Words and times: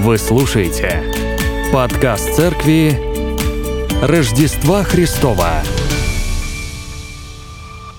Вы 0.00 0.16
слушаете 0.16 1.02
подкаст 1.72 2.36
церкви 2.36 2.92
Рождества 4.00 4.84
Христова. 4.84 5.60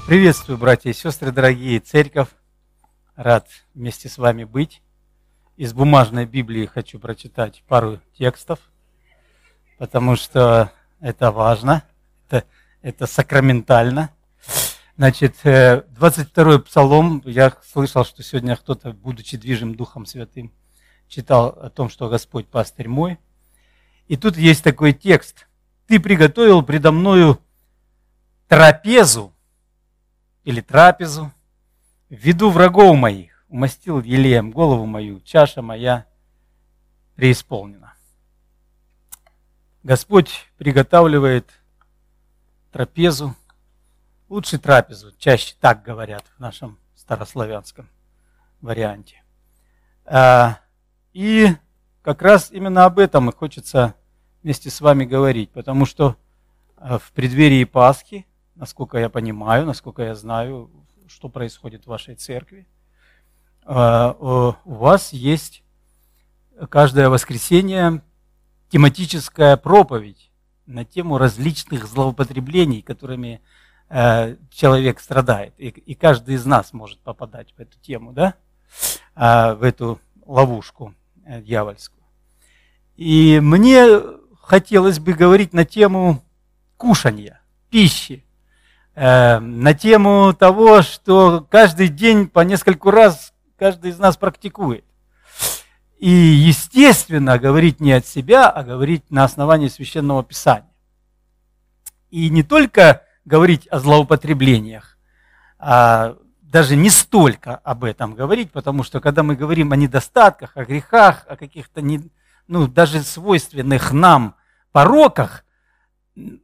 Приветствую, 0.08 0.58
братья 0.58 0.90
и 0.90 0.94
сестры, 0.94 1.34
дорогие, 1.34 1.82
церковь. 1.82 2.30
Рад 3.18 3.50
вместе 3.76 4.08
с 4.08 4.18
вами 4.18 4.46
быть. 4.46 4.82
Из 5.58 5.74
бумажной 5.74 6.26
Библии 6.26 6.66
хочу 6.68 7.00
прочитать 7.00 7.64
пару 7.68 8.00
текстов, 8.18 8.60
потому 9.78 10.16
что 10.16 10.72
это 11.02 11.32
важно, 11.32 11.84
это, 12.28 12.46
это 12.82 13.08
сакраментально. 13.08 14.10
Значит, 14.96 15.36
22-й 15.44 16.56
э, 16.56 16.60
псалом, 16.60 17.22
я 17.26 17.54
слышал, 17.70 18.06
что 18.06 18.24
сегодня 18.24 18.56
кто-то, 18.56 18.94
будучи 18.94 19.36
движим 19.36 19.76
Духом 19.76 20.06
Святым, 20.06 20.54
читал 21.10 21.48
о 21.48 21.70
том, 21.70 21.90
что 21.90 22.08
Господь 22.08 22.48
пастырь 22.48 22.88
мой. 22.88 23.18
И 24.08 24.16
тут 24.16 24.38
есть 24.38 24.64
такой 24.64 24.94
текст. 24.94 25.48
Ты 25.88 26.00
приготовил 26.00 26.64
предо 26.64 26.92
мною 26.92 27.42
трапезу 28.48 29.34
или 30.44 30.62
трапезу 30.62 31.32
в 32.10 32.14
виду 32.16 32.50
врагов 32.50 32.96
моих, 32.96 33.44
умастил 33.50 34.02
елеем 34.02 34.52
голову 34.52 34.86
мою, 34.86 35.20
чаша 35.22 35.62
моя 35.62 36.06
преисполнена. 37.16 37.94
Господь 39.84 40.48
приготавливает 40.58 41.50
трапезу, 42.72 43.36
лучше 44.28 44.60
трапезу, 44.60 45.12
чаще 45.18 45.56
так 45.60 45.84
говорят 45.84 46.24
в 46.38 46.40
нашем 46.40 46.78
старославянском 46.96 47.90
варианте. 48.62 49.24
И 51.20 51.50
как 52.02 52.22
раз 52.22 52.50
именно 52.50 52.86
об 52.86 52.98
этом 52.98 53.30
и 53.30 53.36
хочется 53.36 53.94
вместе 54.42 54.70
с 54.70 54.80
вами 54.80 55.04
говорить, 55.04 55.50
потому 55.52 55.86
что 55.86 56.16
э, 56.78 56.98
в 56.98 57.12
преддверии 57.12 57.66
Пасхи, 57.66 58.26
насколько 58.56 58.98
я 58.98 59.10
понимаю, 59.10 59.66
насколько 59.66 60.02
я 60.02 60.16
знаю, 60.16 60.72
что 61.10 61.28
происходит 61.28 61.84
в 61.84 61.88
вашей 61.88 62.16
церкви, 62.16 62.70
э, 63.66 64.14
у 64.18 64.56
вас 64.64 65.12
есть 65.12 65.62
каждое 66.70 67.10
воскресенье 67.10 68.02
тематическая 68.70 69.58
проповедь 69.58 70.32
на 70.68 70.86
тему 70.86 71.18
различных 71.18 71.86
злоупотреблений, 71.86 72.82
которыми 72.82 73.42
э, 73.90 74.38
человек 74.52 75.02
страдает. 75.02 75.54
И, 75.58 75.96
каждый 75.96 76.36
из 76.36 76.46
нас 76.46 76.72
может 76.72 77.02
попадать 77.02 77.54
в 77.58 77.60
эту 77.60 77.78
тему, 77.80 78.14
да? 78.14 78.36
в 79.16 79.64
эту 79.64 80.00
ловушку. 80.26 80.96
Э, 81.30 81.42
дьявольскую. 81.42 82.02
И 82.96 83.40
мне 83.40 83.86
хотелось 84.42 84.98
бы 84.98 85.14
говорить 85.14 85.54
на 85.54 85.64
тему 85.64 86.24
кушания, 86.76 87.40
пищи, 87.70 88.26
э, 88.96 89.38
на 89.38 89.76
тему 89.76 90.34
того, 90.34 90.82
что 90.82 91.46
каждый 91.52 91.90
день 91.90 92.28
по 92.28 92.40
нескольку 92.40 92.90
раз 92.90 93.32
каждый 93.60 93.92
из 93.92 94.00
нас 94.00 94.18
практикует. 94.18 94.84
И, 96.00 96.10
естественно, 96.10 97.38
говорить 97.38 97.80
не 97.80 97.92
от 97.92 98.08
себя, 98.08 98.50
а 98.50 98.64
говорить 98.64 99.12
на 99.12 99.24
основании 99.24 99.68
священного 99.68 100.24
писания. 100.24 100.74
И 102.10 102.32
не 102.32 102.42
только 102.42 103.04
говорить 103.24 103.68
о 103.68 103.78
злоупотреблениях, 103.78 104.98
а 105.60 106.18
даже 106.52 106.76
не 106.76 106.90
столько 106.90 107.58
об 107.58 107.84
этом 107.84 108.16
говорить, 108.16 108.52
потому 108.52 108.84
что 108.84 109.00
когда 109.00 109.22
мы 109.22 109.36
говорим 109.36 109.72
о 109.72 109.76
недостатках, 109.76 110.58
о 110.58 110.66
грехах, 110.66 111.26
о 111.28 111.36
каких-то 111.36 111.82
не, 111.82 112.10
ну, 112.48 112.68
даже 112.68 113.04
свойственных 113.04 113.92
нам 113.92 114.36
пороках, 114.72 115.46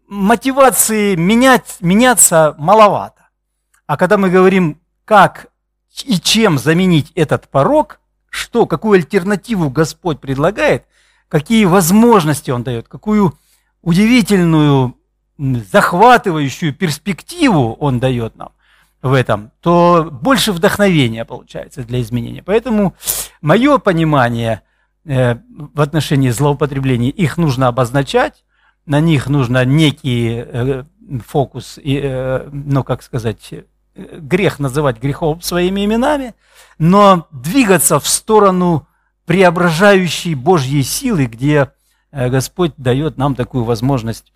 мотивации 0.07 1.15
менять, 1.15 1.77
меняться 1.81 2.55
маловато. 2.59 3.29
А 3.87 3.97
когда 3.97 4.17
мы 4.17 4.29
говорим, 4.29 4.79
как 5.05 5.47
и 6.03 6.19
чем 6.19 6.59
заменить 6.59 7.11
этот 7.15 7.47
порок, 7.47 7.99
что, 8.29 8.67
какую 8.67 8.97
альтернативу 8.97 9.71
Господь 9.71 10.19
предлагает, 10.19 10.85
какие 11.29 11.65
возможности 11.65 12.51
Он 12.51 12.63
дает, 12.63 12.87
какую 12.87 13.37
удивительную, 13.81 14.97
захватывающую 15.37 16.75
перспективу 16.75 17.73
Он 17.79 17.99
дает 17.99 18.35
нам, 18.35 18.51
в 19.05 19.13
этом, 19.13 19.51
то 19.61 20.09
больше 20.11 20.51
вдохновения 20.51 21.25
получается 21.25 21.83
для 21.83 22.01
изменения. 22.01 22.41
Поэтому 22.41 22.95
мое 23.39 23.77
понимание 23.77 24.63
э, 25.05 25.35
в 25.35 25.79
отношении 25.79 26.31
злоупотреблений, 26.31 27.09
их 27.09 27.37
нужно 27.37 27.67
обозначать, 27.67 28.43
на 28.87 28.99
них 28.99 29.27
нужно 29.27 29.63
некий 29.63 30.43
э, 30.43 30.83
фокус, 31.23 31.77
э, 31.77 32.49
ну, 32.51 32.83
как 32.83 33.03
сказать, 33.03 33.53
грех 33.95 34.57
называть 34.57 34.99
грехом 34.99 35.39
своими 35.39 35.85
именами, 35.85 36.33
но 36.79 37.27
двигаться 37.31 37.99
в 37.99 38.07
сторону 38.07 38.87
преображающей 39.25 40.33
Божьей 40.33 40.81
силы, 40.81 41.27
где 41.27 41.71
Господь 42.11 42.73
дает 42.77 43.17
нам 43.17 43.35
такую 43.35 43.65
возможность 43.65 44.33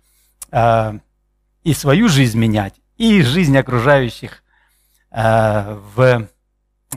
и 0.52 1.74
свою 1.74 2.08
жизнь 2.08 2.38
менять, 2.38 2.74
и 2.98 3.22
жизнь 3.22 3.56
окружающих 3.58 4.42
в, 5.94 6.28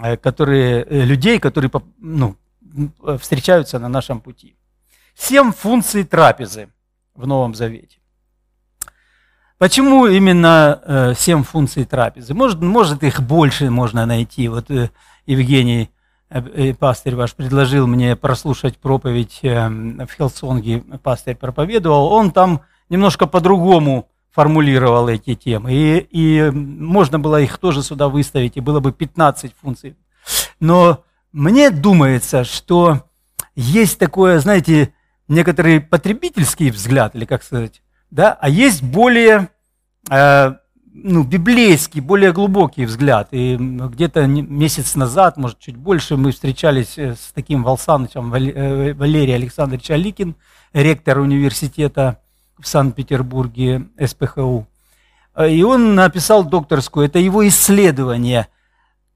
э, 0.02 0.18
которые, 0.18 0.84
э, 0.84 1.06
людей, 1.06 1.40
которые 1.40 1.72
ну, 1.98 2.36
встречаются 3.20 3.80
на 3.80 3.90
нашем 3.90 4.22
пути. 4.22 4.56
Семь 5.16 5.52
функций 5.52 6.04
трапезы 6.04 6.70
в 7.16 7.28
Новом 7.28 7.56
Завете. 7.56 7.98
Почему 9.60 10.08
именно 10.08 11.14
семь 11.16 11.44
функций 11.44 11.86
трапезы? 11.86 12.34
Может, 12.34 12.60
может 12.60 13.04
их 13.04 13.22
больше 13.22 13.70
можно 13.70 14.06
найти. 14.06 14.50
Вот 14.50 14.70
Евгений, 15.28 15.92
пастырь 16.80 17.16
ваш, 17.16 17.34
предложил 17.36 17.86
мне 17.88 18.16
прослушать 18.16 18.78
проповедь 18.78 19.40
в 19.44 20.08
Хелсонге, 20.18 20.82
пастырь 21.04 21.36
проповедовал. 21.36 22.12
Он 22.12 22.32
там 22.32 22.62
немножко 22.90 23.28
по-другому 23.28 24.10
формулировал 24.34 25.08
эти 25.10 25.36
темы. 25.36 25.74
И, 25.74 26.08
и 26.10 26.50
можно 26.52 27.20
было 27.20 27.40
их 27.42 27.58
тоже 27.60 27.84
сюда 27.84 28.10
выставить, 28.10 28.58
и 28.58 28.62
было 28.62 28.80
бы 28.80 28.92
15 28.92 29.54
функций. 29.62 29.96
Но 30.60 31.04
мне 31.32 31.70
думается, 31.70 32.44
что 32.44 33.04
есть 33.56 34.00
такое, 34.00 34.40
знаете, 34.40 34.94
некоторый 35.28 35.80
потребительский 35.80 36.72
взгляд, 36.72 37.16
или 37.16 37.26
как 37.26 37.44
сказать, 37.44 37.82
да, 38.10 38.34
а 38.40 38.50
есть 38.50 38.82
более 38.82 39.50
э, 40.10 40.54
ну, 40.94 41.24
библейский, 41.24 42.02
более 42.02 42.32
глубокий 42.32 42.86
взгляд. 42.86 43.30
И 43.32 43.56
где-то 43.58 44.26
месяц 44.28 44.96
назад, 44.96 45.38
может, 45.38 45.60
чуть 45.60 45.76
больше, 45.76 46.18
мы 46.18 46.32
встречались 46.32 46.98
э, 46.98 47.16
с 47.16 47.32
таким 47.34 47.64
Волсанычем 47.64 48.34
э, 48.34 48.94
Валерием 48.94 49.36
Александрович 49.36 49.90
Аликин, 49.92 50.36
ректор 50.74 51.20
университета 51.20 52.20
в 52.60 52.68
Санкт-Петербурге 52.68 53.88
СПХУ. 54.04 54.68
И 55.50 55.64
он 55.64 55.96
написал 55.96 56.44
докторскую, 56.44 57.08
это 57.08 57.20
его 57.20 57.48
исследование, 57.48 58.48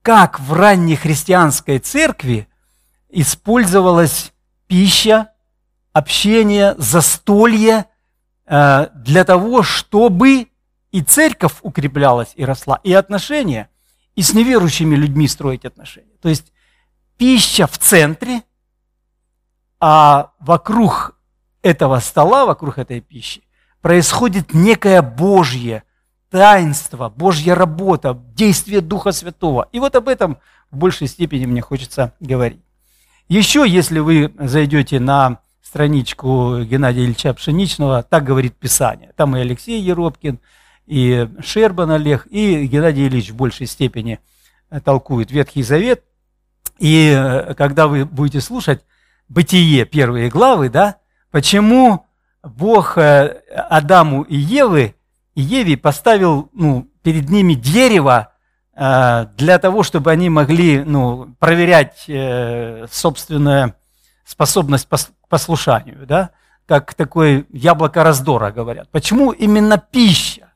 как 0.01 0.39
в 0.39 0.53
ранней 0.53 0.95
христианской 0.95 1.79
церкви 1.79 2.47
использовалась 3.09 4.33
пища, 4.67 5.31
общение, 5.93 6.75
застолье 6.77 7.85
э, 8.45 8.87
для 8.95 9.23
того, 9.23 9.63
чтобы 9.63 10.47
и 10.91 11.01
церковь 11.01 11.55
укреплялась 11.61 12.33
и 12.35 12.45
росла, 12.45 12.79
и 12.83 12.93
отношения, 12.93 13.69
и 14.15 14.21
с 14.21 14.33
неверующими 14.33 14.95
людьми 14.95 15.27
строить 15.27 15.65
отношения. 15.65 16.15
То 16.21 16.29
есть 16.29 16.53
пища 17.17 17.67
в 17.67 17.77
центре, 17.77 18.43
а 19.79 20.31
вокруг 20.39 21.16
этого 21.67 21.99
стола, 21.99 22.45
вокруг 22.45 22.77
этой 22.77 23.01
пищи, 23.01 23.43
происходит 23.81 24.53
некое 24.53 25.01
Божье 25.01 25.83
таинство, 26.29 27.09
Божья 27.09 27.55
работа, 27.55 28.17
действие 28.35 28.81
Духа 28.81 29.11
Святого. 29.11 29.67
И 29.71 29.79
вот 29.79 29.95
об 29.95 30.07
этом 30.07 30.37
в 30.71 30.77
большей 30.77 31.07
степени 31.07 31.45
мне 31.45 31.61
хочется 31.61 32.13
говорить. 32.19 32.61
Еще, 33.29 33.65
если 33.67 33.99
вы 33.99 34.33
зайдете 34.39 34.99
на 34.99 35.39
страничку 35.61 36.63
Геннадия 36.63 37.03
Ильича 37.03 37.33
Пшеничного, 37.33 38.03
так 38.03 38.23
говорит 38.23 38.55
Писание. 38.55 39.11
Там 39.15 39.35
и 39.35 39.41
Алексей 39.41 39.81
Еропкин, 39.81 40.39
и 40.85 41.27
Шербан 41.41 41.91
Олег, 41.91 42.25
и 42.29 42.65
Геннадий 42.65 43.07
Ильич 43.07 43.31
в 43.31 43.35
большей 43.35 43.67
степени 43.67 44.19
толкует 44.85 45.31
Ветхий 45.31 45.63
Завет. 45.63 46.03
И 46.79 47.13
э, 47.13 47.53
когда 47.55 47.87
вы 47.87 48.05
будете 48.05 48.39
слушать 48.39 48.83
Бытие, 49.29 49.85
первые 49.85 50.29
главы, 50.29 50.69
да, 50.69 50.97
почему 51.37 52.07
Бог 52.41 52.97
э, 52.97 53.43
Адаму 53.69 54.23
и 54.23 54.35
Евы, 54.35 54.95
и 55.35 55.41
Еве 55.41 55.77
поставил 55.77 56.49
ну, 56.51 56.89
перед 57.03 57.29
ними 57.29 57.53
дерево 57.53 58.33
э, 58.75 59.27
для 59.37 59.59
того, 59.59 59.83
чтобы 59.83 60.09
они 60.09 60.31
могли 60.31 60.83
ну, 60.83 61.35
проверять 61.37 62.05
э, 62.07 62.87
собственное, 62.91 63.75
способность 64.25 64.87
к 64.89 65.27
послушанию, 65.29 66.07
да, 66.07 66.31
как 66.65 66.95
такое 66.95 67.45
яблоко 67.51 68.03
раздора, 68.03 68.49
говорят. 68.49 68.89
Почему 68.89 69.29
именно 69.29 69.77
пища? 69.77 70.46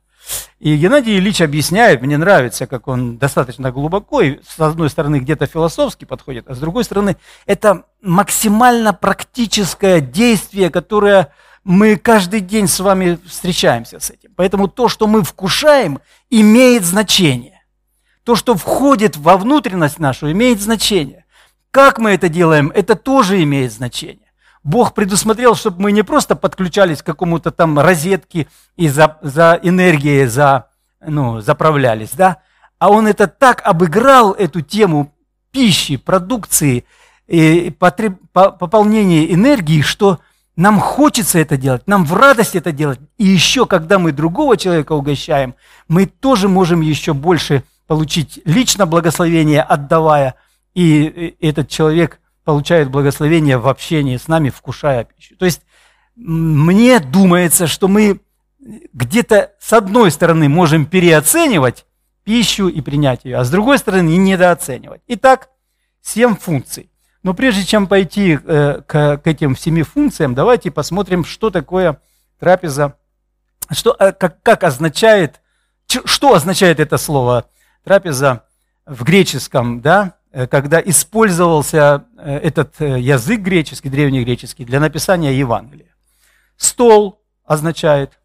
И 0.58 0.76
Геннадий 0.76 1.18
Ильич 1.18 1.40
объясняет, 1.40 2.02
мне 2.02 2.16
нравится, 2.16 2.66
как 2.66 2.86
он 2.86 3.18
достаточно 3.18 3.72
глубоко, 3.72 4.20
и 4.20 4.38
с 4.46 4.60
одной 4.60 4.90
стороны 4.90 5.18
где-то 5.18 5.46
философски 5.46 6.04
подходит, 6.04 6.48
а 6.48 6.54
с 6.54 6.58
другой 6.58 6.84
стороны 6.84 7.16
это 7.46 7.84
максимально 8.00 8.92
практическое 8.92 10.00
действие, 10.00 10.70
которое 10.70 11.32
мы 11.64 11.96
каждый 11.96 12.40
день 12.40 12.68
с 12.68 12.78
вами 12.80 13.18
встречаемся 13.26 13.98
с 14.00 14.10
этим. 14.10 14.30
Поэтому 14.36 14.68
то, 14.68 14.88
что 14.88 15.06
мы 15.06 15.22
вкушаем, 15.22 16.00
имеет 16.30 16.84
значение. 16.84 17.62
То, 18.24 18.36
что 18.36 18.54
входит 18.54 19.16
во 19.16 19.36
внутренность 19.36 19.98
нашу, 19.98 20.30
имеет 20.30 20.60
значение. 20.60 21.24
Как 21.72 21.98
мы 21.98 22.10
это 22.10 22.28
делаем, 22.28 22.70
это 22.74 22.94
тоже 22.94 23.42
имеет 23.42 23.72
значение. 23.72 24.21
Бог 24.64 24.94
предусмотрел, 24.94 25.54
чтобы 25.54 25.82
мы 25.82 25.92
не 25.92 26.02
просто 26.02 26.36
подключались 26.36 27.02
к 27.02 27.06
какому-то 27.06 27.50
там 27.50 27.78
розетке 27.78 28.46
и 28.76 28.88
за, 28.88 29.18
за 29.22 29.58
энергией 29.62 30.26
за, 30.26 30.68
ну, 31.04 31.40
заправлялись, 31.40 32.10
да, 32.12 32.38
а 32.78 32.90
Он 32.90 33.06
это 33.06 33.26
так 33.26 33.62
обыграл, 33.64 34.32
эту 34.32 34.60
тему 34.60 35.12
пищи, 35.50 35.96
продукции, 35.96 36.84
и 37.26 37.74
потреб, 37.76 38.18
по, 38.32 38.50
пополнения 38.50 39.32
энергии, 39.32 39.82
что 39.82 40.20
нам 40.56 40.78
хочется 40.78 41.38
это 41.38 41.56
делать, 41.56 41.86
нам 41.86 42.04
в 42.04 42.14
радость 42.14 42.56
это 42.56 42.72
делать. 42.72 43.00
И 43.18 43.24
еще, 43.24 43.66
когда 43.66 43.98
мы 43.98 44.12
другого 44.12 44.56
человека 44.56 44.92
угощаем, 44.92 45.54
мы 45.88 46.06
тоже 46.06 46.48
можем 46.48 46.82
еще 46.82 47.14
больше 47.14 47.64
получить 47.86 48.40
лично 48.44 48.86
благословение, 48.86 49.62
отдавая, 49.62 50.34
и 50.74 51.36
этот 51.40 51.68
человек 51.68 52.20
получает 52.44 52.90
благословение 52.90 53.58
в 53.58 53.68
общении 53.68 54.16
с 54.16 54.28
нами, 54.28 54.50
вкушая 54.50 55.04
пищу. 55.04 55.36
То 55.36 55.44
есть 55.44 55.62
мне 56.16 56.98
думается, 56.98 57.66
что 57.66 57.88
мы 57.88 58.20
где-то 58.92 59.52
с 59.58 59.72
одной 59.72 60.10
стороны 60.10 60.48
можем 60.48 60.86
переоценивать 60.86 61.86
пищу 62.24 62.68
и 62.68 62.80
принять 62.80 63.24
ее, 63.24 63.38
а 63.38 63.44
с 63.44 63.50
другой 63.50 63.78
стороны 63.78 64.16
недооценивать. 64.16 65.02
Итак, 65.08 65.48
семь 66.00 66.36
функций. 66.36 66.90
Но 67.22 67.34
прежде 67.34 67.64
чем 67.64 67.86
пойти 67.86 68.38
э, 68.42 68.82
к, 68.86 69.18
к 69.18 69.26
этим 69.26 69.56
семи 69.56 69.82
функциям, 69.82 70.34
давайте 70.34 70.70
посмотрим, 70.70 71.24
что 71.24 71.50
такое 71.50 72.00
трапеза, 72.38 72.96
что, 73.70 73.96
э, 73.98 74.12
как, 74.12 74.42
как 74.42 74.64
означает, 74.64 75.40
что 75.86 76.34
означает 76.34 76.80
это 76.80 76.98
слово 76.98 77.46
трапеза 77.84 78.44
в 78.86 79.04
греческом, 79.04 79.80
да, 79.80 80.16
когда 80.32 80.80
использовался 80.80 82.06
э, 82.16 82.36
этот 82.38 82.80
э, 82.80 82.98
язык 82.98 83.40
греческий, 83.40 83.90
древнегреческий, 83.90 84.64
для 84.64 84.80
написания 84.80 85.36
Евангелия. 85.36 85.94
Стол 86.56 87.20
означает 87.44 88.18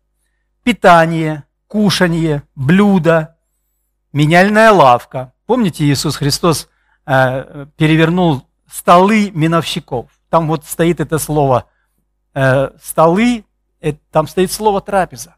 питание, 0.64 1.44
кушанье, 1.68 2.44
блюдо, 2.56 3.36
меняльная 4.14 4.72
лавка. 4.72 5.34
Помните, 5.46 5.84
Иисус 5.84 6.16
Христос 6.16 6.70
перевернул 7.06 8.46
столы 8.70 9.32
миновщиков. 9.32 10.12
Там 10.30 10.48
вот 10.48 10.66
стоит 10.66 11.00
это 11.00 11.20
слово 11.20 11.70
столы, 12.82 13.46
там 14.12 14.28
стоит 14.28 14.52
слово 14.52 14.82
трапеза. 14.82 15.36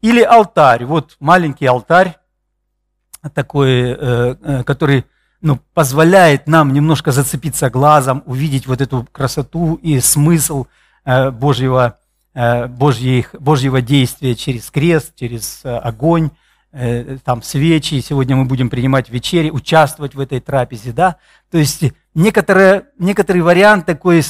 Или 0.00 0.22
алтарь. 0.22 0.84
Вот 0.84 1.16
маленький 1.18 1.66
алтарь, 1.66 2.16
такой, 3.34 3.96
который 4.64 5.06
ну, 5.46 5.60
позволяет 5.74 6.48
нам 6.48 6.72
немножко 6.72 7.12
зацепиться 7.12 7.70
глазом, 7.70 8.24
увидеть 8.26 8.66
вот 8.66 8.80
эту 8.80 9.06
красоту 9.12 9.76
и 9.76 10.00
смысл 10.00 10.66
э, 11.04 11.30
Божьего, 11.30 11.98
э, 12.34 12.66
Божьих, 12.66 13.32
Божьего 13.38 13.80
действия 13.80 14.34
через 14.34 14.72
крест, 14.72 15.12
через 15.14 15.60
э, 15.62 15.76
огонь, 15.76 16.30
там 17.24 17.42
свечи. 17.42 18.00
Сегодня 18.02 18.36
мы 18.36 18.44
будем 18.44 18.68
принимать 18.68 19.08
вечери, 19.08 19.48
участвовать 19.48 20.14
в 20.14 20.20
этой 20.20 20.40
трапезе, 20.40 20.92
да. 20.92 21.16
То 21.50 21.56
есть 21.56 21.84
некоторые, 22.12 22.88
некоторый 22.98 23.40
вариант 23.40 23.86
такой 23.86 24.22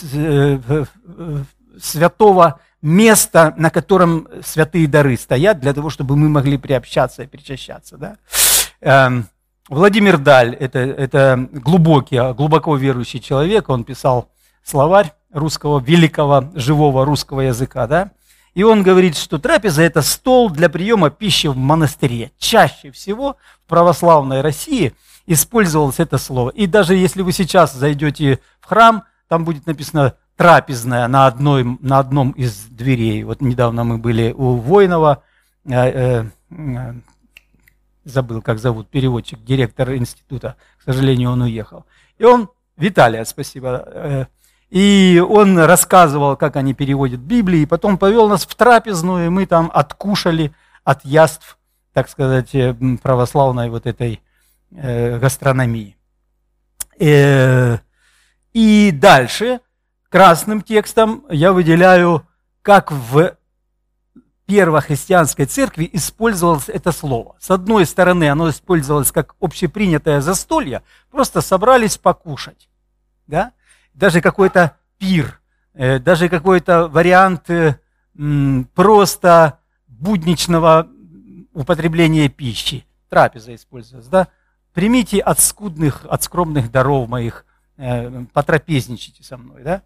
святого 1.80 2.60
места, 2.82 3.52
на 3.56 3.70
котором 3.70 4.28
святые 4.44 4.86
дары 4.86 5.16
стоят, 5.16 5.58
для 5.58 5.74
того, 5.74 5.90
чтобы 5.90 6.14
мы 6.16 6.28
могли 6.28 6.56
приобщаться 6.56 7.24
и 7.24 7.26
причащаться, 7.26 7.96
да. 7.96 9.24
Владимир 9.68 10.18
Даль, 10.18 10.54
это, 10.54 10.78
это 10.78 11.48
глубокий, 11.52 12.32
глубоко 12.34 12.76
верующий 12.76 13.20
человек, 13.20 13.68
он 13.68 13.84
писал 13.84 14.28
словарь 14.62 15.12
русского, 15.32 15.80
великого, 15.80 16.50
живого 16.54 17.04
русского 17.04 17.40
языка, 17.40 17.86
да, 17.86 18.10
и 18.56 18.62
он 18.62 18.82
говорит, 18.82 19.18
что 19.18 19.38
трапеза– 19.38 19.82
это 19.82 20.00
стол 20.00 20.48
для 20.48 20.70
приема 20.70 21.10
пищи 21.10 21.46
в 21.46 21.58
монастыре. 21.58 22.32
Чаще 22.38 22.90
всего 22.90 23.36
в 23.66 23.68
православной 23.68 24.40
России 24.40 24.94
использовалось 25.26 26.00
это 26.00 26.16
слово. 26.16 26.48
И 26.50 26.66
даже 26.66 26.94
если 26.94 27.20
вы 27.20 27.32
сейчас 27.32 27.74
зайдете 27.74 28.38
в 28.60 28.66
храм, 28.66 29.04
там 29.28 29.44
будет 29.44 29.66
написано 29.66 30.14
трапезная 30.36 31.06
на, 31.06 31.26
одной, 31.26 31.64
на 31.80 31.98
одном 31.98 32.30
из 32.30 32.64
дверей. 32.64 33.24
Вот 33.24 33.42
недавно 33.42 33.84
мы 33.84 33.98
были 33.98 34.32
у 34.34 34.54
Воинова, 34.54 35.22
э, 35.66 36.24
э, 36.50 36.94
забыл, 38.06 38.40
как 38.40 38.58
зовут, 38.58 38.88
переводчик, 38.88 39.42
директор 39.44 39.94
института, 39.94 40.56
к 40.78 40.82
сожалению, 40.82 41.32
он 41.32 41.42
уехал. 41.42 41.84
И 42.18 42.24
он, 42.24 42.48
Виталия, 42.76 43.24
спасибо, 43.24 43.84
э, 43.86 44.26
и 44.70 45.22
он 45.28 45.58
рассказывал, 45.58 46.36
как 46.36 46.56
они 46.56 46.72
переводят 46.72 47.20
Библию, 47.20 47.62
и 47.62 47.66
потом 47.66 47.98
повел 47.98 48.28
нас 48.28 48.46
в 48.46 48.54
трапезную, 48.54 49.26
и 49.26 49.30
мы 49.30 49.46
там 49.46 49.70
откушали 49.74 50.52
от 50.84 51.04
яств, 51.04 51.58
так 51.92 52.08
сказать, 52.08 52.54
э, 52.54 52.74
православной 53.02 53.70
вот 53.70 53.86
этой 53.86 54.20
э, 54.70 55.18
гастрономии. 55.18 55.96
И 56.98 58.90
дальше 58.90 59.60
красным 60.08 60.62
текстом 60.62 61.26
я 61.28 61.52
выделяю, 61.52 62.26
как 62.62 62.90
в 62.90 63.35
первохристианской 64.46 65.46
церкви 65.46 65.90
использовалось 65.92 66.68
это 66.68 66.92
слово. 66.92 67.36
С 67.40 67.50
одной 67.50 67.84
стороны, 67.84 68.30
оно 68.30 68.48
использовалось 68.50 69.12
как 69.12 69.34
общепринятое 69.40 70.20
застолье, 70.20 70.82
просто 71.10 71.40
собрались 71.40 71.98
покушать. 71.98 72.68
Да? 73.26 73.52
Даже 73.92 74.20
какой-то 74.20 74.76
пир, 74.98 75.40
э, 75.74 75.98
даже 75.98 76.28
какой-то 76.28 76.86
вариант 76.86 77.50
э, 77.50 77.78
просто 78.74 79.58
будничного 79.88 80.88
употребления 81.52 82.28
пищи. 82.28 82.86
Трапеза 83.08 83.54
используется. 83.54 84.10
Да? 84.10 84.28
Примите 84.72 85.18
от 85.20 85.40
скудных, 85.40 86.06
от 86.08 86.22
скромных 86.22 86.70
даров 86.70 87.08
моих, 87.08 87.44
э, 87.78 88.24
потрапезничайте 88.32 89.24
со 89.24 89.36
мной. 89.36 89.64
Да? 89.64 89.82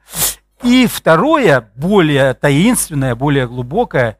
И 0.62 0.87
второе, 0.87 1.70
более 1.76 2.35
таинственное, 2.35 3.14
более 3.14 3.49
глубокое 3.49 4.18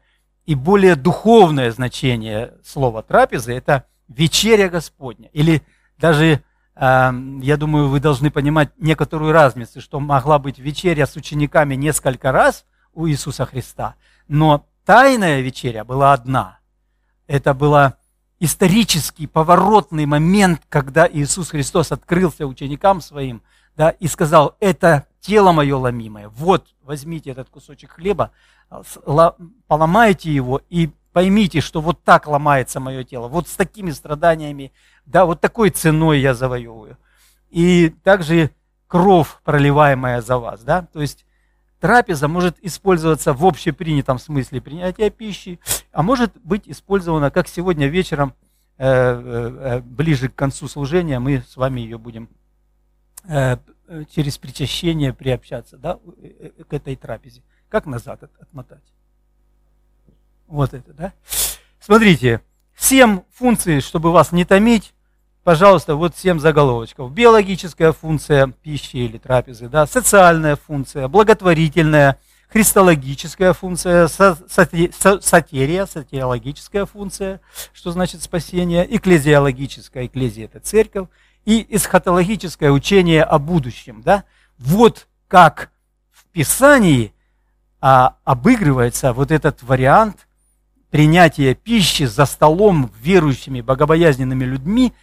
и 0.51 0.55
более 0.55 0.97
духовное 0.97 1.71
значение 1.71 2.55
слова 2.61 3.01
трапезы– 3.01 3.53
это 3.55 3.85
вечеря 4.09 4.67
Господня. 4.67 5.29
Или 5.31 5.61
даже, 5.97 6.43
я 6.75 7.55
думаю, 7.57 7.87
вы 7.87 8.01
должны 8.01 8.31
понимать 8.31 8.71
некоторую 8.77 9.31
разницу, 9.31 9.79
что 9.79 10.01
могла 10.01 10.39
быть 10.39 10.59
вечеря 10.59 11.07
с 11.07 11.15
учениками 11.15 11.75
несколько 11.75 12.33
раз 12.33 12.65
у 12.93 13.07
Иисуса 13.07 13.45
Христа, 13.45 13.95
но 14.27 14.65
тайная 14.83 15.39
вечеря 15.39 15.85
была 15.85 16.11
одна. 16.11 16.59
Это 17.27 17.53
был 17.53 17.93
исторический 18.41 19.27
поворотный 19.27 20.05
момент, 20.05 20.63
когда 20.67 21.07
Иисус 21.09 21.51
Христос 21.51 21.93
открылся 21.93 22.45
ученикам 22.45 22.99
своим 22.99 23.41
да, 23.81 23.89
и 23.89 24.05
сказал, 24.05 24.55
это 24.59 25.07
тело 25.21 25.53
мое 25.53 25.75
ломимое, 25.75 26.29
вот, 26.29 26.67
возьмите 26.83 27.31
этот 27.31 27.49
кусочек 27.49 27.93
хлеба, 27.93 28.29
поломайте 29.65 30.31
его 30.31 30.61
и 30.69 30.91
поймите, 31.13 31.61
что 31.61 31.81
вот 31.81 32.03
так 32.03 32.27
ломается 32.27 32.79
мое 32.79 33.03
тело, 33.03 33.27
вот 33.27 33.47
с 33.47 33.55
такими 33.55 33.89
страданиями, 33.89 34.71
да, 35.07 35.25
вот 35.25 35.41
такой 35.41 35.71
ценой 35.71 36.19
я 36.19 36.35
завоевываю. 36.35 36.95
И 37.49 37.89
также 38.03 38.51
кровь, 38.85 39.39
проливаемая 39.43 40.21
за 40.21 40.37
вас, 40.37 40.61
да, 40.61 40.83
то 40.93 41.01
есть 41.01 41.25
трапеза 41.79 42.27
может 42.27 42.57
использоваться 42.61 43.33
в 43.33 43.43
общепринятом 43.43 44.19
смысле 44.19 44.61
принятия 44.61 45.09
пищи, 45.09 45.59
а 45.91 46.03
может 46.03 46.33
быть 46.43 46.67
использована, 46.67 47.31
как 47.31 47.47
сегодня 47.47 47.87
вечером, 47.87 48.35
э, 48.77 48.85
э, 48.85 49.57
э, 49.59 49.79
ближе 49.79 50.29
к 50.29 50.35
концу 50.35 50.67
служения, 50.67 51.17
мы 51.17 51.43
с 51.49 51.57
вами 51.57 51.81
ее 51.81 51.97
будем 51.97 52.29
через 53.25 54.37
причащение 54.37 55.13
приобщаться 55.13 55.77
да, 55.77 55.99
к 56.67 56.73
этой 56.73 56.95
трапезе. 56.95 57.41
Как 57.69 57.85
назад 57.85 58.23
отмотать? 58.39 58.83
Вот 60.47 60.73
это, 60.73 60.93
да? 60.93 61.13
Смотрите, 61.79 62.41
семь 62.77 63.21
функций, 63.31 63.81
чтобы 63.81 64.11
вас 64.11 64.31
не 64.31 64.45
томить. 64.45 64.93
пожалуйста, 65.43 65.95
вот 65.95 66.15
семь 66.15 66.39
заголовочков. 66.39 67.11
Биологическая 67.11 67.91
функция 67.91 68.47
пищи 68.47 68.97
или 68.97 69.17
трапезы, 69.17 69.69
да, 69.69 69.87
социальная 69.87 70.55
функция, 70.55 71.07
благотворительная, 71.07 72.19
христологическая 72.49 73.53
функция, 73.53 74.07
сатерия, 74.07 75.85
сатериологическая 75.85 76.85
функция, 76.85 77.39
что 77.73 77.91
значит 77.91 78.21
спасение, 78.21 78.85
экклезиологическая, 78.95 80.05
экклезия– 80.05 80.45
это 80.53 80.59
церковь, 80.59 81.07
и 81.45 81.65
эсхатологическое 81.69 82.71
учение 82.71 83.23
о 83.23 83.39
будущем. 83.39 84.01
Да? 84.03 84.23
Вот 84.57 85.07
как 85.27 85.71
в 86.11 86.25
Писании 86.25 87.13
а, 87.79 88.15
обыгрывается 88.23 89.13
вот 89.13 89.31
этот 89.31 89.63
вариант 89.63 90.27
принятия 90.91 91.55
пищи 91.55 92.03
за 92.03 92.25
столом 92.25 92.91
верующими, 93.01 93.61
богобоязненными 93.61 94.43
людьми, 94.43 94.93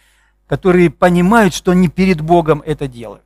которые 0.47 0.89
понимают, 0.89 1.53
что 1.53 1.71
они 1.71 1.89
перед 1.89 2.21
Богом 2.21 2.63
это 2.65 2.87
делают. 2.87 3.23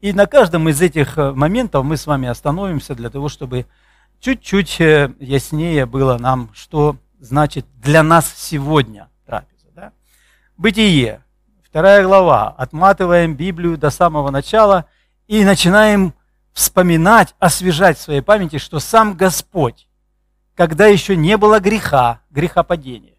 И 0.00 0.12
на 0.12 0.26
каждом 0.26 0.68
из 0.68 0.80
этих 0.80 1.18
э, 1.18 1.32
моментов 1.32 1.84
мы 1.84 1.96
с 1.96 2.06
вами 2.06 2.28
остановимся 2.28 2.94
для 2.94 3.10
того, 3.10 3.28
чтобы 3.28 3.66
чуть-чуть 4.20 4.80
э, 4.80 5.12
яснее 5.18 5.86
было 5.86 6.18
нам, 6.18 6.50
что 6.54 6.96
значит 7.18 7.66
для 7.76 8.02
нас 8.02 8.32
сегодня 8.36 9.08
трапеза. 9.24 9.66
Да? 9.74 9.92
Бытие, 10.56 11.22
вторая 11.76 12.02
глава. 12.04 12.54
Отматываем 12.56 13.34
Библию 13.34 13.76
до 13.76 13.90
самого 13.90 14.30
начала 14.30 14.86
и 15.28 15.44
начинаем 15.44 16.14
вспоминать, 16.54 17.34
освежать 17.38 17.98
в 17.98 18.00
своей 18.00 18.22
памяти, 18.22 18.56
что 18.56 18.80
сам 18.80 19.14
Господь, 19.14 19.86
когда 20.54 20.86
еще 20.86 21.16
не 21.16 21.36
было 21.36 21.60
греха, 21.60 22.20
грехопадения, 22.30 23.12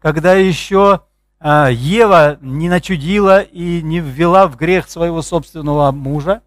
когда 0.00 0.32
еще 0.32 1.02
а, 1.38 1.68
Ева 1.68 2.38
не 2.40 2.70
начудила 2.70 3.42
и 3.42 3.82
не 3.82 4.00
ввела 4.00 4.46
в 4.46 4.56
грех 4.56 4.88
своего 4.88 5.20
собственного 5.20 5.92
мужа, 5.92 6.40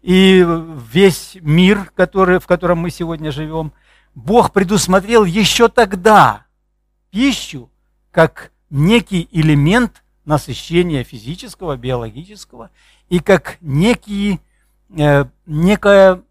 и 0.00 0.42
весь 0.90 1.36
мир, 1.42 1.92
который, 1.94 2.38
в 2.38 2.46
котором 2.46 2.78
мы 2.78 2.88
сегодня 2.88 3.30
живем, 3.32 3.74
Бог 4.14 4.50
предусмотрел 4.54 5.26
еще 5.26 5.68
тогда 5.68 6.46
пищу 7.10 7.70
как 8.12 8.50
некий 8.70 9.28
элемент 9.30 10.02
насыщения 10.30 11.04
физического, 11.04 11.76
биологического, 11.76 12.70
и 13.08 13.18
как 13.18 13.58
некий 13.60 14.40
Э, 14.96 15.26
некое, 15.46 16.22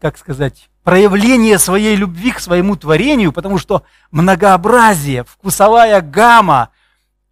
как 0.00 0.18
сказать, 0.18 0.68
проявление 0.82 1.58
своей 1.58 1.94
любви 1.94 2.32
к 2.32 2.40
своему 2.40 2.76
творению, 2.76 3.32
потому 3.32 3.58
что 3.58 3.84
многообразие, 4.10 5.24
вкусовая 5.24 6.00
гамма, 6.00 6.70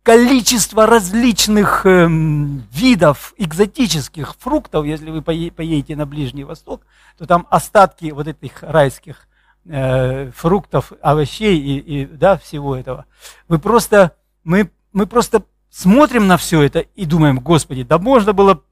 количество 0.02 0.86
различных 0.86 1.86
э, 1.86 2.06
видов 2.08 3.34
экзотических 3.36 4.36
фруктов, 4.38 4.84
если 4.84 5.10
вы 5.10 5.22
поедете 5.22 5.96
на 5.96 6.06
Ближний 6.06 6.44
Восток, 6.44 6.82
то 7.18 7.26
там 7.26 7.46
остатки 7.50 8.12
вот 8.12 8.28
этих 8.28 8.62
райских 8.62 9.26
э, 9.64 10.30
фруктов, 10.36 10.92
овощей 11.00 11.58
и, 11.58 11.78
и 11.78 12.06
да, 12.06 12.36
всего 12.36 12.76
этого. 12.76 13.06
Вы 13.48 13.58
просто, 13.58 14.14
мы, 14.44 14.70
мы 14.92 15.06
просто 15.06 15.42
смотрим 15.74 16.28
на 16.28 16.36
все 16.36 16.62
это 16.62 16.80
и 16.80 17.04
думаем, 17.04 17.40
Господи, 17.40 17.82
да 17.82 17.98
можно 17.98 18.32
было 18.32 18.62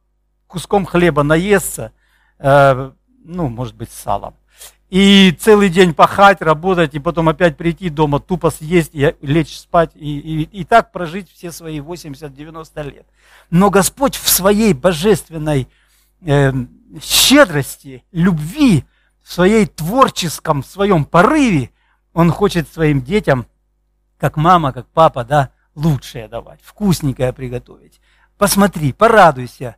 куском 0.46 0.86
хлеба 0.86 1.24
наесться, 1.24 1.92
э, 2.38 2.92
ну, 3.24 3.48
может 3.48 3.74
быть, 3.74 3.90
салом, 3.90 4.36
и 4.88 5.36
целый 5.40 5.68
день 5.68 5.94
пахать, 5.94 6.42
работать, 6.42 6.94
и 6.94 7.00
потом 7.00 7.28
опять 7.28 7.56
прийти 7.56 7.88
дома, 7.88 8.20
тупо 8.20 8.50
съесть, 8.50 8.90
и 8.92 9.16
лечь 9.20 9.58
спать, 9.58 9.90
и, 9.94 10.18
и, 10.18 10.42
и 10.60 10.64
так 10.64 10.92
прожить 10.92 11.28
все 11.32 11.50
свои 11.50 11.80
80-90 11.80 12.82
лет. 12.84 13.06
Но 13.50 13.70
Господь 13.70 14.14
в 14.14 14.28
своей 14.28 14.72
божественной 14.72 15.66
э, 16.20 16.52
щедрости, 17.02 18.04
любви, 18.12 18.84
в 19.22 19.32
своей 19.32 19.66
творческом, 19.66 20.62
в 20.62 20.66
своем 20.66 21.04
порыве, 21.04 21.70
Он 22.12 22.30
хочет 22.30 22.68
своим 22.68 23.02
детям, 23.02 23.46
как 24.18 24.36
мама, 24.36 24.72
как 24.72 24.86
папа, 24.88 25.24
да, 25.24 25.50
лучшее 25.74 26.28
давать, 26.28 26.60
вкусненькое 26.62 27.32
приготовить. 27.32 28.00
Посмотри, 28.38 28.92
порадуйся, 28.92 29.76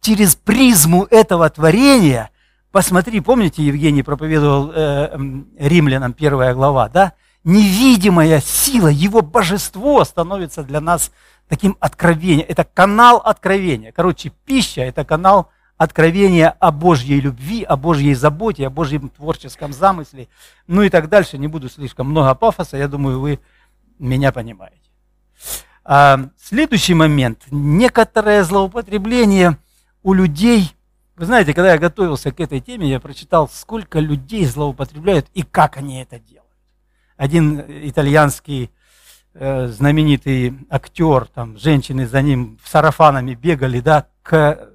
через 0.00 0.34
призму 0.34 1.06
этого 1.10 1.48
творения, 1.50 2.30
посмотри, 2.70 3.20
помните, 3.20 3.62
Евгений 3.62 4.02
проповедовал 4.02 4.72
э, 4.74 5.18
римлянам 5.58 6.12
первая 6.12 6.54
глава, 6.54 6.88
да? 6.88 7.12
Невидимая 7.44 8.40
сила, 8.40 8.88
его 8.88 9.20
божество 9.20 10.04
становится 10.04 10.62
для 10.62 10.80
нас 10.80 11.10
таким 11.48 11.76
откровением. 11.80 12.46
Это 12.48 12.64
канал 12.64 13.16
откровения. 13.18 13.92
Короче, 13.92 14.32
пища– 14.44 14.80
это 14.82 15.04
канал 15.04 15.50
откровения 15.76 16.50
о 16.60 16.70
Божьей 16.70 17.20
любви, 17.20 17.64
о 17.64 17.76
Божьей 17.76 18.14
заботе, 18.14 18.66
о 18.66 18.70
Божьем 18.70 19.08
творческом 19.08 19.72
замысле, 19.72 20.28
ну 20.68 20.82
и 20.82 20.88
так 20.88 21.08
дальше. 21.08 21.38
Не 21.38 21.48
буду 21.48 21.68
слишком 21.68 22.08
много 22.08 22.34
пафоса, 22.34 22.76
я 22.76 22.86
думаю, 22.86 23.20
вы 23.20 23.40
меня 23.98 24.30
понимаете. 24.32 24.81
А, 25.84 26.28
следующий 26.36 26.94
момент. 26.94 27.42
Некоторое 27.50 28.44
злоупотребление– 28.44 29.58
у 30.02 30.12
людей, 30.12 30.74
вы 31.16 31.26
знаете, 31.26 31.54
когда 31.54 31.72
я 31.72 31.78
готовился 31.78 32.32
к 32.32 32.40
этой 32.40 32.60
теме, 32.60 32.88
я 32.88 33.00
прочитал, 33.00 33.48
сколько 33.48 34.00
людей 34.00 34.44
злоупотребляют 34.44 35.26
и 35.34 35.42
как 35.42 35.76
они 35.76 36.02
это 36.02 36.18
делают. 36.18 36.42
Один 37.16 37.62
итальянский 37.68 38.70
э, 39.34 39.68
знаменитый 39.68 40.58
актер, 40.68 41.26
там 41.26 41.56
женщины 41.56 42.06
за 42.06 42.20
ним 42.22 42.58
в 42.62 42.68
сарафанами 42.68 43.34
бегали, 43.34 43.80
да, 43.80 44.06
к, 44.22 44.70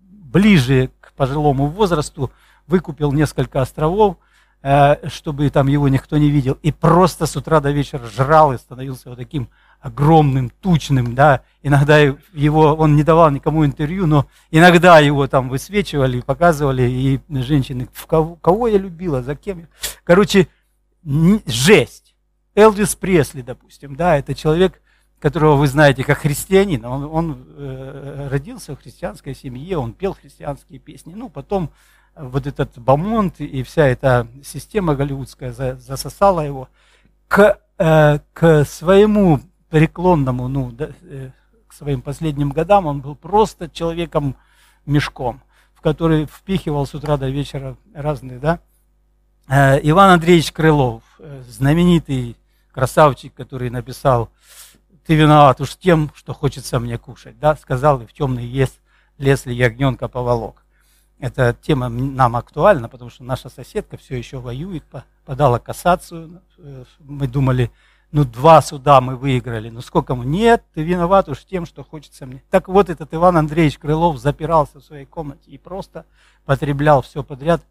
ближе 0.00 0.90
к 1.00 1.12
пожилому 1.14 1.66
возрасту, 1.66 2.30
выкупил 2.66 3.10
несколько 3.12 3.60
островов, 3.60 4.18
э, 4.62 5.08
чтобы 5.08 5.50
там 5.50 5.66
его 5.66 5.88
никто 5.88 6.18
не 6.18 6.30
видел, 6.30 6.56
и 6.62 6.70
просто 6.70 7.26
с 7.26 7.34
утра 7.34 7.58
до 7.60 7.72
вечера 7.72 8.06
жрал 8.06 8.52
и 8.52 8.58
становился 8.58 9.08
вот 9.08 9.18
таким 9.18 9.48
огромным, 9.80 10.50
тучным, 10.60 11.14
да, 11.14 11.42
иногда 11.62 11.98
его, 11.98 12.74
он 12.74 12.96
не 12.96 13.04
давал 13.04 13.30
никому 13.30 13.64
интервью, 13.64 14.06
но 14.06 14.26
иногда 14.50 14.98
его 14.98 15.26
там 15.28 15.48
высвечивали, 15.48 16.20
показывали, 16.20 16.82
и 16.82 17.20
женщины, 17.42 17.88
в 17.92 18.06
кого, 18.06 18.36
кого 18.36 18.68
я 18.68 18.78
любила, 18.78 19.22
за 19.22 19.36
кем. 19.36 19.68
Короче, 20.04 20.48
жесть. 21.04 22.14
Элвис 22.54 22.96
Пресли, 22.96 23.42
допустим, 23.42 23.94
да, 23.94 24.18
это 24.18 24.34
человек, 24.34 24.82
которого 25.20 25.56
вы 25.56 25.68
знаете 25.68 26.02
как 26.02 26.18
христианин, 26.18 26.84
он, 26.84 27.04
он 27.04 27.46
э, 27.56 28.28
родился 28.30 28.74
в 28.74 28.82
христианской 28.82 29.34
семье, 29.34 29.78
он 29.78 29.92
пел 29.92 30.14
христианские 30.14 30.80
песни, 30.80 31.14
ну, 31.14 31.28
потом 31.28 31.70
вот 32.16 32.48
этот 32.48 32.76
Бамонт 32.78 33.40
и 33.40 33.62
вся 33.62 33.86
эта 33.86 34.26
система 34.44 34.96
голливудская 34.96 35.52
засосала 35.52 36.40
его 36.40 36.68
к, 37.28 37.60
э, 37.78 38.18
к 38.32 38.64
своему 38.64 39.40
преклонному, 39.70 40.48
ну, 40.48 40.70
да, 40.70 40.90
э, 41.02 41.30
к 41.66 41.72
своим 41.72 42.02
последним 42.02 42.50
годам, 42.50 42.86
он 42.86 43.00
был 43.00 43.14
просто 43.14 43.68
человеком-мешком, 43.68 45.42
в 45.74 45.80
который 45.80 46.26
впихивал 46.26 46.86
с 46.86 46.94
утра 46.94 47.16
до 47.16 47.28
вечера 47.28 47.76
разные, 47.94 48.38
да. 48.38 48.60
Э, 49.48 49.78
Иван 49.82 50.10
Андреевич 50.10 50.52
Крылов, 50.52 51.02
э, 51.18 51.42
знаменитый 51.48 52.36
красавчик, 52.72 53.34
который 53.34 53.70
написал 53.70 54.30
«Ты 55.06 55.14
виноват 55.14 55.60
уж 55.60 55.76
тем, 55.76 56.10
что 56.14 56.32
хочется 56.32 56.78
мне 56.80 56.98
кушать», 56.98 57.38
да, 57.38 57.56
сказал, 57.56 58.00
и 58.02 58.06
в 58.06 58.12
темный 58.12 58.46
лес, 58.46 58.78
лес 59.18 59.46
ли 59.46 59.54
ягненка 59.54 60.08
поволок. 60.08 60.64
Эта 61.18 61.56
тема 61.60 61.88
нам 61.88 62.36
актуальна, 62.36 62.88
потому 62.88 63.10
что 63.10 63.24
наша 63.24 63.48
соседка 63.48 63.96
все 63.96 64.16
еще 64.16 64.38
воюет, 64.38 64.84
подала 65.24 65.58
кассацию. 65.58 66.40
Мы 67.00 67.26
думали, 67.26 67.72
ну, 68.10 68.24
два 68.24 68.62
суда 68.62 69.00
мы 69.00 69.16
выиграли, 69.16 69.68
ну, 69.68 69.82
сколько 69.82 70.14
мы? 70.14 70.24
Нет, 70.24 70.64
ты 70.74 70.82
виноват 70.82 71.28
уж 71.28 71.44
тем, 71.44 71.66
что 71.66 71.84
хочется 71.84 72.24
мне. 72.24 72.42
Так 72.50 72.68
вот, 72.68 72.88
этот 72.88 73.12
Иван 73.12 73.36
Андреевич 73.36 73.78
Крылов 73.78 74.18
запирался 74.18 74.80
в 74.80 74.84
своей 74.84 75.04
комнате 75.04 75.50
и 75.50 75.58
просто 75.58 76.06
потреблял 76.44 77.02
все 77.02 77.22
подряд. 77.22 77.62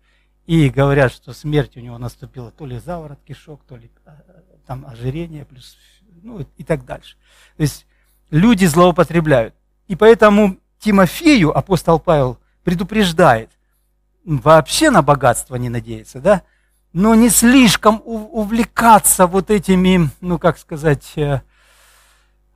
И 0.46 0.70
говорят, 0.70 1.12
что 1.12 1.34
смерть 1.34 1.76
у 1.76 1.82
него 1.82 1.98
наступила 1.98 2.52
то 2.52 2.66
ли 2.66 2.80
заворот 2.80 3.20
кишок, 3.28 3.62
то 3.68 3.76
ли 3.76 3.90
а, 4.06 4.16
там 4.66 4.86
ожирение, 4.86 5.44
плюс, 5.44 5.76
ну, 6.24 6.46
и 6.56 6.64
так 6.64 6.86
дальше. 6.86 7.18
То 7.58 7.64
есть 7.64 7.86
люди 8.30 8.66
злоупотребляют. 8.66 9.56
И 9.88 9.96
поэтому 9.96 10.58
Тимофею 10.80 11.58
апостол 11.58 12.00
Павел 12.00 12.38
предупреждает, 12.64 13.50
вообще 14.24 14.90
на 14.92 15.02
богатство 15.02 15.56
не 15.56 15.70
надеяться, 15.70 16.20
да, 16.20 16.44
но 16.98 17.14
не 17.14 17.30
слишком 17.30 18.02
увлекаться 18.04 19.28
вот 19.28 19.52
этими, 19.52 20.10
ну 20.20 20.40
как 20.40 20.58
сказать, 20.58 21.14
э, 21.16 21.42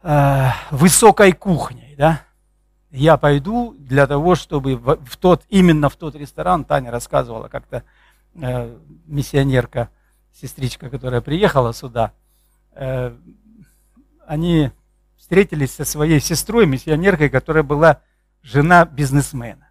э, 0.02 0.48
высокой 0.72 1.34
кухней, 1.34 1.94
да. 1.96 2.24
Я 2.90 3.18
пойду 3.18 3.76
для 3.78 4.08
того, 4.08 4.34
чтобы 4.34 4.78
в, 4.78 5.18
тот, 5.18 5.44
именно 5.50 5.90
в 5.90 5.96
тот 5.96 6.16
ресторан, 6.16 6.66
Таня 6.66 6.90
рассказывала 6.90 7.50
как-то, 7.50 7.84
э, 8.34 8.76
миссионерка, 9.06 9.90
сестричка, 10.34 10.90
которая 10.90 11.22
приехала 11.22 11.72
сюда, 11.72 12.14
они 14.26 14.72
встретились 15.18 15.76
со 15.76 15.86
своей 15.86 16.20
сестрой, 16.20 16.66
миссионеркой, 16.66 17.30
которая 17.30 17.64
была 17.64 18.02
жена 18.42 18.86
бизнесмена. 18.86 19.70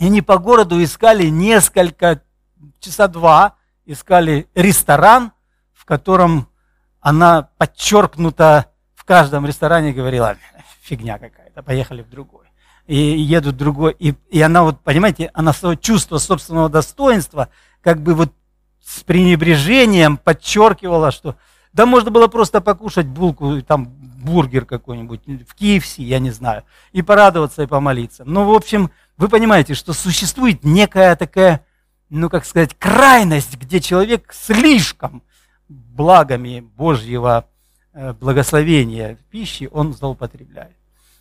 И 0.00 0.06
они 0.06 0.20
по 0.20 0.36
городу 0.36 0.82
искали 0.82 1.28
несколько, 1.28 2.20
часа 2.80 3.08
два, 3.08 3.56
искали 3.86 4.48
ресторан, 4.54 5.32
в 5.72 5.84
котором 5.84 6.48
она 7.00 7.48
подчеркнута 7.56 8.66
в 8.94 9.04
каждом 9.04 9.46
ресторане 9.46 9.92
говорила, 9.92 10.36
фигня 10.82 11.18
какая-то, 11.18 11.62
поехали 11.62 12.02
в 12.02 12.10
другой. 12.10 12.46
И 12.86 12.96
едут 12.96 13.56
другой. 13.56 13.96
И, 13.98 14.14
и 14.30 14.40
она 14.40 14.62
вот, 14.62 14.80
понимаете, 14.80 15.30
она 15.34 15.52
свое 15.52 15.76
чувство 15.76 16.18
собственного 16.18 16.68
достоинства 16.68 17.48
как 17.80 18.00
бы 18.00 18.14
вот 18.14 18.32
с 18.84 19.02
пренебрежением 19.02 20.16
подчеркивала, 20.16 21.10
что 21.10 21.36
да 21.72 21.86
можно 21.86 22.10
было 22.10 22.26
просто 22.26 22.60
покушать 22.60 23.06
булку, 23.06 23.60
там 23.62 23.86
бургер 23.86 24.64
какой-нибудь 24.64 25.22
в 25.26 25.60
KFC, 25.60 26.02
я 26.02 26.18
не 26.18 26.30
знаю, 26.30 26.64
и 26.92 27.02
порадоваться 27.02 27.62
и 27.62 27.66
помолиться. 27.66 28.24
Но, 28.24 28.48
в 28.48 28.54
общем, 28.54 28.90
вы 29.16 29.28
понимаете, 29.28 29.74
что 29.74 29.92
существует 29.92 30.64
некая 30.64 31.16
такая, 31.16 31.64
ну, 32.10 32.30
как 32.30 32.44
сказать, 32.44 32.76
крайность, 32.78 33.56
где 33.56 33.80
человек 33.80 34.32
слишком 34.32 35.22
благами 35.68 36.60
Божьего 36.60 37.48
э, 37.92 38.12
благословения 38.12 39.18
пищи 39.30 39.68
он 39.72 39.92
злоупотребляет. 39.92 40.76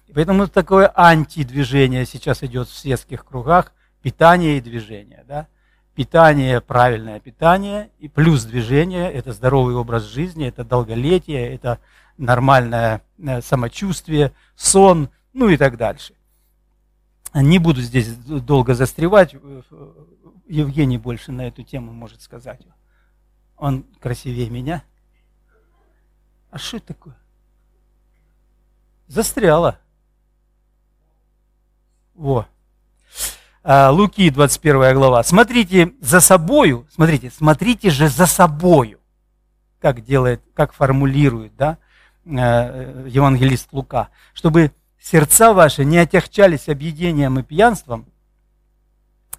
И 0.07 0.13
поэтому 0.13 0.47
такое 0.47 0.91
антидвижение 0.95 2.05
сейчас 2.05 2.43
идет 2.43 2.67
в 2.67 2.77
светских 2.77 3.25
кругах, 3.25 3.73
питание 4.01 4.57
и 4.57 4.61
движение. 4.61 5.23
Да? 5.27 5.47
Питание, 5.95 6.61
правильное 6.61 7.19
питание, 7.19 7.89
и 7.99 8.07
плюс 8.07 8.43
движение– 8.43 9.11
это 9.13 9.33
здоровый 9.33 9.75
образ 9.75 10.03
жизни, 10.03 10.47
это 10.47 10.63
долголетие, 10.63 11.53
это 11.55 11.79
нормальное 12.17 13.01
э, 13.17 13.41
самочувствие, 13.41 14.33
сон, 14.55 15.09
ну 15.33 15.49
и 15.49 15.57
так 15.57 15.77
дальше. 15.77 16.13
Не 17.33 17.59
буду 17.59 17.81
здесь 17.81 18.15
долго 18.15 18.75
застревать, 18.75 19.35
Евгений 20.47 20.97
больше 20.97 21.31
на 21.31 21.47
эту 21.47 21.63
тему 21.63 21.91
может 21.91 22.21
сказать. 22.21 22.61
Он 23.57 23.83
красивее 23.99 24.49
меня. 24.49 24.83
А 26.51 26.57
что 26.57 26.77
это 26.77 26.87
такое? 26.87 27.17
Застряла. 29.07 29.79
Во. 32.13 32.47
А, 33.63 33.89
Луки, 33.89 34.29
21 34.29 34.93
глава. 34.93 35.23
Смотрите 35.23 35.93
за 35.99 36.21
собою, 36.21 36.87
смотрите, 36.91 37.31
смотрите 37.31 37.89
же 37.89 38.09
за 38.09 38.25
собою, 38.25 38.99
как 39.79 40.03
делает, 40.03 40.41
как 40.53 40.71
формулирует, 40.71 41.55
да, 41.55 41.79
э, 42.25 43.07
евангелист 43.09 43.73
Лука, 43.73 44.09
чтобы 44.33 44.71
сердца 44.99 45.53
ваши 45.53 45.83
не 45.83 45.97
отягчались 45.97 46.69
объедением 46.69 47.39
и 47.39 47.43
пьянством 47.43 48.05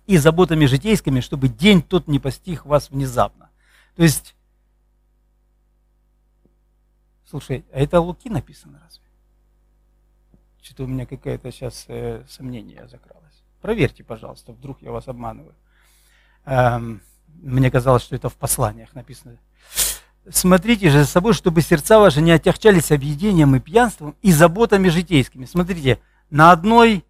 и 0.06 0.18
заботами 0.18 0.66
житейскими, 0.66 1.20
чтобы 1.20 1.48
день 1.48 1.82
тот 1.82 2.08
не 2.08 2.18
постиг 2.18 2.64
вас 2.64 2.90
внезапно. 2.90 3.50
То 3.96 4.02
есть, 4.02 4.34
слушай, 7.28 7.64
а 7.72 7.80
это 7.80 8.00
Луки 8.00 8.30
написано 8.30 8.80
разве? 8.84 9.02
Что-то 10.62 10.84
у 10.84 10.86
меня 10.86 11.06
какое-то 11.06 11.50
сейчас 11.50 11.84
э, 11.88 12.24
сомнение 12.28 12.88
закралось. 12.88 13.42
Проверьте, 13.60 14.04
пожалуйста, 14.04 14.52
вдруг 14.52 14.82
я 14.82 14.90
вас 14.90 15.08
обманываю. 15.08 15.54
Эм, 16.44 17.00
мне 17.42 17.70
казалось, 17.70 18.02
что 18.02 18.16
это 18.16 18.28
в 18.28 18.34
посланиях 18.34 18.94
написано. 18.94 19.38
Смотрите 20.28 20.90
же 20.90 21.00
за 21.00 21.06
собой, 21.06 21.34
чтобы 21.34 21.62
сердца 21.62 21.98
ваши 21.98 22.20
не 22.20 22.32
отягчались 22.32 22.90
объедением 22.90 23.54
и 23.54 23.60
пьянством 23.60 24.16
и 24.22 24.32
заботами 24.32 24.88
житейскими. 24.88 25.44
Смотрите, 25.44 26.00
на 26.30 26.50
одной, 26.50 27.04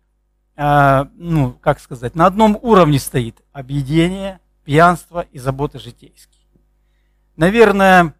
ну, 0.56 1.52
как 1.60 1.80
сказать, 1.80 2.14
на 2.14 2.26
одном 2.26 2.58
уровне 2.62 2.98
стоит 2.98 3.36
объедение, 3.52 4.40
пьянство 4.64 5.20
и 5.30 5.38
заботы 5.38 5.78
житейские. 5.78 6.42
Наверное, 7.36 8.14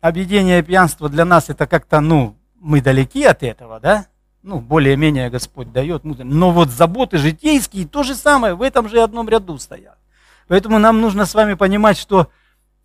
объедение 0.00 0.60
и 0.60 0.62
пьянство 0.62 1.08
для 1.08 1.24
нас 1.24 1.50
это 1.50 1.66
как-то, 1.66 2.00
ну, 2.00 2.36
мы 2.60 2.80
далеки 2.80 3.24
от 3.24 3.42
этого, 3.42 3.80
да? 3.80 4.06
Ну, 4.42 4.60
более-менее 4.60 5.28
Господь 5.28 5.72
дает. 5.72 6.04
Но 6.04 6.52
вот 6.52 6.70
заботы 6.70 7.18
житейские 7.18 7.88
то 7.88 8.04
же 8.04 8.14
самое, 8.14 8.54
в 8.54 8.62
этом 8.62 8.88
же 8.88 9.02
одном 9.02 9.28
ряду 9.28 9.58
стоят. 9.58 9.98
Поэтому 10.46 10.78
нам 10.78 11.00
нужно 11.00 11.26
с 11.26 11.34
вами 11.34 11.54
понимать, 11.54 11.98
что 11.98 12.30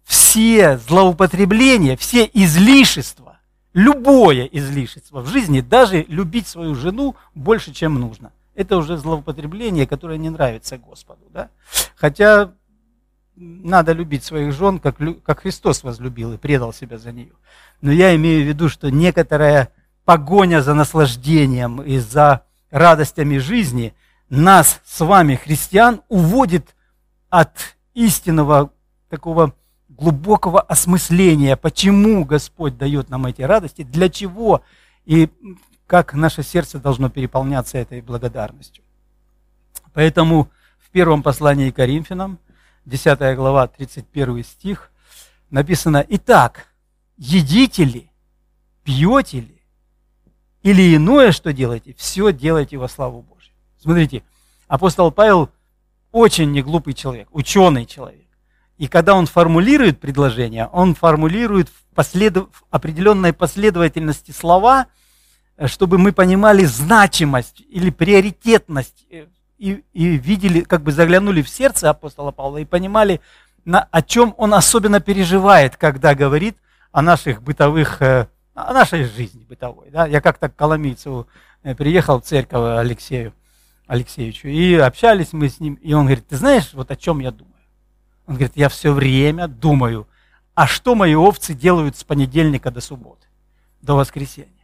все 0.03 0.79
злоупотребления, 0.79 1.95
все 1.95 2.27
излишества, 2.33 3.37
любое 3.73 4.45
излишество 4.45 5.21
в 5.21 5.27
жизни, 5.27 5.61
даже 5.61 6.03
любить 6.07 6.47
свою 6.47 6.73
жену 6.73 7.15
больше, 7.35 7.71
чем 7.71 7.95
нужно. 7.99 8.31
Это 8.55 8.77
уже 8.77 8.97
злоупотребление, 8.97 9.87
которое 9.87 10.17
не 10.17 10.29
нравится 10.29 10.77
Господу. 10.77 11.21
Да? 11.29 11.49
Хотя 11.95 12.51
надо 13.35 13.93
любить 13.93 14.23
своих 14.23 14.53
жен, 14.53 14.79
как, 14.79 14.97
как 15.23 15.41
Христос 15.41 15.83
возлюбил 15.83 16.33
и 16.33 16.37
предал 16.37 16.73
себя 16.73 16.97
за 16.97 17.11
нее. 17.11 17.33
Но 17.81 17.91
я 17.91 18.15
имею 18.15 18.43
в 18.43 18.47
виду, 18.47 18.69
что 18.69 18.91
некоторая 18.91 19.69
погоня 20.05 20.61
за 20.61 20.73
наслаждением 20.73 21.81
и 21.81 21.97
за 21.97 22.43
радостями 22.69 23.37
жизни 23.37 23.93
нас 24.29 24.81
с 24.85 24.99
вами, 25.03 25.35
христиан, 25.35 26.01
уводит 26.07 26.75
от 27.29 27.75
истинного 27.93 28.71
такого 29.09 29.53
глубокого 29.89 30.61
осмысления, 30.61 31.55
почему 31.55 32.25
Господь 32.25 32.77
дает 32.77 33.09
нам 33.09 33.25
эти 33.25 33.41
радости, 33.41 33.83
для 33.83 34.09
чего 34.09 34.63
и 35.05 35.29
как 35.91 36.13
наше 36.13 36.41
сердце 36.41 36.79
должно 36.79 37.09
переполняться 37.09 37.77
этой 37.77 37.99
благодарностью. 37.99 38.81
Поэтому 39.91 40.49
в 40.79 40.89
первом 40.89 41.21
послании 41.21 41.69
к 41.69 41.75
Коринфянам, 41.75 42.39
10 42.85 43.35
глава, 43.35 43.67
31 43.67 44.41
стих, 44.45 44.89
написано, 45.49 46.05
«Итак, 46.07 46.67
едите 47.17 47.83
ли, 47.83 48.09
пьете 48.85 49.41
ли, 49.41 49.61
или 50.63 50.95
иное, 50.95 51.33
что 51.33 51.51
делаете, 51.51 51.93
все 51.97 52.31
делайте 52.31 52.77
во 52.77 52.87
славу 52.87 53.23
Божию». 53.23 53.53
Смотрите, 53.77 54.23
апостол 54.69 55.11
Павел 55.11 55.49
очень 56.13 56.53
неглупый 56.53 56.93
человек, 56.93 57.27
ученый 57.33 57.85
человек. 57.85 58.29
И 58.77 58.87
когда 58.87 59.13
он 59.13 59.25
формулирует 59.25 59.99
предложение, 59.99 60.67
он 60.67 60.95
формулирует 60.95 61.67
в, 61.67 61.93
послед... 61.93 62.37
в 62.37 62.63
определенной 62.69 63.33
последовательности 63.33 64.31
слова, 64.31 64.87
чтобы 65.67 65.97
мы 65.97 66.11
понимали 66.11 66.65
значимость 66.65 67.61
или 67.69 67.89
приоритетность 67.89 69.05
э, 69.09 69.27
и, 69.57 69.83
и 69.93 70.17
видели, 70.17 70.61
как 70.61 70.81
бы 70.81 70.91
заглянули 70.91 71.41
в 71.41 71.49
сердце 71.49 71.89
апостола 71.89 72.31
Павла 72.31 72.57
и 72.57 72.65
понимали, 72.65 73.21
на, 73.65 73.87
о 73.91 74.01
чем 74.01 74.33
он 74.37 74.53
особенно 74.53 74.99
переживает, 74.99 75.77
когда 75.77 76.15
говорит 76.15 76.57
о 76.91 77.01
наших 77.01 77.41
бытовых, 77.43 78.01
э, 78.01 78.27
о 78.55 78.73
нашей 78.73 79.03
жизни 79.03 79.45
бытовой. 79.47 79.89
Да? 79.91 80.07
Я 80.07 80.21
как-то 80.21 80.49
к 80.49 80.55
Коломийцу 80.55 81.27
приехал 81.77 82.19
в 82.19 82.25
церковь 82.25 82.79
Алексею 82.79 83.33
Алексеевичу, 83.91 84.47
и 84.47 84.75
общались 84.75 85.33
мы 85.33 85.49
с 85.49 85.59
ним, 85.59 85.73
и 85.75 85.93
он 85.93 86.05
говорит, 86.05 86.25
ты 86.25 86.37
знаешь, 86.37 86.73
вот 86.73 86.89
о 86.91 86.95
чем 86.95 87.19
я 87.19 87.31
думаю? 87.31 87.53
Он 88.25 88.35
говорит, 88.35 88.53
я 88.55 88.69
все 88.69 88.93
время 88.93 89.49
думаю, 89.49 90.07
а 90.55 90.65
что 90.65 90.95
мои 90.95 91.13
овцы 91.13 91.53
делают 91.53 91.97
с 91.97 92.05
понедельника 92.05 92.71
до 92.71 92.79
субботы, 92.79 93.27
до 93.81 93.95
воскресенья? 93.95 94.60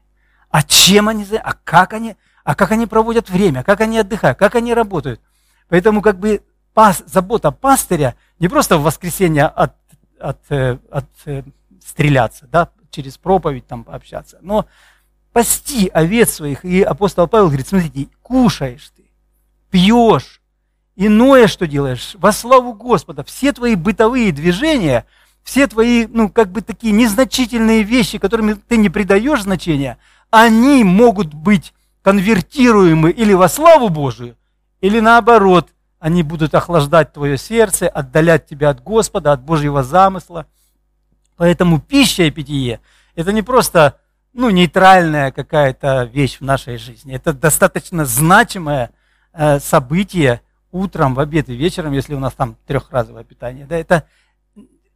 А 0.49 0.63
чем 0.63 1.09
они, 1.09 1.25
а 1.35 1.53
как 1.63 1.93
они, 1.93 2.15
а 2.43 2.55
как 2.55 2.71
они 2.71 2.85
проводят 2.85 3.29
время, 3.29 3.63
как 3.63 3.81
они 3.81 3.99
отдыхают, 3.99 4.37
как 4.37 4.55
они 4.55 4.73
работают? 4.73 5.21
Поэтому 5.69 6.01
как 6.01 6.17
бы 6.19 6.41
пас, 6.73 7.03
забота 7.05 7.51
пастыря 7.51 8.15
не 8.39 8.47
просто 8.47 8.77
в 8.77 8.83
воскресенье 8.83 9.45
от, 9.45 9.75
от, 10.19 10.39
от, 10.51 10.73
от 10.91 11.09
э, 11.25 11.43
стреляться, 11.85 12.47
да, 12.51 12.69
через 12.89 13.17
проповедь 13.17 13.67
там 13.67 13.83
пообщаться, 13.83 14.37
но 14.41 14.65
пасти 15.33 15.89
овец 15.93 16.33
своих. 16.33 16.63
И 16.63 16.81
апостол 16.81 17.27
Павел 17.27 17.47
говорит, 17.47 17.67
смотрите, 17.67 18.07
кушаешь 18.21 18.91
ты, 18.95 19.03
пьешь, 19.69 20.41
Иное, 20.99 21.45
что 21.45 21.67
делаешь, 21.67 22.15
во 22.17 22.31
славу 22.31 22.73
Господа, 22.73 23.23
все 23.23 23.53
твои 23.53 23.75
бытовые 23.75 24.31
движения, 24.31 25.05
все 25.43 25.67
твои, 25.67 26.07
ну, 26.07 26.27
как 26.27 26.51
бы 26.51 26.61
такие 26.61 26.91
незначительные 26.91 27.83
вещи, 27.83 28.17
которыми 28.17 28.53
ты 28.53 28.77
не 28.77 28.89
придаешь 28.89 29.43
значения, 29.43 29.99
они 30.29 30.83
могут 30.83 31.33
быть 31.33 31.73
конвертируемы 32.01 33.11
или 33.11 33.33
во 33.33 33.49
славу 33.49 33.89
Божию, 33.89 34.37
или 34.81 34.99
наоборот, 34.99 35.69
они 35.99 36.23
будут 36.23 36.53
охлаждать 36.53 37.13
твое 37.13 37.37
сердце, 37.37 37.87
отдалять 37.87 38.45
тебя 38.45 38.69
от 38.69 38.83
Господа, 38.83 39.31
от 39.31 39.41
Божьего 39.41 39.83
замысла. 39.83 40.45
Поэтому 41.35 41.79
пища 41.79 42.23
и 42.23 42.31
питье– 42.31 42.79
это 43.15 43.31
не 43.31 43.41
просто 43.41 43.99
ну, 44.33 44.51
нейтральная 44.51 45.31
какая-то 45.31 46.03
вещь 46.03 46.37
в 46.37 46.41
нашей 46.41 46.77
жизни. 46.77 47.15
Это 47.15 47.33
достаточно 47.33 48.05
значимое 48.05 48.91
э, 49.33 49.59
событие, 49.59 50.41
утром, 50.71 51.15
в 51.15 51.19
обед 51.19 51.49
и 51.49 51.55
вечером, 51.55 51.93
если 51.93 52.13
у 52.13 52.19
нас 52.19 52.33
там 52.33 52.55
трехразовое 52.67 53.23
питание. 53.23 53.65
Да, 53.65 53.75
это 53.75 54.03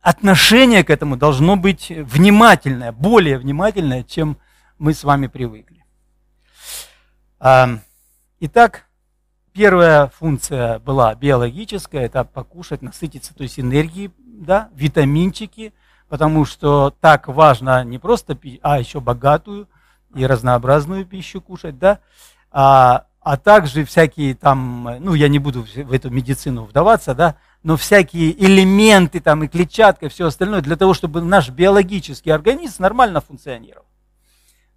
отношение 0.02 0.84
к 0.84 0.90
этому 0.90 1.18
должно 1.18 1.56
быть 1.56 1.90
внимательное, 1.90 2.92
более 2.92 3.38
внимательное, 3.40 4.04
чем 4.04 4.38
мы 4.82 4.96
с 4.96 5.04
вами 5.04 5.28
привыкли. 5.28 5.86
Итак, 8.40 8.88
первая 9.54 10.08
функция 10.08 10.80
была 10.80 11.14
биологическая, 11.14 12.06
это 12.06 12.24
покушать, 12.24 12.82
насытиться, 12.82 13.36
то 13.36 13.44
есть 13.44 13.60
энергии, 13.60 14.12
да, 14.18 14.70
витаминчики, 14.74 15.76
потому 16.10 16.46
что 16.46 16.96
так 17.00 17.28
важно 17.28 17.84
не 17.84 18.00
просто 18.00 18.34
пить, 18.34 18.60
а 18.64 18.80
еще 18.80 19.00
богатую 19.00 19.70
и 20.16 20.26
разнообразную 20.26 21.06
пищу 21.06 21.42
кушать, 21.42 21.78
да, 21.78 22.00
а, 22.52 23.06
а 23.22 23.38
также 23.38 23.86
всякие 23.86 24.34
там, 24.34 24.98
ну 25.00 25.14
я 25.14 25.28
не 25.28 25.38
буду 25.38 25.62
в 25.62 25.94
эту 25.94 26.10
медицину 26.10 26.64
вдаваться, 26.64 27.14
да, 27.14 27.36
но 27.62 27.78
всякие 27.78 28.34
элементы 28.44 29.20
там 29.20 29.44
и 29.44 29.48
клетчатка 29.48 30.08
и 30.08 30.10
все 30.10 30.26
остальное 30.26 30.62
для 30.62 30.76
того, 30.76 30.96
чтобы 30.96 31.22
наш 31.22 31.50
биологический 31.50 32.32
организм 32.32 32.82
нормально 32.82 33.22
функционировал. 33.22 33.86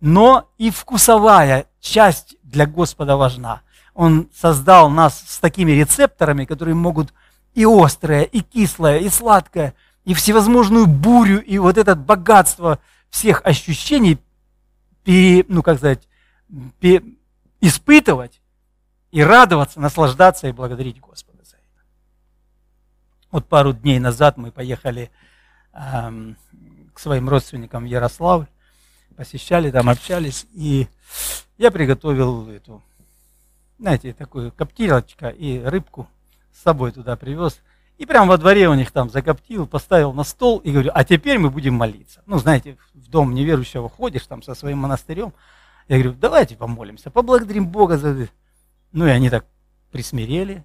Но 0.01 0.51
и 0.59 0.71
вкусовая 0.71 1.67
часть 1.81 2.37
для 2.43 2.67
Господа 2.67 3.17
важна. 3.17 3.63
Он 3.95 4.29
создал 4.35 4.91
нас 4.91 5.23
с 5.27 5.39
такими 5.39 5.73
рецепторами, 5.73 6.45
которые 6.45 6.75
могут 6.75 7.13
и 7.55 7.65
острое, 7.65 8.23
и 8.23 8.41
кислое, 8.41 8.99
и 8.99 9.09
сладкое, 9.09 9.75
и 10.05 10.15
всевозможную 10.15 10.87
бурю, 10.87 11.41
и 11.41 11.59
вот 11.59 11.79
это 11.79 11.95
богатство 11.95 12.81
всех 13.11 13.41
ощущений 13.45 14.19
ну, 15.07 15.63
как 15.63 15.79
сказать, 15.79 16.09
испытывать 17.61 18.41
и 19.11 19.23
радоваться, 19.23 19.81
наслаждаться 19.81 20.49
и 20.49 20.53
благодарить 20.53 21.01
Господа 21.01 21.45
за 21.45 21.57
это. 21.57 21.85
Вот 23.31 23.47
пару 23.47 23.73
дней 23.73 23.99
назад 23.99 24.37
мы 24.37 24.51
поехали 24.51 25.11
эм, 25.73 26.37
к 26.93 26.99
своим 26.99 27.29
родственникам 27.29 27.85
в 27.85 27.87
Ярославль, 27.87 28.47
посещали 29.17 29.71
там, 29.71 29.89
общались, 29.89 30.47
и 30.53 30.89
я 31.59 31.71
приготовил 31.71 32.49
эту, 32.49 32.83
знаете, 33.79 34.13
такую 34.13 34.53
коптилочка 34.53 35.29
и 35.29 35.61
рыбку 35.61 36.09
с 36.53 36.63
собой 36.63 36.93
туда 36.93 37.17
привез. 37.17 37.61
И 37.97 38.07
прямо 38.07 38.31
во 38.31 38.39
дворе 38.39 38.69
у 38.69 38.75
них 38.75 38.91
там 38.91 39.09
закоптил, 39.09 39.67
поставил 39.67 40.13
на 40.13 40.25
стол 40.25 40.59
и 40.59 40.73
говорю, 40.73 40.91
а 40.95 41.05
теперь 41.05 41.39
мы 41.39 41.51
будем 41.51 41.75
молиться. 41.75 42.23
Ну, 42.27 42.39
знаете, 42.39 42.77
в 42.93 43.09
дом 43.09 43.35
неверующего 43.35 43.89
ходишь 43.89 44.27
там 44.27 44.43
со 44.43 44.55
своим 44.55 44.79
монастырем. 44.79 45.33
Я 45.87 45.99
говорю, 45.99 46.19
давайте 46.19 46.57
помолимся, 46.57 47.11
поблагодарим 47.11 47.69
Бога 47.69 47.99
за... 47.99 48.29
Ну, 48.93 49.07
и 49.07 49.11
они 49.11 49.31
так 49.31 49.47
присмирели. 49.93 50.65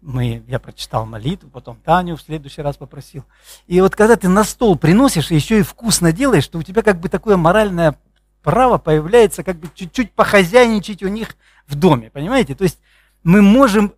Мы, 0.00 0.44
я 0.46 0.58
прочитал 0.58 1.06
молитву, 1.06 1.50
потом 1.50 1.76
Таню 1.84 2.16
в 2.16 2.22
следующий 2.22 2.62
раз 2.62 2.76
попросил. 2.76 3.24
И 3.66 3.80
вот 3.80 3.96
когда 3.96 4.16
ты 4.16 4.28
на 4.28 4.44
стол 4.44 4.76
приносишь, 4.76 5.30
еще 5.30 5.60
и 5.60 5.62
вкусно 5.62 6.12
делаешь, 6.12 6.46
то 6.46 6.58
у 6.58 6.62
тебя 6.62 6.82
как 6.82 7.00
бы 7.00 7.08
такое 7.08 7.36
моральное 7.36 7.98
право 8.42 8.78
появляется 8.78 9.42
как 9.42 9.56
бы 9.56 9.68
чуть-чуть 9.74 10.12
похозяйничать 10.12 11.02
у 11.02 11.08
них 11.08 11.34
в 11.66 11.74
доме, 11.74 12.10
понимаете? 12.10 12.54
То 12.54 12.62
есть 12.62 12.78
мы 13.24 13.42
можем 13.42 13.94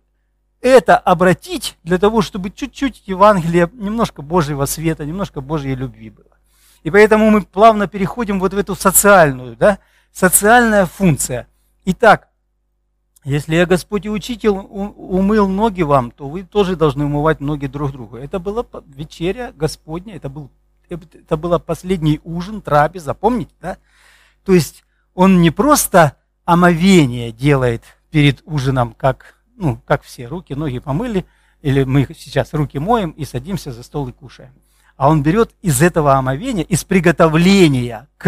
это 0.61 0.97
обратить 0.97 1.77
для 1.83 1.97
того, 1.99 2.21
чтобы 2.21 2.49
чуть-чуть 2.49 3.03
Евангелие, 3.05 3.69
немножко 3.73 4.21
Божьего 4.21 4.65
света, 4.65 5.05
немножко 5.05 5.41
Божьей 5.41 5.75
любви 5.75 6.09
было. 6.09 6.25
И 6.83 6.89
поэтому 6.89 7.29
мы 7.29 7.41
плавно 7.41 7.87
переходим 7.87 8.39
вот 8.39 8.53
в 8.53 8.57
эту 8.57 8.75
социальную, 8.75 9.55
да, 9.55 9.79
социальная 10.11 10.85
функция. 10.85 11.47
Итак, 11.85 12.28
если 13.29 13.55
я 13.55 13.65
Господь 13.65 14.05
и 14.05 14.09
Учитель 14.09 14.49
умыл 14.49 15.47
ноги 15.47 15.81
вам, 15.81 16.11
то 16.11 16.27
вы 16.27 16.43
тоже 16.43 16.75
должны 16.75 17.05
умывать 17.05 17.39
ноги 17.39 17.67
друг 17.67 17.91
другу. 17.91 18.17
Это 18.17 18.39
была 18.39 18.65
вечеря 18.87 19.53
Господня, 19.55 20.15
это, 20.15 20.29
был, 20.29 20.49
это 20.89 21.37
была 21.37 21.59
последний 21.59 22.19
ужин, 22.23 22.61
трапеза, 22.61 23.13
помните, 23.13 23.53
да? 23.61 23.77
То 24.43 24.53
есть 24.53 24.83
он 25.13 25.41
не 25.41 25.51
просто 25.51 26.15
омовение 26.45 27.31
делает 27.31 27.83
перед 28.09 28.41
ужином, 28.45 28.93
как 28.97 29.39
ну, 29.59 29.79
как 29.85 30.03
все, 30.03 30.25
руки, 30.25 30.53
ноги 30.53 30.79
помыли, 30.79 31.25
или 31.61 31.83
мы 31.83 32.07
сейчас 32.17 32.53
руки 32.53 32.79
моем 32.79 33.11
и 33.11 33.25
садимся 33.25 33.71
за 33.71 33.83
стол 33.83 34.07
и 34.07 34.13
кушаем. 34.13 34.53
А 34.95 35.09
он 35.09 35.21
берет 35.21 35.51
из 35.61 35.81
этого 35.81 36.13
омовения, 36.15 36.63
из 36.63 36.83
приготовления 36.83 38.07
к 38.17 38.27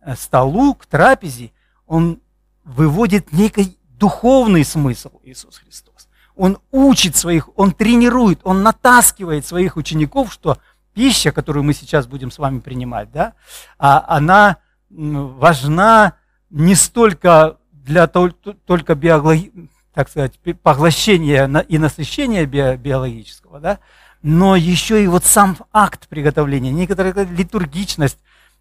э, 0.00 0.14
столу, 0.16 0.74
к 0.74 0.86
трапезе, 0.86 1.50
он 1.86 2.20
выводит 2.64 3.32
некий 3.32 3.78
духовный 4.02 4.64
смысл 4.64 5.20
Иисус 5.22 5.58
Христос. 5.58 6.08
Он 6.34 6.58
учит 6.72 7.14
своих, 7.14 7.48
он 7.56 7.70
тренирует, 7.70 8.40
он 8.42 8.64
натаскивает 8.64 9.46
своих 9.46 9.76
учеников, 9.76 10.32
что 10.32 10.58
пища, 10.92 11.30
которую 11.30 11.62
мы 11.62 11.72
сейчас 11.72 12.08
будем 12.08 12.32
с 12.32 12.38
вами 12.38 12.58
принимать, 12.58 13.12
да, 13.12 13.34
а 13.78 14.04
она 14.08 14.56
важна 14.90 16.14
не 16.50 16.74
столько 16.74 17.58
для 17.70 18.08
только 18.08 18.94
биологии, 18.96 19.70
так 19.94 20.08
сказать, 20.08 20.32
поглощения 20.62 21.46
и 21.68 21.78
насыщения 21.78 22.44
биологического, 22.44 23.60
да, 23.60 23.78
но 24.22 24.56
еще 24.56 25.02
и 25.02 25.06
вот 25.06 25.24
сам 25.24 25.56
акт 25.72 26.08
приготовления, 26.08 26.72
некоторая 26.72 27.24
литургичность, 27.24 28.18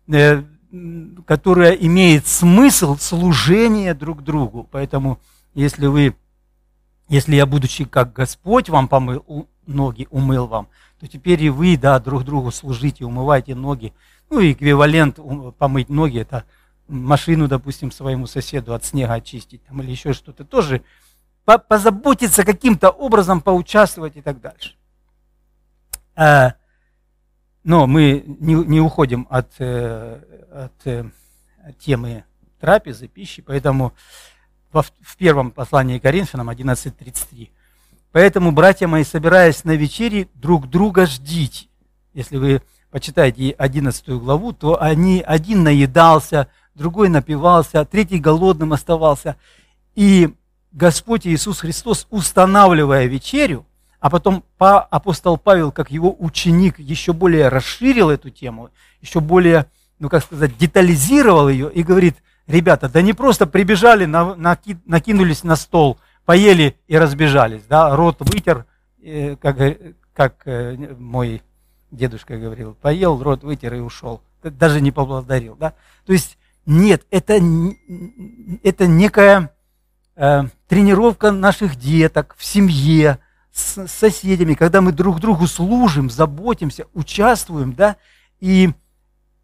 э, 0.07 0.43
которая 1.25 1.73
имеет 1.73 2.27
смысл 2.27 2.97
служения 2.97 3.93
друг 3.93 4.23
другу. 4.23 4.67
Поэтому, 4.71 5.19
если 5.53 5.87
вы, 5.87 6.15
если 7.09 7.35
я, 7.35 7.45
будучи 7.45 7.85
как 7.85 8.13
Господь 8.13 8.69
вам 8.69 8.87
помыл 8.87 9.47
ноги, 9.67 10.07
умыл 10.11 10.47
вам, 10.47 10.67
то 10.99 11.07
теперь 11.07 11.43
и 11.43 11.49
вы, 11.49 11.77
да, 11.77 11.99
друг 11.99 12.23
другу 12.23 12.51
служите, 12.51 13.05
умывайте 13.05 13.55
ноги. 13.55 13.93
Ну, 14.29 14.39
эквивалент 14.39 15.19
помыть 15.57 15.89
ноги, 15.89 16.19
это 16.19 16.45
машину, 16.87 17.47
допустим, 17.47 17.91
своему 17.91 18.27
соседу 18.27 18.73
от 18.73 18.85
снега 18.85 19.13
очистить, 19.13 19.63
там, 19.65 19.81
или 19.81 19.91
еще 19.91 20.13
что-то, 20.13 20.45
тоже 20.45 20.83
позаботиться 21.43 22.45
каким-то 22.45 22.91
образом, 22.91 23.41
поучаствовать 23.41 24.15
и 24.15 24.21
так 24.21 24.39
дальше. 24.39 24.75
Но 27.63 27.85
мы 27.85 28.23
не, 28.25 28.55
не 28.55 28.81
уходим 28.81 29.27
от, 29.29 29.51
э, 29.59 30.19
от, 30.51 30.73
э, 30.85 31.05
темы 31.79 32.23
трапезы, 32.59 33.07
пищи, 33.07 33.41
поэтому 33.41 33.93
в, 34.71 34.83
в 35.01 35.17
первом 35.17 35.51
послании 35.51 35.99
Коринфянам 35.99 36.49
11.33. 36.49 37.49
Поэтому, 38.11 38.51
братья 38.51 38.87
мои, 38.87 39.03
собираясь 39.03 39.63
на 39.63 39.71
вечере, 39.75 40.27
друг 40.33 40.69
друга 40.69 41.05
ждите. 41.05 41.67
Если 42.13 42.37
вы 42.37 42.61
почитаете 42.89 43.51
11 43.51 44.09
главу, 44.09 44.51
то 44.53 44.81
они, 44.81 45.23
один 45.25 45.63
наедался, 45.63 46.47
другой 46.75 47.09
напивался, 47.09 47.85
третий 47.85 48.19
голодным 48.19 48.73
оставался. 48.73 49.37
И 49.95 50.33
Господь 50.71 51.25
Иисус 51.25 51.59
Христос, 51.59 52.07
устанавливая 52.09 53.05
вечерю, 53.05 53.65
а 54.01 54.09
потом 54.09 54.43
апостол 54.57 55.37
Павел, 55.37 55.71
как 55.71 55.89
его 55.89 56.13
ученик, 56.19 56.77
еще 56.79 57.13
более 57.13 57.47
расширил 57.47 58.09
эту 58.09 58.29
тему, 58.29 58.69
еще 58.99 59.21
более, 59.21 59.67
ну 59.99 60.09
как 60.09 60.23
сказать, 60.23 60.57
детализировал 60.57 61.47
ее 61.47 61.71
и 61.71 61.83
говорит, 61.83 62.17
ребята, 62.47 62.89
да 62.89 63.01
не 63.01 63.13
просто 63.13 63.47
прибежали, 63.47 64.05
на, 64.05 64.35
наки, 64.35 64.77
накинулись 64.85 65.43
на 65.43 65.55
стол, 65.55 65.97
поели 66.25 66.75
и 66.87 66.97
разбежались, 66.97 67.63
да, 67.69 67.95
рот 67.95 68.17
вытер, 68.19 68.65
э, 69.01 69.37
как, 69.37 69.57
как 70.13 70.41
э, 70.45 70.75
мой 70.97 71.41
дедушка 71.91 72.37
говорил, 72.37 72.75
поел, 72.81 73.21
рот 73.21 73.43
вытер 73.43 73.75
и 73.75 73.79
ушел, 73.79 74.21
даже 74.43 74.81
не 74.81 74.91
поблагодарил, 74.91 75.55
да. 75.55 75.73
То 76.05 76.13
есть 76.13 76.37
нет, 76.65 77.05
это, 77.09 77.39
это 78.63 78.87
некая 78.87 79.51
Э, 80.15 80.43
тренировка 80.67 81.31
наших 81.31 81.77
деток 81.77 82.35
в 82.37 82.45
семье, 82.45 83.17
с 83.51 83.87
соседями, 83.87 84.53
когда 84.53 84.81
мы 84.81 84.91
друг 84.91 85.19
другу 85.19 85.47
служим, 85.47 86.09
заботимся, 86.09 86.85
участвуем, 86.93 87.73
да, 87.73 87.97
и 88.39 88.71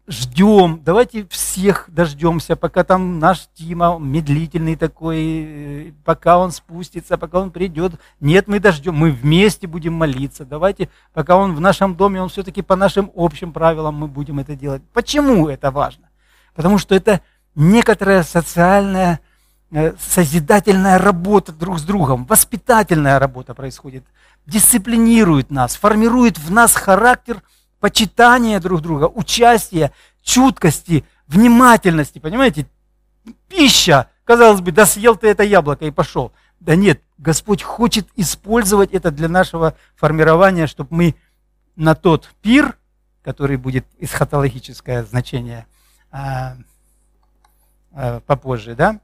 ждем, 0.08 0.80
давайте 0.82 1.26
всех 1.28 1.84
дождемся, 1.88 2.56
пока 2.56 2.82
там 2.82 3.18
наш 3.18 3.48
Тима 3.54 3.98
медлительный 4.00 4.74
такой, 4.74 5.18
э, 5.20 5.92
пока 6.04 6.38
он 6.38 6.50
спустится, 6.50 7.18
пока 7.18 7.40
он 7.40 7.50
придет. 7.50 7.92
Нет, 8.18 8.48
мы 8.48 8.58
дождем, 8.58 8.94
мы 8.94 9.10
вместе 9.10 9.66
будем 9.66 9.92
молиться. 9.92 10.46
Давайте, 10.46 10.88
пока 11.12 11.36
он 11.36 11.54
в 11.54 11.60
нашем 11.60 11.94
доме, 11.94 12.22
он 12.22 12.30
все-таки 12.30 12.62
по 12.62 12.74
нашим 12.74 13.12
общим 13.14 13.52
правилам 13.52 13.96
мы 13.96 14.08
будем 14.08 14.38
это 14.38 14.56
делать. 14.56 14.82
Почему 14.94 15.48
это 15.48 15.70
важно? 15.70 16.08
Потому 16.54 16.78
что 16.78 16.94
это 16.94 17.20
некоторая 17.54 18.22
социальная 18.22 19.20
созидательная 19.70 20.98
работа 20.98 21.52
друг 21.52 21.78
с 21.78 21.82
другом, 21.82 22.24
воспитательная 22.24 23.18
работа 23.18 23.54
происходит, 23.54 24.04
дисциплинирует 24.46 25.50
нас, 25.50 25.76
формирует 25.76 26.38
в 26.38 26.50
нас 26.50 26.74
характер 26.74 27.42
почитания 27.80 28.60
друг 28.60 28.80
друга, 28.80 29.04
участия, 29.04 29.92
чуткости, 30.22 31.04
внимательности, 31.26 32.18
понимаете? 32.18 32.66
Пища, 33.48 34.08
казалось 34.24 34.62
бы, 34.62 34.72
да 34.72 34.86
съел 34.86 35.16
ты 35.16 35.28
это 35.28 35.42
яблоко 35.42 35.84
и 35.84 35.90
пошел. 35.90 36.32
Да 36.60 36.74
нет, 36.74 37.02
Господь 37.18 37.62
хочет 37.62 38.08
использовать 38.16 38.92
это 38.92 39.10
для 39.10 39.28
нашего 39.28 39.74
формирования, 39.96 40.66
чтобы 40.66 40.94
мы 40.94 41.14
на 41.76 41.94
тот 41.94 42.30
пир, 42.40 42.78
который 43.22 43.58
будет 43.58 43.86
эсхатологическое 43.98 45.04
значение 45.04 45.66
а, 46.10 46.56
а, 47.92 48.20
попозже, 48.20 48.74
да, 48.74 49.00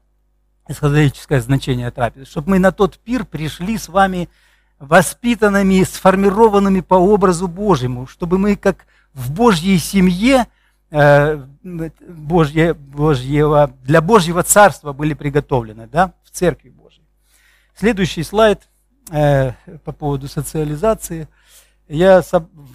эсхатологическое 0.68 1.40
значение 1.40 1.90
трапезы, 1.90 2.26
чтобы 2.26 2.50
мы 2.50 2.58
на 2.58 2.72
тот 2.72 2.98
пир 2.98 3.24
пришли 3.24 3.76
с 3.78 3.88
вами 3.88 4.28
воспитанными, 4.78 5.82
сформированными 5.82 6.80
по 6.80 6.94
образу 6.94 7.48
Божьему, 7.48 8.06
чтобы 8.06 8.38
мы 8.38 8.56
как 8.56 8.86
в 9.12 9.32
Божьей 9.32 9.78
семье 9.78 10.46
э, 10.90 11.42
Божье, 11.62 12.74
Божьего, 12.74 13.72
для 13.82 14.00
Божьего 14.00 14.42
Царства 14.42 14.92
были 14.92 15.14
приготовлены, 15.14 15.86
да, 15.86 16.12
в 16.24 16.30
Церкви 16.30 16.70
Божьей. 16.70 17.04
Следующий 17.76 18.22
слайд 18.22 18.68
э, 19.10 19.52
по 19.84 19.92
поводу 19.92 20.28
социализации. 20.28 21.28
Я 21.88 22.22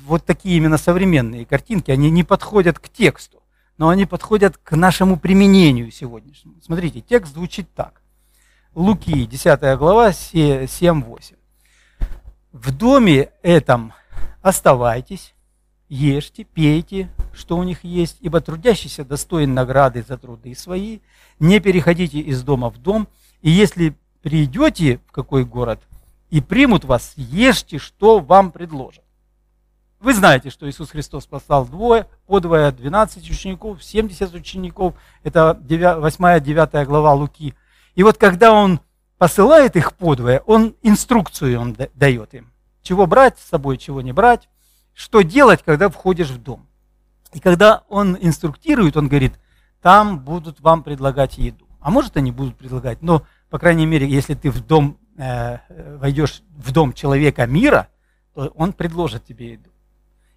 вот 0.06 0.26
такие 0.26 0.58
именно 0.58 0.78
современные 0.78 1.46
картинки, 1.46 1.92
они 1.92 2.10
не 2.12 2.24
подходят 2.24 2.78
к 2.80 2.90
тексту, 2.90 3.39
но 3.80 3.88
они 3.88 4.06
подходят 4.06 4.58
к 4.58 4.76
нашему 4.76 5.18
применению 5.18 5.90
сегодняшнему. 5.90 6.58
Смотрите, 6.62 7.00
текст 7.00 7.34
звучит 7.34 7.74
так. 7.74 8.02
Луки, 8.76 9.26
10 9.26 9.78
глава, 9.78 10.10
7-8. 10.10 11.36
В 12.52 12.72
доме 12.76 13.32
этом 13.42 13.94
оставайтесь, 14.42 15.34
ешьте, 15.88 16.44
пейте, 16.44 17.10
что 17.34 17.58
у 17.58 17.64
них 17.64 17.86
есть, 17.86 18.18
ибо 18.20 18.42
трудящийся 18.42 19.06
достоин 19.06 19.54
награды 19.54 20.04
за 20.06 20.18
труды 20.18 20.54
свои. 20.56 21.00
Не 21.40 21.62
переходите 21.62 22.20
из 22.20 22.44
дома 22.44 22.70
в 22.70 22.80
дом, 22.80 23.08
и 23.42 23.50
если 23.50 23.96
придете 24.22 25.00
в 25.08 25.14
какой 25.14 25.46
город 25.46 25.80
и 26.30 26.42
примут 26.42 26.84
вас, 26.84 27.14
ешьте, 27.16 27.78
что 27.78 28.20
вам 28.20 28.52
предложат. 28.52 29.06
Вы 30.00 30.14
знаете, 30.14 30.50
что 30.50 30.70
Иисус 30.70 30.92
Христос 30.92 31.26
послал 31.26 31.66
двое, 31.66 32.08
подвое 32.26 32.72
12 32.72 33.30
учеников, 33.30 33.84
70 33.84 34.34
учеников. 34.34 34.96
Это 35.24 35.60
8-9 35.62 36.86
глава 36.86 37.14
Луки. 37.14 37.54
И 37.96 38.04
вот 38.04 38.18
когда 38.18 38.54
Он 38.54 38.80
посылает 39.18 39.76
их 39.76 39.94
подвое, 39.94 40.42
Он 40.46 40.76
инструкцию 40.82 41.60
он 41.60 41.78
дает 41.96 42.34
им. 42.34 42.52
Чего 42.82 43.08
брать 43.08 43.38
с 43.38 43.50
собой, 43.50 43.78
чего 43.78 44.02
не 44.02 44.14
брать 44.14 44.48
что 45.00 45.22
делать, 45.22 45.64
когда 45.64 45.88
входишь 45.88 46.30
в 46.30 46.44
дом. 46.44 46.68
И 47.32 47.40
когда 47.40 47.84
он 47.88 48.18
инструктирует, 48.20 48.98
он 48.98 49.08
говорит, 49.08 49.40
там 49.82 50.20
будут 50.20 50.60
вам 50.60 50.84
предлагать 50.84 51.38
еду. 51.38 51.66
А 51.80 51.90
может, 51.90 52.18
они 52.18 52.34
будут 52.34 52.58
предлагать, 52.58 53.02
но, 53.02 53.24
по 53.50 53.60
крайней 53.60 53.86
мере, 53.86 54.10
если 54.10 54.34
ты 54.34 54.52
в 54.52 54.60
дом, 54.60 54.98
э, 55.18 55.60
войдешь 56.00 56.44
в 56.50 56.74
дом 56.74 56.92
человека 56.92 57.46
мира, 57.46 57.88
то 58.34 58.48
он 58.56 58.74
предложит 58.74 59.24
тебе 59.24 59.54
еду. 59.54 59.69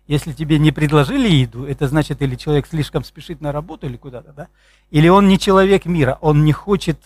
Если 0.07 0.33
тебе 0.33 0.59
не 0.59 0.73
предложили 0.73 1.29
еду, 1.29 1.65
это 1.65 1.87
значит, 1.87 2.23
или 2.23 2.35
человек 2.35 2.67
слишком 2.67 3.05
спешит 3.05 3.41
на 3.41 3.53
работу 3.53 3.87
или 3.87 3.97
куда-то, 3.97 4.33
да? 4.33 4.49
Или 4.91 5.09
он 5.09 5.29
не 5.29 5.39
человек 5.39 5.85
мира, 5.85 6.19
он 6.21 6.45
не 6.45 6.53
хочет 6.53 6.99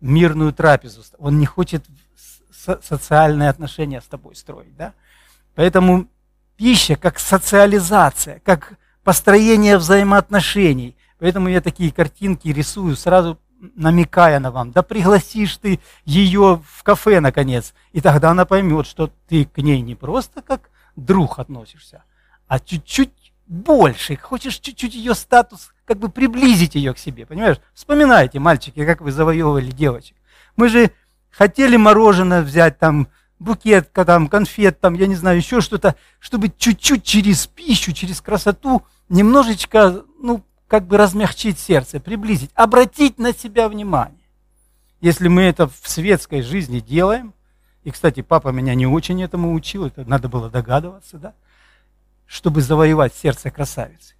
мирную 0.00 0.52
трапезу, 0.52 1.02
он 1.18 1.38
не 1.38 1.46
хочет 1.46 1.84
социальные 2.82 3.48
отношения 3.48 4.00
с 4.00 4.06
тобой 4.06 4.36
строить, 4.36 4.76
да? 4.76 4.92
Поэтому 5.54 6.06
пища 6.56 6.96
как 6.96 7.18
социализация, 7.18 8.40
как 8.44 8.74
построение 9.02 9.78
взаимоотношений. 9.78 10.96
Поэтому 11.18 11.48
я 11.48 11.60
такие 11.60 11.92
картинки 11.92 12.48
рисую, 12.48 12.96
сразу 12.96 13.38
намекая 13.74 14.38
на 14.40 14.50
вам. 14.50 14.72
Да 14.72 14.82
пригласишь 14.82 15.56
ты 15.56 15.80
ее 16.04 16.62
в 16.68 16.82
кафе, 16.82 17.20
наконец, 17.20 17.74
и 17.92 18.00
тогда 18.00 18.30
она 18.30 18.44
поймет, 18.44 18.86
что 18.86 19.10
ты 19.28 19.44
к 19.46 19.58
ней 19.58 19.80
не 19.80 19.94
просто 19.94 20.42
как 20.42 20.70
друг 20.94 21.38
относишься, 21.38 22.02
а 22.48 22.58
чуть-чуть 22.58 23.32
больше. 23.46 24.16
Хочешь 24.16 24.58
чуть-чуть 24.58 24.94
ее 24.94 25.14
статус, 25.14 25.72
как 25.84 25.98
бы 25.98 26.08
приблизить 26.08 26.74
ее 26.74 26.94
к 26.94 26.98
себе, 26.98 27.26
понимаешь? 27.26 27.58
Вспоминайте, 27.74 28.38
мальчики, 28.38 28.84
как 28.84 29.00
вы 29.00 29.12
завоевывали 29.12 29.70
девочек. 29.70 30.16
Мы 30.56 30.68
же 30.68 30.90
хотели 31.30 31.76
мороженое 31.76 32.42
взять 32.42 32.78
там 32.78 33.08
букет, 33.38 33.92
там, 33.92 34.28
конфет, 34.28 34.80
там, 34.80 34.94
я 34.94 35.06
не 35.06 35.14
знаю, 35.14 35.36
еще 35.36 35.60
что-то, 35.60 35.94
чтобы 36.18 36.50
чуть-чуть 36.56 37.04
через 37.04 37.46
пищу, 37.46 37.92
через 37.92 38.20
красоту 38.20 38.82
немножечко, 39.08 40.02
ну, 40.18 40.42
как 40.66 40.86
бы 40.86 40.96
размягчить 40.96 41.58
сердце, 41.58 42.00
приблизить, 42.00 42.50
обратить 42.54 43.18
на 43.18 43.32
себя 43.32 43.68
внимание. 43.68 44.16
Если 45.00 45.28
мы 45.28 45.42
это 45.42 45.68
в 45.68 45.80
светской 45.84 46.42
жизни 46.42 46.80
делаем, 46.80 47.34
и, 47.84 47.90
кстати, 47.90 48.22
папа 48.22 48.48
меня 48.48 48.74
не 48.74 48.86
очень 48.86 49.22
этому 49.22 49.52
учил, 49.52 49.86
это 49.86 50.04
надо 50.08 50.28
было 50.28 50.50
догадываться, 50.50 51.18
да, 51.18 51.34
чтобы 52.26 52.60
завоевать 52.60 53.14
сердце 53.14 53.50
красавицы, 53.50 54.14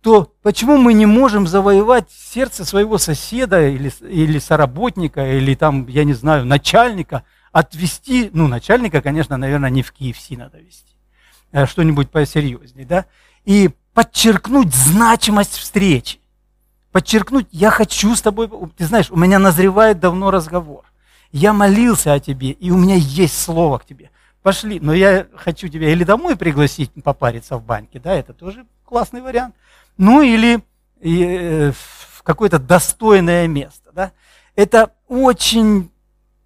то 0.00 0.32
почему 0.42 0.76
мы 0.76 0.92
не 0.92 1.06
можем 1.06 1.46
завоевать 1.46 2.10
сердце 2.10 2.64
своего 2.64 2.98
соседа 2.98 3.66
или, 3.66 3.92
или 4.00 4.38
соработника, 4.38 5.36
или 5.38 5.54
там, 5.54 5.86
я 5.88 6.04
не 6.04 6.14
знаю, 6.14 6.44
начальника– 6.44 7.24
отвести, 7.54 8.30
ну, 8.32 8.48
начальника, 8.48 9.00
конечно, 9.00 9.36
наверное, 9.36 9.70
не 9.70 9.84
в 9.84 9.94
KFC 9.94 10.36
надо 10.36 10.58
вести, 10.58 10.92
а 11.52 11.68
что-нибудь 11.68 12.10
посерьезнее, 12.10 12.84
да, 12.84 13.06
и 13.44 13.70
подчеркнуть 13.94 14.74
значимость 14.74 15.56
встречи, 15.56 16.18
подчеркнуть, 16.90 17.46
я 17.52 17.70
хочу 17.70 18.16
с 18.16 18.22
тобой, 18.22 18.50
ты 18.76 18.86
знаешь, 18.86 19.08
у 19.12 19.16
меня 19.16 19.38
назревает 19.38 20.00
давно 20.00 20.32
разговор, 20.32 20.84
я 21.30 21.52
молился 21.52 22.12
о 22.12 22.18
тебе, 22.18 22.50
и 22.50 22.72
у 22.72 22.76
меня 22.76 22.96
есть 22.96 23.40
слово 23.40 23.78
к 23.78 23.86
тебе, 23.86 24.10
пошли, 24.44 24.78
но 24.78 24.94
я 24.94 25.26
хочу 25.34 25.66
тебя 25.66 25.90
или 25.90 26.04
домой 26.04 26.36
пригласить 26.36 26.92
попариться 27.02 27.56
в 27.56 27.64
баньке, 27.64 27.98
да, 27.98 28.14
это 28.14 28.32
тоже 28.32 28.64
классный 28.84 29.22
вариант, 29.22 29.56
ну 29.96 30.22
или 30.22 30.62
э, 31.00 31.72
в 31.72 32.22
какое-то 32.22 32.60
достойное 32.60 33.48
место, 33.48 33.90
да, 33.92 34.12
это 34.54 34.92
очень 35.08 35.90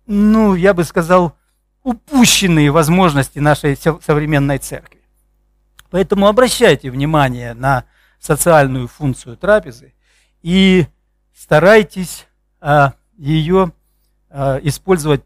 ну, 0.09 0.55
я 0.55 0.73
бы 0.75 0.85
сказал, 0.85 1.37
упущенные 1.85 2.71
возможности 2.71 3.39
нашей 3.39 3.77
современной 3.77 4.59
церкви. 4.59 5.03
Поэтому 5.91 6.27
обращайте 6.27 6.91
внимание 6.91 7.55
на 7.55 7.85
социальную 8.19 8.89
функцию 8.89 9.37
трапезы 9.37 9.95
и 10.43 10.87
старайтесь 11.37 12.27
а, 12.61 12.95
ее 13.17 13.73
а, 14.31 14.59
использовать 14.63 15.23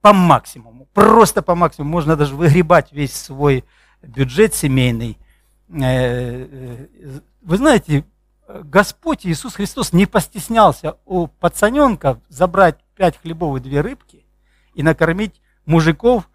по 0.00 0.12
максимуму, 0.12 0.81
просто 0.94 1.42
по 1.42 1.54
максимуму. 1.54 1.92
Можно 1.92 2.16
даже 2.16 2.34
выгребать 2.34 2.92
весь 2.92 3.14
свой 3.14 3.64
бюджет 4.02 4.54
семейный. 4.54 5.18
Э, 5.68 5.78
э, 5.80 7.20
вы 7.40 7.56
знаете, 7.56 8.04
Господь 8.48 9.24
Иисус 9.24 9.54
Христос 9.54 9.92
не 9.92 10.06
постеснялся 10.06 10.96
у 11.06 11.26
пацаненка 11.26 12.20
забрать 12.28 12.78
пять 12.96 13.20
хлебов 13.20 13.56
и 13.56 13.60
две 13.60 13.80
рыбки 13.80 14.24
и 14.74 14.82
накормить 14.82 15.40
мужиков 15.64 16.28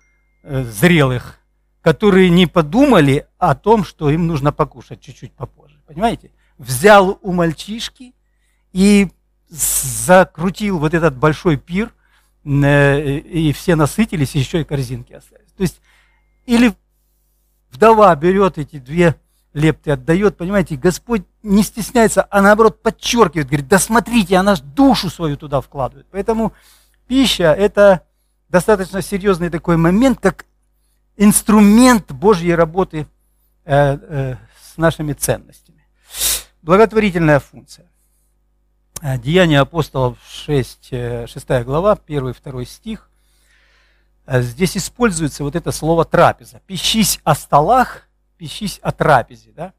э, 0.44 0.64
зрелых, 0.64 1.40
которые 1.82 2.30
не 2.30 2.48
подумали 2.48 3.28
о 3.38 3.56
том, 3.56 3.84
что 3.84 4.10
им 4.10 4.28
нужно 4.28 4.52
покушать 4.52 5.02
чуть-чуть 5.02 5.34
попозже. 5.34 5.80
Понимаете? 5.86 6.32
Взял 6.58 7.20
у 7.22 7.32
мальчишки 7.32 8.14
и 8.74 9.12
закрутил 9.50 10.80
вот 10.80 10.94
этот 10.94 11.16
большой 11.16 11.58
пир, 11.58 11.94
и 12.48 13.52
все 13.54 13.76
насытились, 13.76 14.36
и 14.36 14.40
еще 14.40 14.62
и 14.62 14.64
корзинки 14.64 15.14
остались. 15.14 15.52
То 15.58 15.64
есть, 15.64 15.82
или 16.46 16.74
вдова 17.72 18.16
берет 18.16 18.58
эти 18.58 18.80
две 18.80 19.16
лепты, 19.54 19.92
отдает, 19.92 20.38
понимаете, 20.38 20.76
Господь 20.76 21.24
не 21.44 21.64
стесняется, 21.64 22.28
а 22.30 22.42
наоборот 22.42 22.82
подчеркивает, 22.82 23.48
говорит, 23.48 23.68
да 23.68 23.80
смотрите, 23.80 24.38
она 24.38 24.56
душу 24.56 25.10
свою 25.10 25.36
туда 25.36 25.62
вкладывает. 25.62 26.08
Поэтому 26.12 26.54
пища– 27.08 27.54
это 27.58 28.04
достаточно 28.50 29.02
серьезный 29.02 29.50
такой 29.50 29.78
момент, 29.78 30.20
как 30.22 30.46
инструмент 31.18 32.12
Божьей 32.12 32.56
работы 32.56 33.08
э, 33.66 33.98
э, 34.00 34.36
с 34.62 34.78
нашими 34.78 35.14
ценностями. 35.14 35.86
Благотворительная 36.62 37.40
функция. 37.40 37.90
Э, 39.02 39.18
Деяния 39.18 39.60
апостолов 39.60 40.18
6, 40.28 40.90
6 40.90 41.46
э, 41.50 41.64
глава, 41.64 41.98
1-2 42.08 42.66
стих. 42.66 43.10
Э, 44.26 44.42
здесь 44.42 44.78
используется 44.78 45.44
вот 45.44 45.56
это 45.56 45.72
слово 45.72 46.06
трапеза. 46.06 46.62
Пищись 46.68 47.20
о 47.24 47.36
столах, 47.36 48.08
пищись 48.38 48.80
о 48.82 48.92
трапезе. 48.92 49.52
Да? 49.56 49.74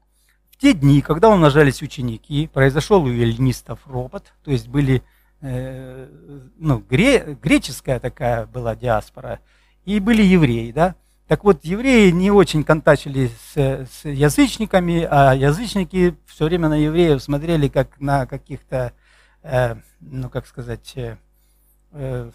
В 0.51 0.57
те 0.57 0.73
дни, 0.73 1.01
когда 1.01 1.29
умножались 1.29 1.81
ученики, 1.81 2.47
произошел 2.47 3.03
у 3.03 3.09
эллинистов 3.09 3.79
ропот, 3.85 4.33
то 4.43 4.51
есть 4.51 4.67
были 4.67 5.03
Э, 5.41 6.07
ну, 6.57 6.79
гре, 6.89 7.37
греческая 7.41 7.99
такая 7.99 8.45
была 8.45 8.75
диаспора, 8.75 9.39
и 9.85 9.99
были 9.99 10.21
евреи, 10.21 10.71
да. 10.71 10.95
Так 11.27 11.43
вот, 11.43 11.63
евреи 11.63 12.09
не 12.09 12.29
очень 12.31 12.63
контачили 12.63 13.31
с, 13.53 13.55
с 13.55 14.03
язычниками, 14.03 15.07
а 15.09 15.33
язычники 15.33 16.15
все 16.25 16.45
время 16.45 16.67
на 16.67 16.75
евреев 16.75 17.21
смотрели 17.21 17.69
как 17.69 17.99
на 18.01 18.25
каких-то, 18.25 18.75
э, 18.77 18.91
ну, 19.43 20.29
как 20.29 20.47
сказать, 20.47 20.93
э, 20.95 21.17
э, 21.91 22.31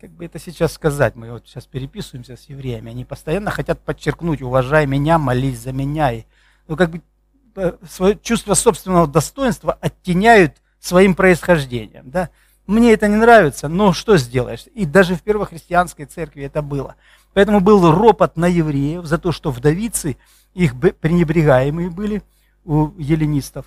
как 0.00 0.10
бы 0.10 0.24
это 0.24 0.38
сейчас 0.38 0.72
сказать, 0.72 1.16
мы 1.16 1.32
вот 1.32 1.46
сейчас 1.46 1.66
переписываемся 1.66 2.36
с 2.36 2.48
евреями, 2.48 2.90
они 2.90 3.04
постоянно 3.04 3.50
хотят 3.50 3.80
подчеркнуть, 3.80 4.42
уважай 4.42 4.86
меня, 4.86 5.18
молись 5.18 5.60
за 5.60 5.72
меня. 5.72 6.12
И, 6.12 6.24
ну, 6.68 6.76
как 6.76 6.90
бы 6.90 7.02
Э, 7.56 7.72
свое 7.88 8.18
чувство 8.22 8.52
собственного 8.52 9.06
достоинства 9.06 9.78
оттеняют 9.80 10.56
своим 10.78 11.14
происхождением. 11.14 12.10
Да? 12.10 12.28
Мне 12.66 12.92
это 12.92 13.08
не 13.08 13.16
нравится, 13.16 13.68
но 13.68 13.94
что 13.94 14.18
сделаешь? 14.18 14.66
И 14.74 14.84
даже 14.84 15.14
в 15.14 15.22
первохристианской 15.22 16.04
церкви 16.04 16.44
это 16.44 16.60
было. 16.60 16.96
Поэтому 17.32 17.60
был 17.60 17.90
ропот 17.90 18.36
на 18.36 18.46
евреев 18.46 19.06
за 19.06 19.16
то, 19.16 19.32
что 19.32 19.50
вдовицы, 19.50 20.18
их 20.52 20.74
пренебрегаемые 20.78 21.88
были 21.88 22.22
у 22.66 22.92
еленистов, 22.98 23.66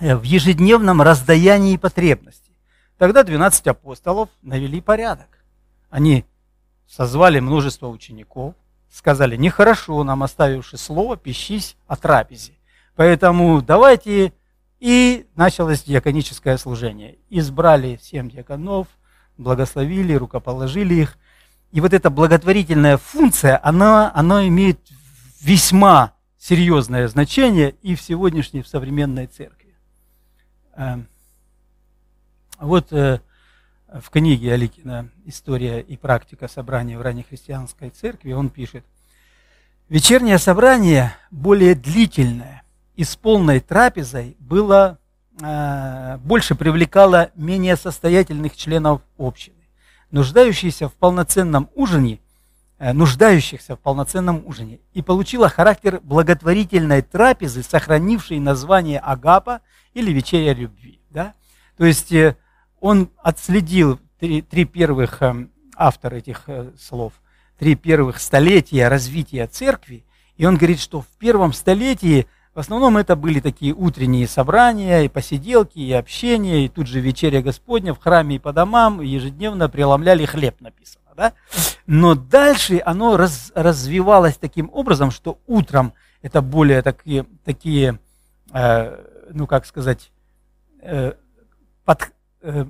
э, 0.00 0.14
в 0.16 0.22
ежедневном 0.24 1.00
раздаянии 1.00 1.76
потребностей. 1.76 2.52
Тогда 2.98 3.22
12 3.22 3.68
апостолов 3.68 4.28
навели 4.42 4.80
порядок. 4.80 5.28
Они 5.88 6.24
созвали 6.86 7.40
множество 7.40 7.88
учеников, 7.88 8.54
сказали, 8.90 9.36
нехорошо 9.36 10.04
нам, 10.04 10.22
оставивши 10.22 10.76
слово, 10.76 11.16
пищись 11.16 11.76
о 11.86 11.96
трапезе. 11.96 12.52
Поэтому 12.96 13.62
давайте... 13.62 14.32
И 14.80 15.26
началось 15.36 15.84
диаконическое 15.84 16.56
служение. 16.58 17.16
Избрали 17.30 18.00
семь 18.02 18.28
диаконов, 18.28 18.88
благословили, 19.38 20.14
рукоположили 20.14 20.94
их. 20.94 21.18
И 21.70 21.80
вот 21.80 21.92
эта 21.92 22.10
благотворительная 22.10 22.96
функция, 22.96 23.60
она, 23.62 24.10
она 24.12 24.48
имеет 24.48 24.80
весьма 25.40 26.14
серьезное 26.42 27.06
значение 27.06 27.76
и 27.82 27.94
в 27.94 28.02
сегодняшней, 28.02 28.62
в 28.62 28.68
современной 28.68 29.28
церкви. 29.28 29.76
Эм, 30.74 31.06
вот 32.58 32.92
э, 32.92 33.20
в 33.86 34.10
книге 34.10 34.54
Аликина 34.54 35.08
«История 35.24 35.80
и 35.80 35.96
практика 35.96 36.48
собрания 36.48 36.98
в 36.98 37.02
раннехристианской 37.02 37.90
церкви» 37.90 38.32
он 38.32 38.50
пишет, 38.50 38.84
«Вечернее 39.88 40.38
собрание 40.38 41.14
более 41.30 41.76
длительное 41.76 42.64
и 42.96 43.04
с 43.04 43.14
полной 43.14 43.60
трапезой 43.60 44.36
было, 44.40 44.98
э, 45.40 46.18
больше 46.24 46.56
привлекало 46.56 47.30
менее 47.36 47.76
состоятельных 47.76 48.56
членов 48.56 49.02
общины. 49.16 49.62
Нуждающиеся 50.10 50.88
в 50.88 50.94
полноценном 50.94 51.70
ужине, 51.76 52.14
э, 52.14 52.21
нуждающихся 52.92 53.76
в 53.76 53.78
полноценном 53.78 54.42
ужине, 54.44 54.80
и 54.92 55.02
получила 55.02 55.48
характер 55.48 56.00
благотворительной 56.02 57.02
трапезы, 57.02 57.62
сохранившей 57.62 58.40
название 58.40 58.98
Агапа 58.98 59.60
или 59.94 60.10
Вечеря 60.10 60.52
любви». 60.52 61.00
Да? 61.10 61.34
То 61.76 61.84
есть 61.84 62.12
э, 62.12 62.36
он 62.80 63.10
отследил 63.18 64.00
три, 64.18 64.42
три 64.42 64.64
первых, 64.64 65.22
э, 65.22 65.46
автор 65.76 66.14
этих 66.14 66.44
э, 66.48 66.72
слов, 66.78 67.12
три 67.58 67.74
первых 67.74 68.18
столетия 68.18 68.88
развития 68.88 69.46
церкви, 69.46 70.04
и 70.36 70.46
он 70.46 70.56
говорит, 70.56 70.80
что 70.80 71.02
в 71.02 71.06
первом 71.18 71.52
столетии 71.52 72.26
в 72.54 72.58
основном 72.58 72.98
это 72.98 73.16
были 73.16 73.40
такие 73.40 73.72
утренние 73.72 74.28
собрания, 74.28 75.02
и 75.02 75.08
посиделки, 75.08 75.78
и 75.78 75.92
общение, 75.92 76.66
и 76.66 76.68
тут 76.68 76.86
же 76.86 77.00
вечеря 77.00 77.40
Господня 77.40 77.94
в 77.94 77.98
храме 77.98 78.36
и 78.36 78.38
по 78.38 78.52
домам, 78.52 79.00
и 79.00 79.06
ежедневно 79.06 79.68
преломляли 79.68 80.26
хлеб, 80.26 80.60
написано. 80.60 81.01
Да? 81.16 81.32
Но 81.86 82.14
дальше 82.14 82.82
оно 82.84 83.16
раз, 83.16 83.52
развивалось 83.54 84.36
таким 84.36 84.70
образом, 84.72 85.10
что 85.10 85.38
утром 85.46 85.92
это 86.22 86.42
более 86.42 86.82
такие, 86.82 87.26
такие 87.44 87.98
э, 88.52 89.04
ну 89.30 89.46
как 89.46 89.66
сказать, 89.66 90.10
э, 90.80 91.12
под, 91.84 92.12
Э, 92.42 92.66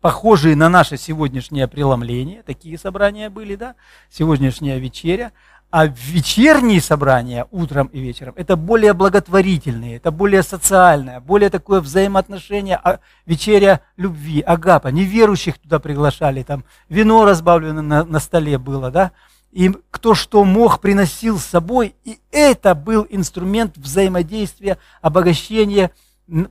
похожие 0.00 0.56
на 0.56 0.70
наше 0.70 0.96
сегодняшнее 0.96 1.68
преломление, 1.68 2.42
такие 2.42 2.78
собрания 2.78 3.28
были, 3.28 3.54
да, 3.54 3.74
сегодняшняя 4.08 4.78
вечеря, 4.78 5.32
а 5.70 5.86
вечерние 5.86 6.80
собрания 6.80 7.46
утром 7.52 7.86
и 7.88 8.00
вечером 8.00 8.34
это 8.36 8.56
более 8.56 8.92
благотворительные, 8.92 9.96
это 9.96 10.10
более 10.10 10.42
социальное, 10.42 11.20
более 11.20 11.48
такое 11.48 11.80
взаимоотношение, 11.80 12.76
а, 12.82 12.98
вечеря 13.24 13.80
любви, 13.96 14.40
агапа. 14.40 14.88
Неверующих 14.88 15.58
туда 15.58 15.78
приглашали, 15.78 16.42
там 16.42 16.64
вино 16.88 17.24
разбавлено 17.24 17.82
на, 17.82 18.04
на 18.04 18.18
столе 18.18 18.58
было, 18.58 18.90
да, 18.90 19.12
и 19.52 19.72
кто 19.90 20.14
что 20.14 20.44
мог, 20.44 20.80
приносил 20.80 21.38
с 21.38 21.44
собой, 21.44 21.94
и 22.04 22.18
это 22.32 22.74
был 22.74 23.06
инструмент 23.08 23.76
взаимодействия, 23.76 24.78
обогащения, 25.02 25.92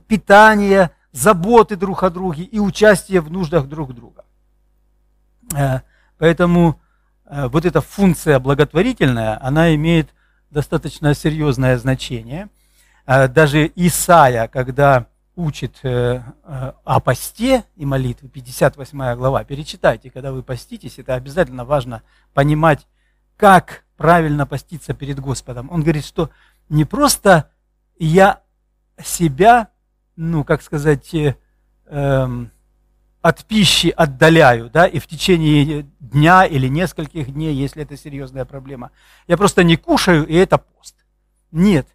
питания, 0.06 0.92
заботы 1.12 1.76
друг 1.76 2.02
о 2.04 2.10
друге 2.10 2.44
и 2.44 2.58
участие 2.58 3.20
в 3.20 3.30
нуждах 3.30 3.66
друг 3.66 3.94
друга. 3.94 4.24
Э, 5.54 5.80
поэтому 6.18 6.80
вот 7.48 7.64
эта 7.64 7.80
функция 7.80 8.38
благотворительная, 8.38 9.38
она 9.44 9.74
имеет 9.74 10.10
достаточно 10.50 11.14
серьезное 11.14 11.78
значение. 11.78 12.48
Э, 13.06 13.28
даже 13.28 13.70
Исаия, 13.76 14.48
когда 14.48 15.06
учит 15.36 15.80
о 15.82 17.00
посте 17.00 17.64
и 17.76 17.86
молитве, 17.86 18.28
58 18.28 19.14
глава, 19.14 19.42
перечитайте, 19.44 20.10
когда 20.10 20.32
вы 20.32 20.42
поститесь, 20.42 20.98
это 20.98 21.14
обязательно 21.14 21.64
важно 21.64 22.02
понимать, 22.34 22.86
как 23.38 23.84
правильно 23.96 24.46
поститься 24.46 24.92
перед 24.92 25.18
Господом. 25.18 25.70
Он 25.70 25.82
говорит, 25.82 26.04
что 26.04 26.28
не 26.68 26.84
просто 26.84 27.48
я 27.98 28.40
себя 29.02 29.70
ну, 30.20 30.44
как 30.44 30.60
сказать, 30.60 31.14
э, 31.14 31.34
эм, 31.86 32.50
от 33.22 33.44
пищи 33.44 33.92
отдаляю, 33.94 34.70
да, 34.70 34.86
и 34.86 34.98
в 34.98 35.06
течение 35.06 35.86
дня 35.98 36.44
или 36.44 36.68
нескольких 36.68 37.32
дней, 37.32 37.54
если 37.54 37.82
это 37.82 37.96
серьезная 37.96 38.44
проблема. 38.44 38.90
Я 39.26 39.36
просто 39.36 39.62
не 39.62 39.76
кушаю, 39.76 40.26
и 40.26 40.34
это 40.34 40.58
пост. 40.58 40.94
Нет. 41.52 41.86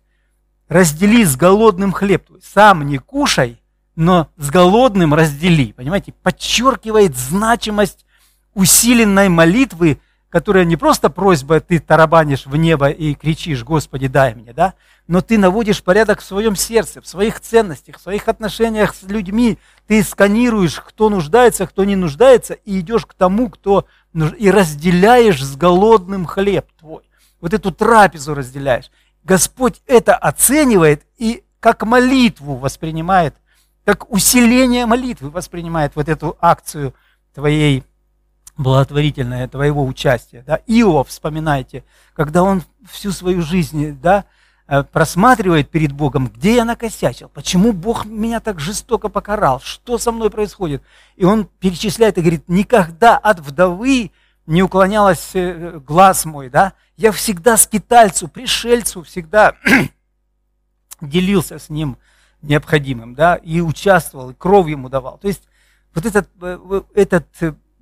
Раздели 0.68 1.24
с 1.24 1.36
голодным 1.36 1.92
хлеб. 1.92 2.30
Сам 2.44 2.86
не 2.88 2.98
кушай, 2.98 3.62
но 3.96 4.30
с 4.38 4.50
голодным 4.50 5.14
раздели. 5.14 5.74
Понимаете? 5.74 6.14
Подчеркивает 6.24 7.16
значимость 7.16 8.06
усиленной 8.54 9.30
молитвы, 9.30 10.00
которая 10.36 10.66
не 10.66 10.76
просто 10.76 11.10
просьба, 11.10 11.62
ты 11.62 11.80
тарабанишь 11.80 12.46
в 12.46 12.58
небо 12.58 12.90
и 12.90 13.14
кричишь, 13.14 13.64
Господи, 13.64 14.08
дай 14.08 14.36
мне, 14.36 14.52
да, 14.52 14.74
но 15.08 15.22
ты 15.22 15.38
наводишь 15.38 15.82
порядок 15.82 16.20
в 16.20 16.26
своем 16.26 16.58
сердце, 16.58 17.00
в 17.00 17.08
своих 17.08 17.40
ценностях, 17.40 17.96
в 17.96 18.02
своих 18.02 18.28
отношениях 18.28 18.94
с 18.94 19.04
людьми. 19.04 19.58
Ты 19.88 20.04
сканируешь, 20.04 20.82
кто 20.82 21.10
нуждается, 21.10 21.66
кто 21.66 21.86
не 21.86 21.96
нуждается, 21.96 22.56
и 22.56 22.82
идешь 22.82 23.06
к 23.06 23.14
тому, 23.14 23.50
кто 23.50 23.88
и 24.38 24.52
разделяешь 24.52 25.42
с 25.42 25.56
голодным 25.56 26.26
хлеб 26.26 26.68
твой. 26.78 27.10
Вот 27.40 27.54
эту 27.54 27.72
трапезу 27.72 28.34
разделяешь. 28.34 28.92
Господь 29.24 29.82
это 29.88 30.16
оценивает 30.16 31.06
и 31.18 31.46
как 31.62 31.84
молитву 31.84 32.56
воспринимает, 32.56 33.36
как 33.86 34.12
усиление 34.12 34.86
молитвы 34.86 35.30
воспринимает 35.30 35.94
вот 35.96 36.10
эту 36.10 36.36
акцию 36.42 36.94
твоей 37.34 37.86
благотворительное 38.58 39.48
твоего 39.48 39.86
участия. 39.86 40.44
Да? 40.46 40.60
Иов, 40.68 41.10
вспоминайте, 41.10 41.84
когда 42.14 42.44
он 42.44 42.64
всю 42.90 43.12
свою 43.12 43.42
жизнь 43.42 44.00
да, 44.02 44.26
Э, 44.68 44.82
просматривает 44.82 45.70
перед 45.70 45.92
Богом, 45.92 46.28
где 46.28 46.56
я 46.56 46.66
накосячил, 46.66 47.30
почему 47.30 47.72
Бог 47.72 48.06
меня 48.06 48.40
так 48.40 48.60
жестоко 48.60 49.10
покарал, 49.10 49.60
что 49.60 50.00
со 50.00 50.12
мной 50.12 50.32
происходит. 50.32 50.82
И 51.16 51.24
он 51.24 51.46
перечисляет 51.46 52.18
и 52.18 52.22
говорит, 52.22 52.46
никогда 52.48 53.16
от 53.16 53.42
вдовы 53.42 54.10
не 54.48 54.64
уклонялась 54.64 55.36
э, 55.36 55.80
глаз 55.86 56.26
мой, 56.26 56.50
да, 56.50 56.74
я 56.98 57.12
всегда 57.12 57.58
скитальцу, 57.58 58.28
пришельцу, 58.28 59.04
всегда 59.04 59.54
делился 61.02 61.60
с 61.60 61.70
ним 61.70 62.00
необходимым, 62.42 63.14
да, 63.14 63.36
и 63.36 63.62
участвовал, 63.62 64.32
и 64.32 64.34
кровь 64.34 64.68
ему 64.68 64.90
давал. 64.90 65.20
То 65.20 65.28
есть 65.28 65.44
вот 65.94 66.08
этот, 66.08 66.28
э, 66.42 66.82
этот 66.96 67.28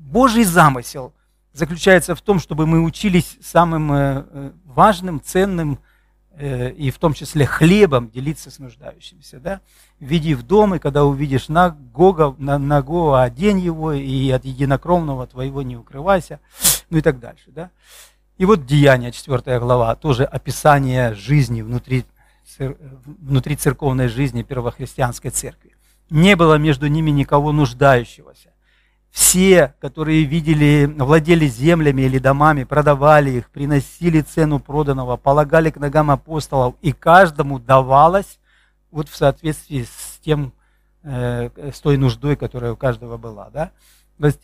Божий 0.03 0.43
замысел 0.43 1.13
заключается 1.53 2.15
в 2.15 2.21
том, 2.21 2.39
чтобы 2.39 2.65
мы 2.65 2.81
учились 2.81 3.37
самым 3.41 4.23
важным, 4.65 5.21
ценным, 5.21 5.79
Э, 6.35 6.71
и 6.71 6.89
в 6.89 6.97
том 6.97 7.13
числе 7.13 7.45
хлебом 7.45 8.09
делиться 8.09 8.49
с 8.49 8.57
нуждающимися. 8.57 9.39
Да? 9.39 9.61
Введи 9.99 10.33
в 10.33 10.41
дом, 10.41 10.73
и 10.73 10.79
когда 10.79 11.05
увидишь 11.05 11.47
нагого, 11.47 12.35
нагого, 12.39 13.21
одень 13.21 13.59
его, 13.59 13.93
и 13.93 14.31
от 14.31 14.43
единокровного 14.43 15.27
твоего 15.27 15.61
не 15.61 15.77
укрывайся, 15.77 16.39
ну 16.89 16.97
и 16.97 17.01
так 17.01 17.19
дальше. 17.19 17.51
Да? 17.51 17.69
И 18.39 18.45
вот 18.45 18.65
Деяние, 18.65 19.11
4 19.11 19.59
глава, 19.59 19.95
тоже 19.95 20.23
описание 20.23 21.13
жизни 21.13 21.61
внутри, 21.61 22.03
внутри 22.57 23.55
церковной 23.55 24.07
жизни 24.07 24.41
первохристианской 24.41 25.29
церкви. 25.29 25.75
Не 26.09 26.35
было 26.35 26.55
между 26.55 26.87
ними 26.87 27.11
никого 27.11 27.51
нуждающегося 27.51 28.52
все, 29.13 29.75
которые 29.79 30.23
видели, 30.23 30.91
владели 30.97 31.45
землями 31.45 32.01
или 32.01 32.17
домами, 32.17 32.63
продавали 32.63 33.29
их, 33.29 33.51
приносили 33.51 34.21
цену 34.21 34.57
проданного, 34.57 35.17
полагали 35.17 35.69
к 35.69 35.77
ногам 35.77 36.09
апостолов, 36.09 36.73
и 36.81 36.93
каждому 36.93 37.59
давалось 37.59 38.39
вот 38.89 39.09
в 39.09 39.15
соответствии 39.15 39.83
с 39.83 40.19
тем, 40.25 40.51
э, 41.03 41.51
с 41.71 41.79
той 41.79 41.97
нуждой, 41.97 42.35
которая 42.35 42.73
у 42.73 42.75
каждого 42.75 43.17
была. 43.17 43.51
Да? 43.51 43.69
То 44.19 44.25
есть 44.25 44.41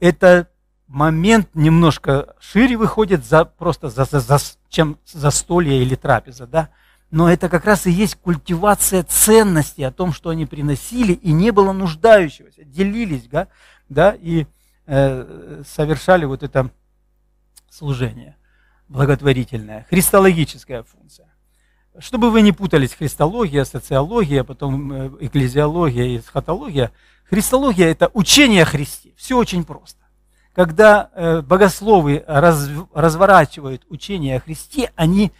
это 0.00 0.48
момент 0.88 1.50
немножко 1.54 2.34
шире 2.40 2.76
выходит 2.76 3.24
за, 3.24 3.44
просто 3.44 3.88
за, 3.88 4.04
за, 4.04 4.18
за, 4.18 4.38
чем 4.68 4.98
застолье 5.06 5.80
или 5.80 5.94
трапеза. 5.94 6.48
Да? 6.48 6.70
но 7.10 7.30
это 7.30 7.48
как 7.48 7.64
раз 7.64 7.86
и 7.86 7.90
есть 7.90 8.16
культивация 8.16 9.02
ценностей 9.02 9.84
о 9.84 9.92
том, 9.92 10.12
что 10.12 10.30
они 10.30 10.44
приносили, 10.44 11.12
и 11.12 11.32
не 11.32 11.52
было 11.52 11.72
нуждающегося, 11.72 12.64
делились, 12.64 13.28
да, 13.28 13.48
да 13.88 14.16
и 14.18 14.46
э, 14.86 15.62
совершали 15.66 16.24
вот 16.24 16.42
это 16.42 16.70
служение 17.70 18.36
благотворительное, 18.88 19.86
христологическая 19.90 20.82
функция. 20.82 21.28
Чтобы 21.98 22.30
вы 22.30 22.42
не 22.42 22.52
путались, 22.52 22.94
христология, 22.94 23.64
социология, 23.64 24.44
потом 24.44 24.92
э, 24.92 25.10
экклезиология 25.20 26.16
и 26.16 26.20
схотология, 26.20 26.92
христология– 27.24 27.86
это 27.90 28.10
учение 28.14 28.62
о 28.62 28.66
Христе. 28.66 29.12
Все 29.16 29.36
очень 29.36 29.64
просто. 29.64 29.98
Когда 30.54 31.10
э, 31.14 31.42
богословы 31.42 32.24
раз, 32.26 32.68
разворачивают 32.94 33.84
учение 33.88 34.36
о 34.36 34.40
Христе, 34.40 34.92
они 34.96 35.32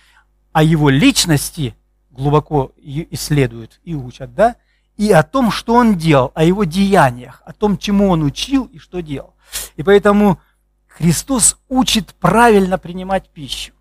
о 0.52 0.62
его 0.62 0.90
личности 0.90 1.74
глубоко 2.10 2.72
исследуют 2.76 3.80
и 3.84 3.94
учат, 3.94 4.34
да, 4.34 4.56
и 4.98 5.12
о 5.12 5.22
том, 5.22 5.50
что 5.50 5.74
он 5.74 5.96
делал, 5.96 6.32
о 6.34 6.44
его 6.44 6.64
деяниях, 6.64 7.40
о 7.46 7.52
том, 7.52 7.78
чему 7.78 8.10
он 8.10 8.22
учил 8.24 8.64
и 8.64 8.78
что 8.78 9.00
делал. 9.00 9.34
И 9.76 9.82
поэтому 9.82 10.40
Христос 10.88 11.56
учит 11.68 12.14
правильно 12.16 12.78
принимать 12.78 13.30
пищу. 13.30 13.72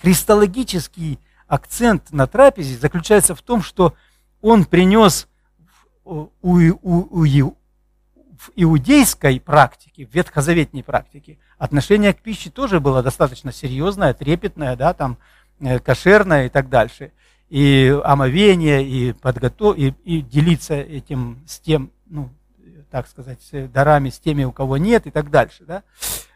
Христологический 0.00 1.18
акцент 1.48 2.12
на 2.12 2.26
трапезе 2.26 2.76
заключается 2.76 3.34
в 3.34 3.40
том, 3.40 3.62
что 3.62 3.94
он 4.42 4.66
принес 4.66 5.26
у, 6.04 6.28
у, 6.42 6.58
у, 6.82 7.24
в 7.24 8.50
иудейской 8.54 9.40
практике, 9.40 10.04
в 10.04 10.14
ветхозаветной 10.14 10.82
практике, 10.82 11.38
отношение 11.56 12.12
к 12.12 12.20
пище 12.20 12.50
тоже 12.50 12.78
было 12.78 13.02
достаточно 13.02 13.52
серьезное, 13.52 14.12
трепетное, 14.12 14.76
да, 14.76 14.92
там, 14.92 15.16
э, 15.60 15.78
кошерное 15.78 16.46
и 16.46 16.48
так 16.50 16.68
дальше. 16.68 17.12
И 17.52 17.94
омовение, 18.02 18.82
и, 18.82 19.12
подготов... 19.12 19.76
и, 19.76 19.94
и 20.04 20.22
делиться 20.22 20.72
этим 20.72 21.42
с 21.46 21.60
тем, 21.60 21.90
ну, 22.06 22.30
так 22.90 23.06
сказать, 23.06 23.40
дарами 23.70 24.08
с 24.08 24.18
теми, 24.18 24.44
у 24.44 24.52
кого 24.52 24.78
нет, 24.78 25.06
и 25.06 25.10
так 25.10 25.28
дальше. 25.28 25.64
Да? 25.66 25.82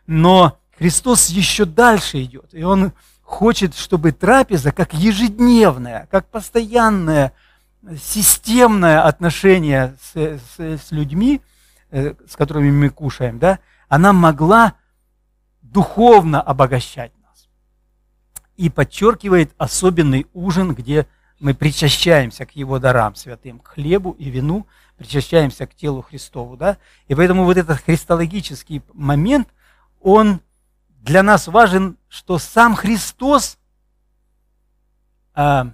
Но 0.06 0.58
Христос 0.76 1.30
еще 1.30 1.64
дальше 1.64 2.22
идет, 2.22 2.52
и 2.52 2.62
Он 2.62 2.92
хочет, 3.22 3.74
чтобы 3.74 4.12
трапеза, 4.12 4.72
как 4.72 4.92
ежедневное, 4.92 6.06
как 6.10 6.28
постоянное, 6.28 7.32
системное 7.98 9.00
отношение 9.00 9.96
с, 10.02 10.38
с, 10.38 10.58
с 10.58 10.90
людьми, 10.90 11.40
э, 11.92 12.12
с 12.28 12.36
которыми 12.36 12.70
мы 12.70 12.90
кушаем, 12.90 13.38
да, 13.38 13.58
она 13.88 14.12
могла 14.12 14.74
духовно 15.62 16.42
обогащать. 16.42 17.12
И 18.56 18.70
подчеркивает 18.70 19.52
особенный 19.58 20.26
ужин, 20.32 20.74
где 20.74 21.06
мы 21.38 21.54
причащаемся 21.54 22.46
к 22.46 22.52
Его 22.52 22.78
дарам 22.78 23.14
святым, 23.14 23.58
к 23.58 23.68
хлебу 23.68 24.12
и 24.12 24.30
вину, 24.30 24.66
причащаемся 24.96 25.66
к 25.66 25.74
телу 25.74 26.02
Христову. 26.02 26.56
Да? 26.56 26.78
И 27.08 27.14
поэтому 27.14 27.44
вот 27.44 27.56
этот 27.56 27.78
христологический 27.80 28.82
момент, 28.92 29.48
он 30.00 30.40
для 30.88 31.22
нас 31.22 31.46
важен, 31.46 31.98
что 32.08 32.38
сам 32.38 32.74
Христос 32.74 33.58
а, 35.34 35.72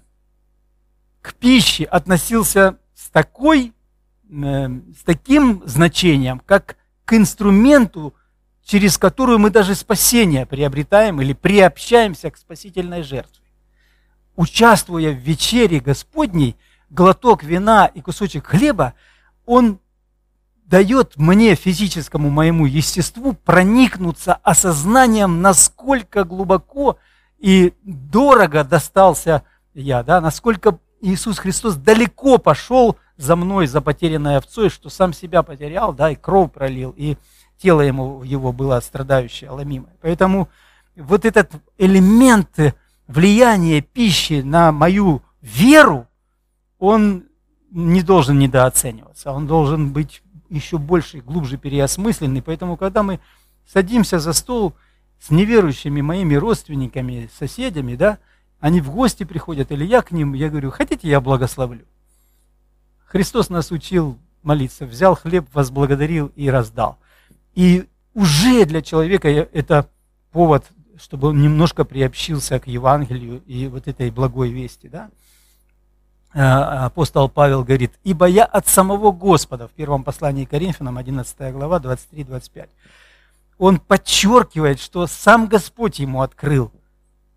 к 1.23 1.35
пище 1.35 1.85
относился 1.85 2.79
с, 2.95 3.09
такой, 3.09 3.73
э, 4.29 4.69
с 4.99 5.03
таким 5.05 5.63
значением, 5.65 6.41
как 6.45 6.77
к 7.05 7.15
инструменту, 7.15 8.15
через 8.65 8.99
которую 8.99 9.39
мы 9.39 9.51
даже 9.51 9.75
спасение 9.75 10.47
приобретаем 10.47 11.21
или 11.21 11.33
приобщаемся 11.33 12.31
к 12.31 12.37
спасительной 12.37 13.03
жертве. 13.03 13.45
Участвуя 14.37 15.13
в 15.13 15.19
вечере 15.19 15.81
Господней, 15.81 16.57
глоток 16.89 17.43
вина 17.43 17.87
и 17.87 18.01
кусочек 18.01 18.47
хлеба, 18.47 18.95
он 19.45 19.79
дает 20.65 21.17
мне, 21.17 21.55
физическому 21.55 22.31
моему 22.31 22.65
естеству, 22.65 23.35
проникнуться 23.35 24.35
осознанием, 24.43 25.43
насколько 25.43 26.25
глубоко 26.25 26.99
и 27.39 27.75
дорого 27.83 28.65
достался 28.65 29.43
я, 29.75 30.03
да, 30.03 30.21
насколько 30.21 30.79
Иисус 31.01 31.39
Христос 31.39 31.75
далеко 31.75 32.39
пошел 32.39 32.97
за 33.17 33.37
мной, 33.37 33.67
за 33.67 33.81
потерянной 33.81 34.37
овцой, 34.37 34.71
что 34.71 34.89
сам 34.89 35.13
себя 35.13 35.43
потерял, 35.43 35.93
да, 35.93 36.11
и 36.11 36.15
кровь 36.15 36.53
пролил, 36.53 36.95
и 36.97 37.17
тело 37.63 37.81
ему, 37.81 38.25
его 38.25 38.53
было 38.53 38.81
страдающее, 38.81 39.51
ломимое. 39.51 39.95
Поэтому 40.01 40.49
вот 40.97 41.25
этот 41.25 41.53
элемент 41.79 42.59
влияния 43.07 43.81
пищи 43.81 44.43
на 44.43 44.73
мою 44.73 45.23
веру, 45.41 46.09
он 46.79 47.25
не 47.71 48.03
должен 48.03 48.39
недооцениваться, 48.39 49.31
он 49.31 49.47
должен 49.47 49.93
быть 49.93 50.23
еще 50.49 50.79
больше 50.79 51.19
и 51.19 51.21
глубже 51.21 51.57
переосмысленный. 51.57 52.43
Поэтому, 52.43 52.77
когда 52.77 53.03
мы 53.03 53.21
садимся 53.67 54.19
за 54.19 54.33
стол 54.33 54.75
с 55.21 55.31
неверующими 55.31 56.01
моими 56.01 56.35
родственниками, 56.35 57.31
соседями, 57.39 57.95
да, 57.95 58.19
они 58.59 58.81
в 58.81 58.91
гости 58.91 59.25
приходят, 59.25 59.71
или 59.71 59.85
я 59.85 60.03
к 60.03 60.11
ним, 60.11 60.35
я 60.35 60.51
говорю, 60.51 60.71
хотите, 60.73 61.09
я 61.09 61.21
благословлю. 61.21 61.87
Христос 63.07 63.51
нас 63.51 63.71
учил 63.71 64.19
молиться, 64.43 64.85
взял 64.85 65.15
хлеб, 65.15 65.47
возблагодарил 65.53 66.33
и 66.35 66.51
раздал. 66.51 66.99
И 67.55 67.87
уже 68.15 68.65
для 68.65 68.83
человека 68.83 69.29
это 69.29 69.89
повод, 70.31 70.65
чтобы 70.99 71.29
он 71.29 71.43
немножко 71.43 71.85
приобщился 71.85 72.59
к 72.61 72.67
Евангелию 72.67 73.43
и 73.47 73.69
вот 73.69 73.89
этой 73.89 74.11
благой 74.11 74.51
вести. 74.51 74.89
Да? 74.89 75.11
Э, 76.35 76.41
апостол 76.87 77.29
Павел 77.29 77.65
говорит, 77.65 77.93
«Ибо 78.05 78.27
я 78.27 78.45
от 78.45 78.67
самого 78.67 79.13
Господа» 79.13 79.69
в 79.69 79.73
первом 79.73 80.03
послании 80.05 80.45
к 80.45 80.51
Коринфянам, 80.51 80.97
11 80.97 81.53
глава, 81.53 81.79
23-25. 81.79 82.69
Он 83.59 83.79
подчеркивает, 83.79 84.81
что 84.81 85.07
сам 85.07 85.47
Господь 85.47 85.99
ему 85.99 86.23
открыл 86.23 86.73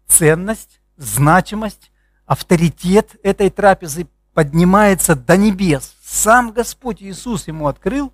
ценность, 0.07 0.79
значимость, 0.97 1.91
авторитет 2.25 3.15
этой 3.21 3.49
трапезы 3.49 4.07
поднимается 4.33 5.15
до 5.15 5.37
небес. 5.37 5.93
Сам 6.03 6.51
Господь 6.51 7.01
Иисус 7.01 7.47
ему 7.47 7.67
открыл, 7.67 8.13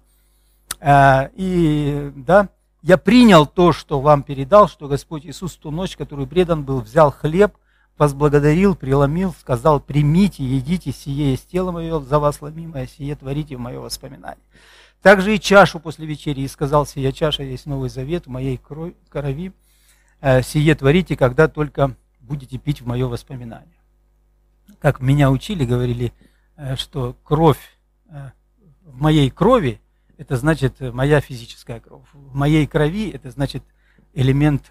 и 0.84 2.12
да, 2.16 2.50
я 2.82 2.98
принял 2.98 3.46
то, 3.46 3.74
что 3.74 4.02
вам 4.02 4.24
передал, 4.24 4.68
что 4.68 4.88
Господь 4.88 5.26
Иисус 5.26 5.56
в 5.56 5.60
ту 5.60 5.72
ночь, 5.72 5.96
которую 5.96 6.28
предан 6.28 6.64
был, 6.64 6.82
взял 6.82 7.12
хлеб, 7.12 7.56
возблагодарил, 7.98 8.76
преломил, 8.76 9.36
сказал, 9.40 9.80
примите, 9.80 10.44
едите, 10.44 10.92
сие 10.92 11.32
есть 11.32 11.50
тело 11.50 11.72
мое, 11.72 12.00
за 12.00 12.18
вас 12.18 12.42
ломимое, 12.42 12.88
сие 12.88 13.16
творите 13.16 13.58
в 13.58 13.60
мое 13.60 13.80
воспоминание. 13.80 14.44
Также 15.02 15.36
и 15.36 15.40
чашу 15.40 15.80
после 15.80 16.06
вечери, 16.06 16.42
и 16.42 16.48
сказал, 16.48 16.86
сия 16.86 17.12
чаша 17.12 17.44
есть 17.44 17.66
новый 17.66 17.90
завет 17.90 18.26
в 18.26 18.30
моей 18.30 18.58
крови, 18.58 19.54
э, 20.22 20.42
сие 20.44 20.76
творите, 20.76 21.18
когда 21.18 21.48
только 21.48 21.96
будете 22.20 22.58
пить 22.58 22.82
в 22.82 22.88
мое 22.88 23.08
воспоминание. 23.08 23.80
Как 24.80 25.00
меня 25.00 25.32
учили, 25.32 25.66
говорили, 25.66 26.14
э, 26.56 26.76
что 26.76 27.16
кровь 27.24 27.78
э, 28.10 28.30
в 28.84 29.02
моей 29.02 29.30
крови, 29.32 29.81
это 30.22 30.38
значит 30.38 30.80
моя 30.80 31.20
физическая 31.20 31.80
кровь. 31.80 32.08
В 32.14 32.36
моей 32.36 32.68
крови 32.68 33.10
это 33.10 33.32
значит 33.32 33.64
элемент 34.14 34.70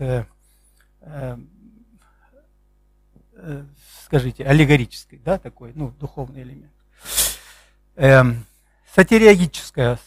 Э, 3.43 3.65
скажите, 4.05 4.45
аллегорический, 4.45 5.19
да, 5.25 5.39
такой, 5.39 5.73
ну, 5.75 5.93
духовный 5.99 6.43
элемент. 6.43 6.73
Эм, 7.97 8.45
сатириологическая, 8.95 9.99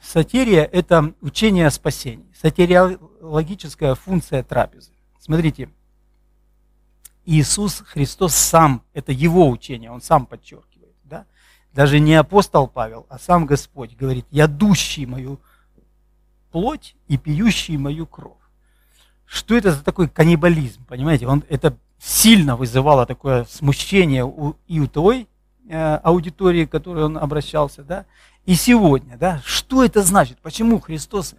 сатирия– 0.00 0.64
это 0.72 1.12
учение 1.20 1.66
о 1.66 1.70
спасении. 1.70 2.26
Сатириологическая 2.40 3.94
функция 3.96 4.44
трапезы. 4.44 4.92
Смотрите, 5.18 5.68
Иисус 7.24 7.82
Христос 7.86 8.34
сам, 8.34 8.84
это 8.92 9.10
его 9.10 9.50
учение, 9.50 9.90
он 9.90 10.00
сам 10.00 10.26
подчеркивает. 10.26 10.69
Да? 11.72 11.82
Даже 11.82 12.00
не 12.00 12.14
апостол 12.14 12.66
Павел, 12.66 13.06
а 13.08 13.18
сам 13.18 13.46
Господь 13.46 13.96
говорит, 13.96 14.26
ядущий 14.30 15.06
мою 15.06 15.40
плоть 16.50 16.96
и 17.08 17.16
пьющий 17.16 17.76
мою 17.76 18.06
кровь. 18.06 18.32
Что 19.24 19.54
это 19.54 19.72
за 19.72 19.84
такой 19.84 20.08
каннибализм, 20.08 20.84
понимаете? 20.86 21.26
Он, 21.26 21.44
это 21.48 21.76
сильно 22.00 22.56
вызывало 22.56 23.06
такое 23.06 23.44
смущение 23.44 24.24
у, 24.24 24.56
и 24.66 24.80
у 24.80 24.88
той 24.88 25.28
э, 25.68 25.94
аудитории, 25.96 26.64
к 26.64 26.70
которой 26.70 27.04
он 27.04 27.16
обращался, 27.16 27.84
да, 27.84 28.06
и 28.46 28.54
сегодня, 28.54 29.16
да, 29.16 29.40
что 29.44 29.84
это 29.84 30.02
значит, 30.02 30.38
почему 30.40 30.80
Христос 30.80 31.34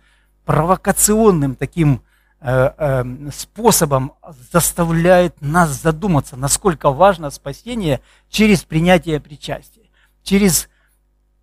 провокационным 0.46 1.56
таким 1.56 2.02
э, 2.40 2.72
э, 2.78 3.30
способом 3.34 4.14
заставляет 4.52 5.42
нас 5.42 5.70
задуматься, 5.82 6.38
насколько 6.38 6.92
важно 6.92 7.30
спасение 7.32 8.00
через 8.30 8.64
принятие 8.64 9.20
причастия, 9.20 9.81
через 10.24 10.70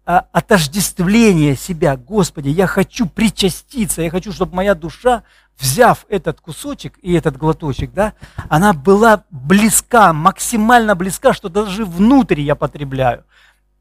э, 0.06 0.20
отождествление 0.32 1.56
себя, 1.56 1.96
Господи, 1.96 2.48
я 2.48 2.66
хочу 2.66 3.06
причаститься, 3.06 4.02
я 4.02 4.10
хочу, 4.10 4.32
чтобы 4.32 4.56
моя 4.56 4.74
душа 4.74 5.22
взяв 5.58 6.06
этот 6.08 6.40
кусочек 6.40 6.98
и 7.02 7.12
этот 7.12 7.36
глоточек, 7.36 7.92
да, 7.92 8.14
она 8.48 8.72
была 8.72 9.24
близка, 9.30 10.12
максимально 10.12 10.94
близка, 10.94 11.32
что 11.32 11.48
даже 11.48 11.84
внутрь 11.84 12.40
я 12.40 12.54
потребляю. 12.54 13.24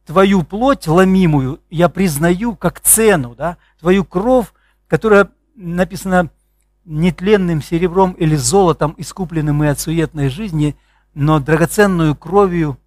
Твою 0.05 0.43
плоть 0.43 0.87
ломимую 0.87 1.59
я 1.69 1.89
признаю 1.89 2.55
как 2.55 2.79
цену, 2.79 3.35
да, 3.35 3.57
твою 3.79 4.05
кровь, 4.05 4.47
которая 4.87 5.29
написана 5.55 6.29
нетленным 6.85 7.61
серебром 7.61 8.13
или 8.13 8.35
золотом, 8.35 8.95
искупленным 8.97 9.57
мы 9.57 9.69
от 9.69 9.79
суетной 9.79 10.29
жизни, 10.29 10.75
но 11.13 11.39
драгоценную 11.39 12.15
кровью 12.15 12.77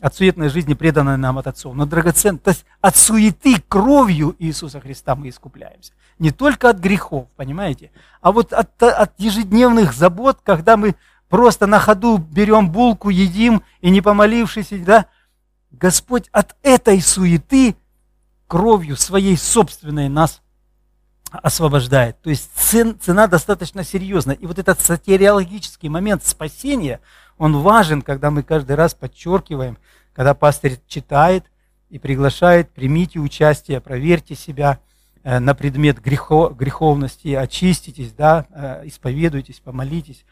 от 0.00 0.14
суетной 0.14 0.48
жизни, 0.48 0.74
преданной 0.74 1.16
нам 1.16 1.38
от 1.38 1.46
Отцов, 1.46 1.74
но 1.74 1.86
драгоцен, 1.86 2.38
то 2.38 2.50
есть 2.50 2.64
от 2.80 2.96
суеты 2.96 3.62
кровью 3.68 4.34
Иисуса 4.38 4.80
Христа 4.80 5.14
мы 5.14 5.28
искупляемся. 5.28 5.92
Не 6.18 6.30
только 6.30 6.70
от 6.70 6.78
грехов, 6.78 7.28
понимаете, 7.36 7.90
а 8.20 8.32
вот 8.32 8.52
от, 8.52 8.82
от 8.82 9.12
ежедневных 9.18 9.92
забот, 9.92 10.38
когда 10.42 10.76
мы 10.76 10.96
просто 11.28 11.66
на 11.66 11.78
ходу 11.78 12.18
берем 12.18 12.70
булку, 12.70 13.10
едим 13.10 13.62
и 13.80 13.90
не 13.90 14.00
помолившись, 14.00 14.68
да, 14.84 15.06
Господь 15.70 16.28
от 16.32 16.56
этой 16.62 17.00
суеты 17.00 17.76
кровью 18.48 18.96
своей 18.96 19.36
собственной 19.36 20.08
нас 20.08 20.42
освобождает. 21.30 22.20
То 22.22 22.30
есть 22.30 22.50
цена 22.56 23.26
достаточно 23.28 23.84
серьезная. 23.84 24.34
И 24.34 24.46
вот 24.46 24.58
этот 24.58 24.80
сатериологический 24.80 25.88
момент 25.88 26.26
спасения, 26.26 27.00
он 27.40 27.56
важен, 27.56 28.02
когда 28.02 28.30
мы 28.30 28.42
каждый 28.42 28.76
раз 28.76 28.92
подчеркиваем, 28.92 29.78
когда 30.12 30.34
пастырь 30.34 30.78
читает 30.86 31.46
и 31.88 31.98
приглашает, 31.98 32.68
примите 32.68 33.18
участие, 33.18 33.80
проверьте 33.80 34.34
себя 34.34 34.78
э, 35.22 35.38
на 35.38 35.54
предмет 35.54 36.02
грехо, 36.02 36.50
греховности, 36.50 37.32
очиститесь, 37.32 38.12
да, 38.12 38.46
э, 38.50 38.82
исповедуйтесь, 38.84 39.58
помолитесь. 39.58 40.26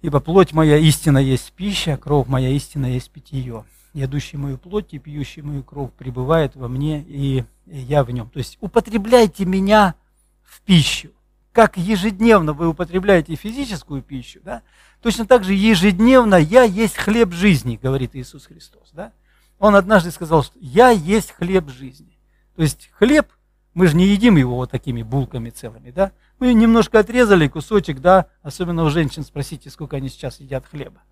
Ибо 0.00 0.18
плоть 0.18 0.52
моя 0.52 0.78
истина 0.78 1.18
есть 1.18 1.52
пища, 1.52 1.96
кровь 1.96 2.26
моя 2.26 2.48
истина 2.48 2.86
есть 2.86 3.12
питье. 3.12 3.64
Ядущий 3.92 4.36
мою 4.36 4.58
плоть 4.58 4.92
и 4.94 4.98
пьющий 4.98 5.42
мою 5.42 5.62
кровь 5.62 5.92
пребывает 5.92 6.56
во 6.56 6.66
мне, 6.66 7.04
и 7.06 7.44
я 7.66 8.02
в 8.02 8.10
нем. 8.10 8.28
То 8.28 8.38
есть 8.38 8.58
употребляйте 8.60 9.44
меня 9.44 9.94
в 10.42 10.60
пищу. 10.62 11.10
Как 11.52 11.76
ежедневно 11.76 12.54
вы 12.54 12.68
употребляете 12.68 13.34
физическую 13.34 14.02
пищу, 14.02 14.40
да, 14.42 14.62
точно 15.02 15.26
так 15.26 15.44
же 15.44 15.52
ежедневно 15.52 16.36
я 16.36 16.62
есть 16.62 16.96
хлеб 16.96 17.32
жизни, 17.32 17.78
говорит 17.80 18.14
Иисус 18.14 18.46
Христос. 18.46 18.90
Да? 18.92 19.12
Он 19.58 19.76
однажды 19.76 20.10
сказал, 20.10 20.42
что 20.42 20.58
я 20.60 20.88
есть 20.88 21.32
хлеб 21.32 21.68
жизни. 21.68 22.18
То 22.56 22.62
есть 22.62 22.90
хлеб, 22.94 23.28
мы 23.74 23.86
же 23.86 23.96
не 23.96 24.06
едим 24.06 24.36
его 24.36 24.56
вот 24.56 24.70
такими 24.70 25.02
булками 25.02 25.50
целыми, 25.50 25.90
да? 25.90 26.12
Мы 26.38 26.52
немножко 26.54 26.98
отрезали 26.98 27.48
кусочек, 27.48 28.00
да, 28.00 28.26
особенно 28.42 28.84
у 28.84 28.90
женщин 28.90 29.22
спросите, 29.22 29.70
сколько 29.70 29.96
они 29.96 30.08
сейчас 30.08 30.40
едят 30.40 30.64
хлеба. 30.66 31.02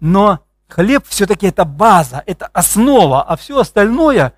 Но 0.00 0.40
хлеб 0.68 1.04
все-таки 1.06 1.46
это 1.46 1.64
база, 1.64 2.22
это 2.26 2.46
основа, 2.46 3.22
а 3.22 3.36
все 3.36 3.58
остальное, 3.58 4.34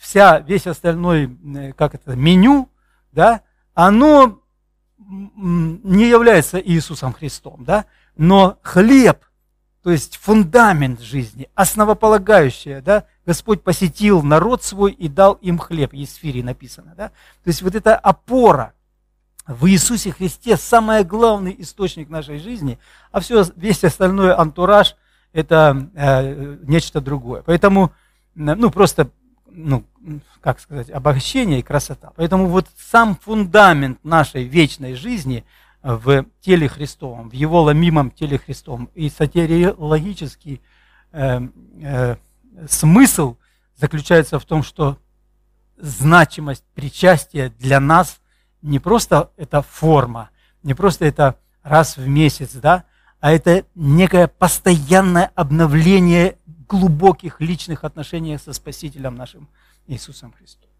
вся, 0.00 0.40
весь 0.40 0.66
остальной, 0.66 1.36
э, 1.56 1.72
как 1.72 1.94
это, 1.94 2.14
меню, 2.14 2.68
да, 3.12 3.42
оно 3.74 4.40
не 4.98 6.08
является 6.08 6.60
Иисусом 6.60 7.12
Христом, 7.12 7.64
да, 7.64 7.86
но 8.16 8.58
хлеб, 8.62 9.24
то 9.82 9.90
есть 9.90 10.16
фундамент 10.16 11.00
жизни, 11.00 11.48
основополагающее, 11.54 12.80
да, 12.80 13.04
Господь 13.24 13.62
посетил 13.62 14.22
народ 14.22 14.62
свой 14.62 14.92
и 14.92 15.08
дал 15.08 15.34
им 15.34 15.58
хлеб, 15.58 15.92
в 15.92 16.06
Фире 16.06 16.42
написано, 16.42 16.94
да, 16.96 17.08
то 17.08 17.48
есть 17.48 17.62
вот 17.62 17.74
эта 17.74 17.96
опора 17.96 18.74
в 19.46 19.66
Иисусе 19.66 20.12
Христе 20.12 20.56
самый 20.56 21.04
главный 21.04 21.56
источник 21.58 22.10
нашей 22.10 22.38
жизни, 22.38 22.78
а 23.12 23.20
все, 23.20 23.44
весь 23.56 23.82
остальной 23.82 24.34
антураж– 24.34 24.96
это 25.32 25.88
э, 25.94 26.56
нечто 26.62 27.00
другое. 27.00 27.42
Поэтому, 27.42 27.92
ну, 28.34 28.70
просто 28.70 29.10
ну, 29.58 29.84
как 30.40 30.60
сказать, 30.60 30.88
обогащение 30.90 31.58
и 31.58 31.62
красота. 31.62 32.12
Поэтому 32.16 32.46
вот 32.46 32.68
сам 32.78 33.16
фундамент 33.16 34.02
нашей 34.04 34.44
вечной 34.44 34.94
жизни 34.94 35.44
в 35.82 36.24
теле 36.40 36.68
Христовом, 36.68 37.30
в 37.30 37.32
его 37.32 37.62
ломимом 37.62 38.10
теле 38.10 38.38
Христовом, 38.38 38.88
и 38.94 39.10
сатериологический 39.10 40.60
э, 41.12 41.40
э, 41.82 42.16
смысл 42.68 43.36
заключается 43.76 44.38
в 44.38 44.44
том, 44.44 44.62
что 44.62 44.98
значимость 45.76 46.64
причастия 46.74 47.52
для 47.58 47.80
нас 47.80 48.20
не 48.62 48.78
просто 48.78 49.30
это 49.36 49.62
форма, 49.62 50.30
не 50.62 50.74
просто 50.74 51.04
это 51.04 51.36
раз 51.62 51.96
в 51.96 52.06
месяц, 52.06 52.52
да, 52.54 52.84
а 53.20 53.32
это 53.32 53.64
некое 53.74 54.28
постоянное 54.28 55.30
обновление 55.34 56.37
глубоких 56.68 57.40
личных 57.40 57.82
отношениях 57.82 58.40
со 58.40 58.52
Спасителем 58.52 59.16
нашим 59.16 59.48
Иисусом 59.88 60.32
Христом. 60.32 60.70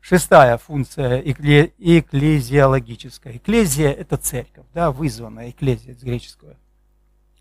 Шестая 0.00 0.56
функция 0.58 1.18
экклезиологическая. 1.20 3.38
Экклезия– 3.38 3.90
это 3.90 4.16
церковь, 4.18 4.66
да, 4.74 4.92
вызванная, 4.92 5.50
экклезия 5.50 5.94
с 5.94 6.02
греческого. 6.02 6.56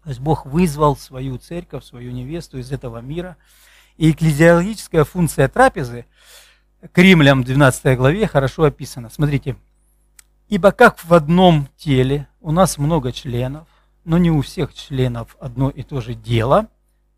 То 0.04 0.10
есть 0.10 0.22
Бог 0.22 0.46
вызвал 0.46 0.96
свою 0.96 1.38
церковь, 1.38 1.84
свою 1.84 2.12
невесту 2.12 2.58
из 2.58 2.72
этого 2.72 3.00
мира. 3.00 3.36
И 3.98 4.12
экклезиологическая 4.12 5.04
функция 5.04 5.50
трапезы 5.50 6.06
к 6.92 6.98
римлям 6.98 7.44
12 7.44 7.98
главе 7.98 8.28
хорошо 8.28 8.64
описана. 8.64 9.10
Смотрите. 9.10 9.56
«Ибо 10.50 10.72
как 10.72 11.04
в 11.04 11.14
одном 11.14 11.68
теле 11.78 12.28
у 12.42 12.52
нас 12.52 12.78
много 12.78 13.12
членов, 13.12 13.68
но 14.04 14.18
не 14.18 14.32
у 14.32 14.42
всех 14.42 14.74
членов 14.74 15.38
одно 15.40 15.70
и 15.70 15.84
то 15.84 16.02
же 16.02 16.14
дело, 16.14 16.68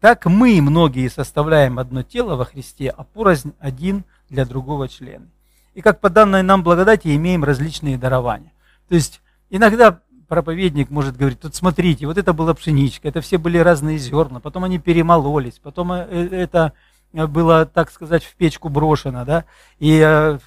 так 0.05 0.27
мы, 0.27 0.61
многие, 0.61 1.09
составляем 1.09 1.79
одно 1.79 2.03
тело 2.03 2.35
во 2.35 2.45
Христе, 2.45 2.93
а 2.95 3.03
порознь 3.03 3.55
один 3.57 4.03
для 4.29 4.45
другого 4.45 4.87
члена. 4.87 5.25
И 5.73 5.81
как 5.81 5.99
по 5.99 6.11
данной 6.11 6.43
нам 6.43 6.61
благодати 6.61 7.15
имеем 7.15 7.43
различные 7.43 7.97
дарования. 7.97 8.51
То 8.87 8.93
есть 8.93 9.23
иногда 9.49 10.01
проповедник 10.27 10.91
может 10.91 11.17
говорить, 11.17 11.39
тут 11.39 11.55
смотрите, 11.55 12.05
вот 12.05 12.19
это 12.19 12.33
была 12.33 12.53
пшеничка, 12.53 13.07
это 13.07 13.21
все 13.21 13.39
были 13.39 13.57
разные 13.57 13.97
зерна, 13.97 14.39
потом 14.39 14.65
они 14.65 14.77
перемололись, 14.77 15.57
потом 15.57 15.91
э, 15.93 16.05
это 16.05 16.73
было, 17.11 17.65
так 17.65 17.89
сказать, 17.89 18.23
в 18.23 18.35
печку 18.35 18.69
брошено, 18.69 19.25
да, 19.25 19.45
и, 19.79 19.99
э, 20.05 20.37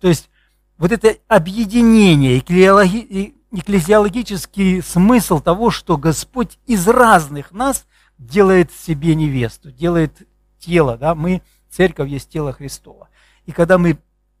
то 0.00 0.06
есть, 0.06 0.28
вот 0.76 0.92
это 0.92 1.16
объединение, 1.28 2.40
экклезиологический 2.40 4.82
смысл 4.82 5.40
того, 5.40 5.70
что 5.70 5.96
Господь 5.96 6.58
из 6.66 6.86
разных 6.86 7.52
нас 7.52 7.86
делает 8.18 8.72
себе 8.72 9.14
невесту, 9.14 9.70
делает 9.70 10.26
тело, 10.58 10.96
да, 10.96 11.14
мы, 11.14 11.42
церковь 11.70 12.08
есть 12.08 12.30
тело 12.30 12.52
Христова. 12.52 13.08
И 13.44 13.52
когда 13.52 13.78
мы 13.78 13.98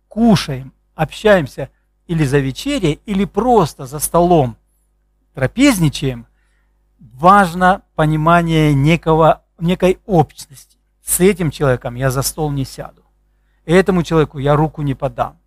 кушаем, 0.08 0.72
общаемся 0.94 1.70
или 2.06 2.24
за 2.24 2.38
вечерей, 2.38 3.00
или 3.06 3.24
просто 3.24 3.86
за 3.86 3.98
столом 3.98 4.56
трапезничаем, 5.34 6.26
важно 6.98 7.82
понимание 7.94 8.74
некого, 8.74 9.42
некой 9.58 9.98
общности. 10.06 10.78
С 11.02 11.20
этим 11.20 11.50
человеком 11.50 11.94
я 11.94 12.10
за 12.10 12.22
стол 12.22 12.50
не 12.50 12.64
сяду. 12.64 13.02
Этому 13.64 14.02
человеку 14.02 14.38
я 14.38 14.56
руку 14.56 14.82
не 14.82 14.94
подам. 14.94 15.38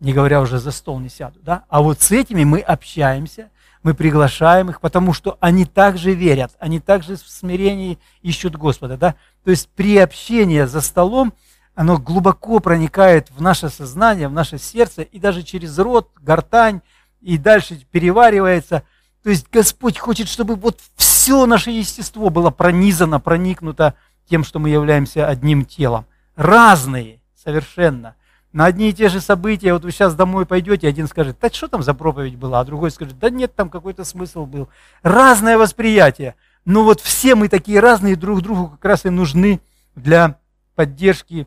Не 0.00 0.12
говоря 0.12 0.40
уже 0.40 0.58
за 0.58 0.72
стол 0.72 1.00
не 1.00 1.08
сяду. 1.08 1.40
Да? 1.42 1.64
А 1.68 1.80
вот 1.80 2.00
с 2.00 2.10
этими 2.10 2.44
мы 2.44 2.60
общаемся, 2.60 3.50
мы 3.86 3.94
приглашаем 3.94 4.68
их, 4.68 4.80
потому 4.80 5.12
что 5.12 5.38
они 5.38 5.64
также 5.64 6.12
верят, 6.12 6.50
они 6.58 6.80
также 6.80 7.14
в 7.14 7.20
смирении 7.20 8.00
ищут 8.20 8.56
Господа. 8.56 8.96
Да? 8.96 9.14
То 9.44 9.52
есть 9.52 9.68
приобщение 9.76 10.66
за 10.66 10.80
столом, 10.80 11.32
оно 11.76 11.96
глубоко 11.96 12.58
проникает 12.58 13.30
в 13.30 13.40
наше 13.40 13.68
сознание, 13.68 14.26
в 14.26 14.32
наше 14.32 14.58
сердце, 14.58 15.02
и 15.02 15.20
даже 15.20 15.44
через 15.44 15.78
рот, 15.78 16.10
гортань, 16.20 16.80
и 17.20 17.38
дальше 17.38 17.80
переваривается. 17.92 18.82
То 19.22 19.30
есть 19.30 19.46
Господь 19.52 19.98
хочет, 19.98 20.26
чтобы 20.26 20.56
вот 20.56 20.80
все 20.96 21.46
наше 21.46 21.70
естество 21.70 22.28
было 22.28 22.50
пронизано, 22.50 23.20
проникнуто 23.20 23.94
тем, 24.28 24.42
что 24.42 24.58
мы 24.58 24.68
являемся 24.68 25.28
одним 25.28 25.64
телом. 25.64 26.06
Разные 26.34 27.20
совершенно– 27.36 28.16
на 28.56 28.64
одни 28.64 28.88
и 28.88 28.92
те 28.94 29.10
же 29.10 29.20
события, 29.20 29.74
вот 29.74 29.84
вы 29.84 29.90
сейчас 29.90 30.14
домой 30.14 30.46
пойдете, 30.46 30.88
один 30.88 31.08
скажет, 31.08 31.36
да 31.42 31.50
что 31.50 31.68
там 31.68 31.82
за 31.82 31.92
проповедь 31.92 32.36
была, 32.36 32.60
а 32.60 32.64
другой 32.64 32.90
скажет, 32.90 33.18
да 33.18 33.28
нет, 33.28 33.54
там 33.54 33.68
какой-то 33.68 34.02
смысл 34.02 34.46
был. 34.46 34.70
Разное 35.02 35.58
восприятие. 35.58 36.36
Но 36.64 36.82
вот 36.82 37.02
все 37.02 37.34
мы 37.34 37.50
такие 37.50 37.80
разные, 37.80 38.16
друг 38.16 38.40
другу 38.40 38.70
как 38.70 38.84
раз 38.86 39.04
и 39.04 39.10
нужны 39.10 39.60
для 39.94 40.38
поддержки 40.74 41.46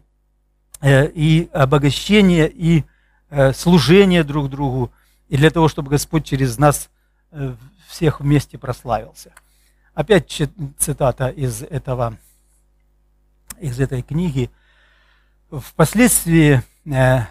э, 0.82 1.07
и 1.07 1.49
обогащения, 1.51 2.45
и 2.45 2.84
э, 3.32 3.53
служения 3.53 4.24
друг 4.24 4.51
другу, 4.51 4.91
и 5.30 5.38
для 5.38 5.49
того, 5.49 5.68
чтобы 5.68 5.89
Господь 5.89 6.26
через 6.26 6.60
нас 6.60 6.91
э, 7.32 7.55
всех 7.88 8.20
вместе 8.20 8.60
прославился. 8.60 9.32
Опять 9.95 10.43
цитата 10.78 11.30
из 11.30 11.64
этого, 11.64 12.20
из 13.60 13.80
этой 13.80 14.03
книги. 14.03 14.51
Впоследствии 15.49 16.62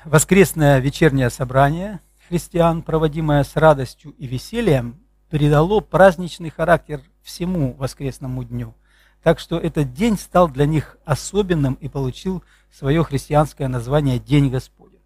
воскресное 0.04 0.78
вечернее 0.78 1.30
собрание 1.30 2.00
христиан, 2.28 2.82
проводимое 2.82 3.42
с 3.42 3.56
радостью 3.56 4.12
и 4.12 4.26
весельем, 4.26 5.00
придало 5.30 5.80
праздничный 5.80 6.50
характер 6.50 7.00
всему 7.22 7.74
воскресному 7.74 8.44
дню. 8.44 8.74
Так 9.22 9.40
что 9.40 9.58
этот 9.58 9.92
день 9.92 10.16
стал 10.16 10.48
для 10.48 10.64
них 10.64 10.96
особенным 11.04 11.74
и 11.74 11.88
получил 11.88 12.44
свое 12.72 13.02
христианское 13.02 13.66
название 13.66 14.18
День 14.18 14.48
Господень. 14.48 15.00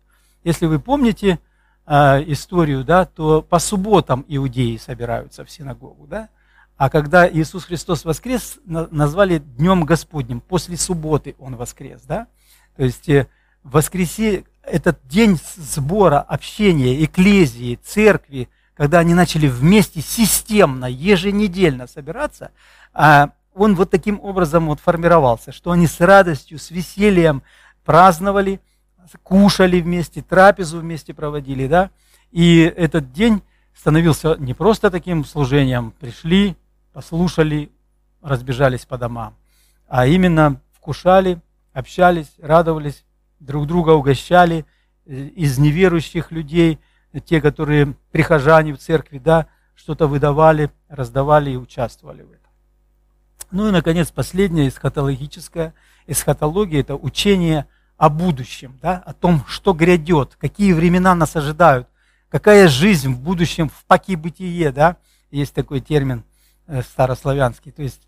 Если 0.44 0.66
вы 0.66 0.78
помните 0.80 1.38
э, 1.86 2.22
историю, 2.26 2.84
да, 2.84 3.06
то 3.06 3.40
по 3.40 3.58
субботам 3.58 4.24
иудеи 4.28 4.76
собираются 4.76 5.44
в 5.46 5.50
синагогу, 5.50 6.06
да, 6.06 6.28
а 6.76 6.90
когда 6.90 7.30
Иисус 7.30 7.64
Христос 7.64 8.04
воскрес, 8.04 8.58
назвали 8.64 9.38
Днем 9.38 9.84
Господним. 9.84 10.40
После 10.40 10.76
субботы 10.76 11.36
Он 11.38 11.54
воскрес. 11.54 12.02
Да? 12.02 12.26
То 12.76 12.82
есть 12.82 13.08
э, 13.08 13.28
воскресе, 13.62 14.44
этот 14.62 14.98
день 15.06 15.38
сбора, 15.56 16.20
общения, 16.20 17.04
эклезии, 17.04 17.78
церкви, 17.82 18.48
когда 18.74 19.00
они 19.00 19.14
начали 19.14 19.48
вместе 19.48 20.00
системно, 20.00 20.86
еженедельно 20.86 21.86
собираться, 21.86 22.52
а 22.92 23.30
он 23.54 23.74
вот 23.74 23.90
таким 23.90 24.20
образом 24.20 24.66
вот 24.66 24.80
формировался, 24.80 25.52
что 25.52 25.72
они 25.72 25.86
с 25.86 26.00
радостью, 26.00 26.58
с 26.58 26.70
весельем 26.70 27.42
праздновали, 27.84 28.60
кушали 29.22 29.80
вместе, 29.80 30.22
трапезу 30.22 30.80
вместе 30.80 31.12
проводили, 31.12 31.66
да, 31.66 31.90
и 32.30 32.60
этот 32.76 33.12
день 33.12 33.42
становился 33.74 34.36
не 34.38 34.54
просто 34.54 34.90
таким 34.90 35.24
служением, 35.24 35.92
пришли, 36.00 36.56
послушали, 36.92 37.70
разбежались 38.22 38.86
по 38.86 38.96
домам, 38.96 39.34
а 39.88 40.06
именно 40.06 40.60
вкушали, 40.72 41.40
общались, 41.72 42.32
радовались, 42.38 43.04
друг 43.42 43.66
друга 43.66 43.90
угощали, 43.90 44.64
э, 45.06 45.14
из 45.14 45.58
неверующих 45.58 46.30
людей, 46.30 46.78
те, 47.24 47.40
которые 47.40 47.94
прихожане 48.10 48.72
в 48.72 48.78
церкви, 48.78 49.18
да, 49.18 49.46
что-то 49.74 50.06
выдавали, 50.06 50.70
раздавали 50.88 51.50
и 51.50 51.56
участвовали 51.56 52.22
в 52.22 52.30
этом. 52.30 52.50
Ну 53.50 53.68
и, 53.68 53.70
наконец, 53.70 54.10
последнее, 54.10 54.68
эсхатологическое. 54.68 55.74
Эсхатология– 56.06 56.80
это 56.82 56.96
учение 56.96 57.66
о 57.98 58.08
будущем, 58.08 58.78
да, 58.80 58.96
о 59.04 59.12
том, 59.12 59.44
что 59.46 59.74
грядет, 59.74 60.36
какие 60.40 60.72
времена 60.72 61.14
нас 61.14 61.36
ожидают, 61.36 61.86
какая 62.30 62.68
жизнь 62.68 63.12
в 63.12 63.20
будущем, 63.20 63.68
в 63.68 63.84
паки 63.84 64.16
бытие, 64.16 64.72
да, 64.72 64.96
есть 65.30 65.54
такой 65.54 65.80
термин 65.80 66.24
Э, 66.68 66.80
старославянский, 66.80 67.72
то 67.72 67.82
есть 67.82 68.06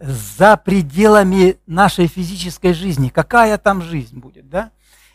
за 0.00 0.56
пределами 0.56 1.58
нашей 1.66 2.06
физической 2.06 2.74
жизни, 2.74 3.08
какая 3.08 3.58
там 3.58 3.82
жизнь 3.82 4.18
будет, 4.18 4.48
да? 4.48 4.70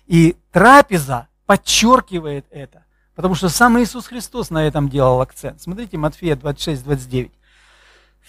И 0.07 0.35
трапеза 0.51 1.27
подчеркивает 1.45 2.45
это, 2.49 2.83
потому 3.15 3.35
что 3.35 3.49
сам 3.49 3.79
Иисус 3.79 4.07
Христос 4.07 4.49
на 4.49 4.65
этом 4.65 4.89
делал 4.89 5.21
акцент. 5.21 5.61
Смотрите, 5.61 5.97
Матфея 5.97 6.35
26, 6.35 6.83
29. 6.83 7.31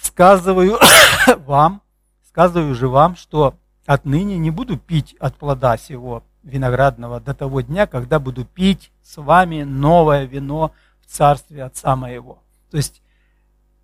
«Сказываю 0.00 0.78
вам, 1.46 1.82
сказываю 2.28 2.74
же 2.74 2.88
вам, 2.88 3.16
что 3.16 3.54
отныне 3.86 4.38
не 4.38 4.50
буду 4.50 4.78
пить 4.78 5.14
от 5.20 5.36
плода 5.36 5.76
сего 5.76 6.22
виноградного 6.42 7.20
до 7.20 7.34
того 7.34 7.60
дня, 7.60 7.86
когда 7.86 8.18
буду 8.18 8.44
пить 8.44 8.90
с 9.02 9.20
вами 9.20 9.62
новое 9.62 10.24
вино 10.24 10.72
в 11.00 11.06
царстве 11.06 11.64
Отца 11.64 11.96
моего». 11.96 12.42
То 12.70 12.76
есть 12.76 13.02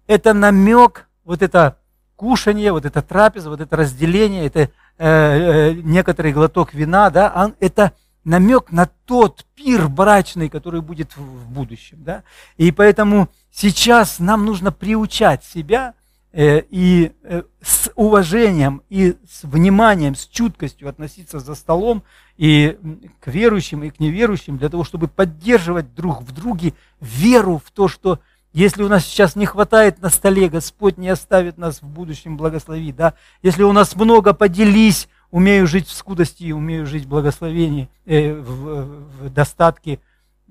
это 0.06 0.32
намек, 0.32 1.08
вот 1.24 1.42
это 1.42 1.78
кушание, 2.16 2.72
вот 2.72 2.84
это 2.84 3.02
трапеза, 3.02 3.50
вот 3.50 3.60
это 3.60 3.76
разделение, 3.76 4.46
это 4.46 4.60
э, 4.60 4.68
э, 4.98 5.72
некоторый 5.74 6.32
глоток 6.32 6.74
вина, 6.74 7.10
да, 7.10 7.52
это 7.60 7.92
намек 8.26 8.72
на 8.72 8.86
тот 9.06 9.46
пир 9.54 9.88
брачный, 9.88 10.50
который 10.50 10.82
будет 10.82 11.16
в 11.16 11.48
будущем. 11.48 11.98
Да? 12.02 12.24
И 12.56 12.72
поэтому 12.72 13.28
сейчас 13.52 14.18
нам 14.18 14.44
нужно 14.44 14.72
приучать 14.72 15.44
себя 15.44 15.94
э, 16.32 16.62
и 16.68 17.12
э, 17.22 17.44
с 17.62 17.90
уважением, 17.94 18.82
и 18.90 19.16
с 19.30 19.44
вниманием, 19.44 20.16
с 20.16 20.26
чуткостью 20.26 20.88
относиться 20.88 21.38
за 21.38 21.54
столом 21.54 22.02
и 22.36 22.76
к 23.20 23.28
верующим, 23.28 23.84
и 23.84 23.90
к 23.90 24.00
неверующим, 24.00 24.58
для 24.58 24.68
того, 24.68 24.82
чтобы 24.82 25.06
поддерживать 25.06 25.94
друг 25.94 26.20
в 26.22 26.32
друге 26.32 26.74
веру 27.00 27.62
в 27.64 27.70
то, 27.70 27.86
что 27.86 28.18
если 28.56 28.82
у 28.82 28.88
нас 28.88 29.04
сейчас 29.04 29.36
не 29.36 29.44
хватает 29.44 30.00
на 30.00 30.08
столе, 30.08 30.48
Господь 30.48 30.96
не 30.96 31.10
оставит 31.10 31.58
нас 31.58 31.82
в 31.82 31.86
будущем 31.86 32.38
благослови. 32.38 32.90
Да? 32.90 33.12
Если 33.42 33.62
у 33.62 33.72
нас 33.72 33.94
много, 33.94 34.32
поделись. 34.32 35.08
Умею 35.30 35.66
жить 35.66 35.86
в 35.86 35.92
скудости, 35.92 36.52
умею 36.52 36.86
жить 36.86 37.04
в 37.04 37.08
благословении, 37.08 37.90
э, 38.06 38.32
в, 38.32 39.24
в 39.24 39.28
достатке, 39.28 39.98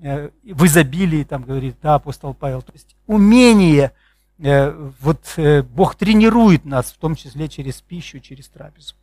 э, 0.00 0.30
в 0.44 0.66
изобилии, 0.66 1.24
там 1.24 1.42
говорит 1.42 1.78
да, 1.82 1.96
апостол 1.96 2.32
Павел. 2.32 2.62
То 2.62 2.72
есть 2.74 2.94
умение, 3.08 3.90
э, 4.38 4.70
вот 5.00 5.24
э, 5.36 5.64
Бог 5.64 5.96
тренирует 5.96 6.64
нас, 6.64 6.92
в 6.92 6.98
том 6.98 7.16
числе 7.16 7.48
через 7.48 7.80
пищу, 7.80 8.20
через 8.20 8.46
трапезу. 8.46 8.94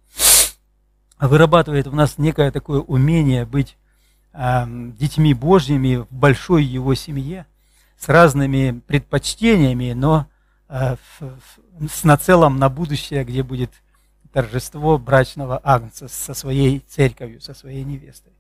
Вырабатывает 1.20 1.88
в 1.88 1.94
нас 1.94 2.18
некое 2.18 2.52
такое 2.52 2.80
умение 2.80 3.46
быть 3.46 3.76
э, 4.32 4.64
детьми 4.98 5.34
Божьими 5.34 5.98
в 5.98 6.08
большой 6.10 6.64
Его 6.64 6.96
семье– 6.96 7.48
с 8.04 8.10
разными 8.10 8.82
предпочтениями, 8.86 9.94
но 9.94 10.28
э, 10.68 10.98
с 11.90 12.04
нацелом 12.04 12.60
на 12.60 12.68
будущее, 12.68 13.24
где 13.24 13.44
будет 13.44 13.72
торжество 14.34 14.98
брачного 14.98 15.62
агнца 15.64 16.10
со 16.10 16.34
своей 16.34 16.80
церковью, 16.80 17.40
со 17.40 17.54
своей 17.54 17.86
невестой. 17.86 18.34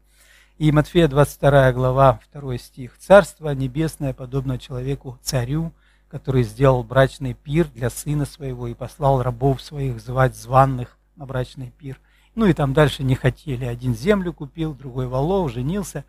И 0.57 0.69
Матфея 0.73 1.07
22 1.07 1.71
глава, 1.71 2.19
2 2.33 2.57
стих. 2.57 2.97
«Царство 2.99 3.51
небесное 3.51 4.13
подобно 4.13 4.59
человеку, 4.59 5.17
царю, 5.23 5.71
который 6.09 6.43
сделал 6.43 6.83
брачный 6.83 7.33
пир 7.33 7.67
для 7.67 7.89
сына 7.89 8.25
своего 8.25 8.67
и 8.67 8.73
послал 8.73 9.23
рабов 9.23 9.61
своих 9.61 10.01
звать 10.01 10.35
званных 10.35 10.97
на 11.15 11.25
брачный 11.25 11.71
пир». 11.77 12.01
Ну 12.35 12.47
и 12.47 12.53
там 12.53 12.73
дальше 12.73 13.03
не 13.03 13.15
хотели. 13.15 13.63
Один 13.63 13.95
землю 13.95 14.33
купил, 14.33 14.73
другой 14.73 15.07
валов, 15.07 15.53
женился. 15.53 16.03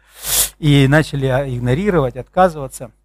И 0.58 0.88
начали 0.88 1.28
игнорировать, 1.28 2.16
отказываться– 2.16 2.90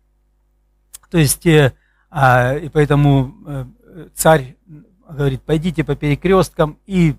то 1.10 1.18
есть, 1.18 1.46
э, 1.46 1.74
а, 2.10 2.56
и 2.56 2.70
поэтому 2.70 3.36
э, 3.46 3.66
царь 4.14 4.56
говорит, 5.08 5.42
пойдите 5.42 5.84
по 5.84 5.96
перекресткам 5.96 6.78
и 6.86 7.16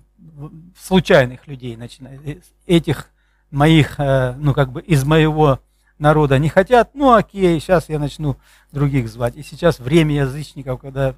случайных 0.79 1.47
людей 1.47 1.75
начинает, 1.75 2.21
э, 2.25 2.41
этих 2.65 3.09
моих, 3.51 3.97
ну 3.97 4.53
как 4.53 4.71
бы 4.71 4.81
из 4.81 5.03
моего 5.03 5.59
народа 5.99 6.39
не 6.39 6.47
хотят, 6.47 6.91
ну 6.93 7.13
окей, 7.13 7.59
сейчас 7.59 7.89
я 7.89 7.99
начну 7.99 8.37
других 8.71 9.09
звать. 9.09 9.35
И 9.35 9.43
сейчас 9.43 9.79
время 9.79 10.15
язычников, 10.15 10.79
когда 10.79 11.15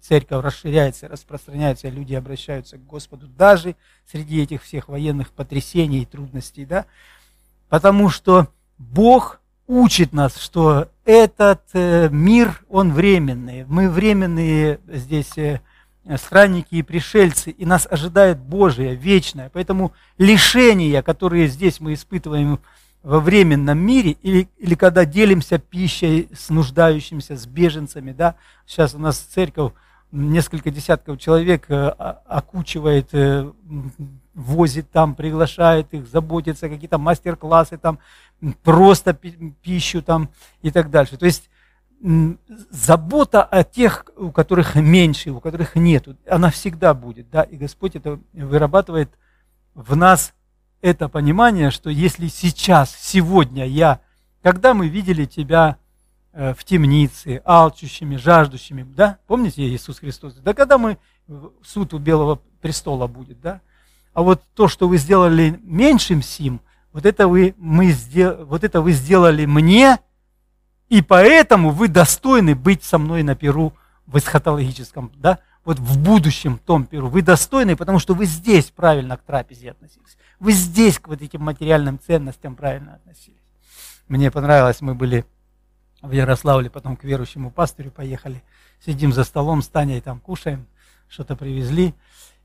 церковь 0.00 0.42
расширяется, 0.42 1.06
распространяется, 1.06 1.90
люди 1.90 2.14
обращаются 2.14 2.78
к 2.78 2.86
Господу 2.86 3.28
даже 3.28 3.76
среди 4.10 4.42
этих 4.42 4.62
всех 4.62 4.88
военных 4.88 5.32
потрясений 5.32 6.00
и 6.00 6.06
трудностей, 6.06 6.64
да, 6.64 6.86
потому 7.68 8.08
что 8.08 8.48
Бог 8.78 9.41
учит 9.66 10.12
нас, 10.12 10.36
что 10.36 10.88
этот 11.04 11.62
э, 11.72 12.08
мир, 12.10 12.64
он 12.68 12.92
временный. 12.92 13.64
Мы 13.66 13.88
временные 13.88 14.80
здесь 14.86 15.36
э, 15.36 15.60
странники 16.16 16.74
и 16.74 16.82
пришельцы, 16.82 17.50
и 17.50 17.64
нас 17.64 17.86
ожидает 17.90 18.38
Божие, 18.38 18.94
вечное. 18.94 19.50
Поэтому 19.52 19.92
лишения, 20.18 21.02
которые 21.02 21.48
здесь 21.48 21.80
мы 21.80 21.94
испытываем 21.94 22.60
во 23.02 23.18
временном 23.18 23.78
мире, 23.78 24.12
или, 24.22 24.48
или 24.58 24.74
когда 24.74 25.04
делимся 25.04 25.58
пищей 25.58 26.28
с 26.32 26.50
нуждающимися, 26.50 27.36
с 27.36 27.46
беженцами, 27.46 28.12
да, 28.12 28.36
сейчас 28.64 28.94
у 28.94 28.98
нас 28.98 29.18
церковь 29.18 29.72
несколько 30.12 30.70
десятков 30.70 31.18
человек 31.18 31.64
э, 31.68 31.88
окучивает, 31.88 33.10
возит 34.34 34.90
там, 34.90 35.14
приглашает 35.14 35.92
их, 35.92 36.06
заботится, 36.06 36.68
какие-то 36.68 36.98
мастер-классы 36.98 37.76
там, 37.76 37.98
просто 38.62 39.14
пищу 39.14 40.02
там 40.02 40.30
и 40.62 40.70
так 40.70 40.90
дальше. 40.90 41.16
То 41.16 41.26
есть 41.26 41.48
забота 42.70 43.44
о 43.44 43.62
тех, 43.62 44.06
у 44.16 44.32
которых 44.32 44.74
меньше, 44.74 45.30
у 45.30 45.40
которых 45.40 45.76
нет, 45.76 46.08
она 46.28 46.50
всегда 46.50 46.94
будет. 46.94 47.30
Да? 47.30 47.42
И 47.42 47.56
Господь 47.56 47.94
это 47.94 48.18
вырабатывает 48.32 49.10
в 49.74 49.94
нас 49.94 50.34
это 50.80 51.08
понимание, 51.08 51.70
что 51.70 51.90
если 51.90 52.26
сейчас, 52.26 52.94
сегодня 52.96 53.66
я, 53.66 54.00
когда 54.42 54.74
мы 54.74 54.88
видели 54.88 55.26
тебя 55.26 55.76
э, 56.32 56.54
в 56.54 56.64
темнице, 56.64 57.40
алчущими, 57.44 58.16
жаждущими, 58.16 58.82
да, 58.82 59.18
помните 59.28 59.62
Иисус 59.62 60.00
Христос? 60.00 60.34
Да 60.34 60.54
когда 60.54 60.78
мы, 60.78 60.98
суд 61.62 61.94
у 61.94 61.98
Белого 61.98 62.40
престола 62.60 63.06
будет, 63.06 63.40
да? 63.40 63.60
А 64.12 64.22
вот 64.22 64.42
то, 64.54 64.66
что 64.66 64.88
вы 64.88 64.98
сделали 64.98 65.60
меньшим 65.62 66.20
сим– 66.20 66.60
вот 66.92 67.06
это 67.06 67.28
вы, 67.28 67.54
мы 67.58 67.90
сдел... 67.90 68.44
вот 68.44 68.64
это 68.64 68.80
вы 68.80 68.92
сделали 68.92 69.46
мне, 69.46 69.98
и 70.88 71.00
поэтому 71.02 71.70
вы 71.70 71.88
достойны 71.88 72.54
быть 72.54 72.84
со 72.84 72.98
мной 72.98 73.22
на 73.22 73.34
перу 73.34 73.72
в 74.06 74.18
эсхатологическом, 74.18 75.10
да, 75.16 75.38
вот 75.64 75.78
в 75.78 75.98
будущем 75.98 76.58
том 76.58 76.86
перу. 76.86 77.08
Вы 77.08 77.22
достойны, 77.22 77.76
потому 77.76 77.98
что 77.98 78.14
вы 78.14 78.26
здесь 78.26 78.70
правильно 78.70 79.16
к 79.16 79.22
трапезе 79.22 79.70
относились. 79.70 80.18
Вы 80.38 80.52
здесь 80.52 80.98
к 80.98 81.08
вот 81.08 81.22
этим 81.22 81.42
материальным 81.42 81.98
ценностям 81.98 82.56
правильно 82.56 82.94
относились. 82.94 83.38
Мне 84.08 84.30
понравилось, 84.30 84.80
мы 84.80 84.94
были 84.94 85.24
в 86.02 86.10
Ярославле, 86.10 86.68
потом 86.68 86.96
к 86.96 87.04
верующему 87.04 87.50
пастырю 87.50 87.90
поехали. 87.90 88.42
Сидим 88.84 89.12
за 89.12 89.24
столом 89.24 89.62
с 89.62 89.68
Таней, 89.68 90.00
там 90.00 90.18
кушаем, 90.18 90.66
что-то 91.08 91.36
привезли. 91.36 91.94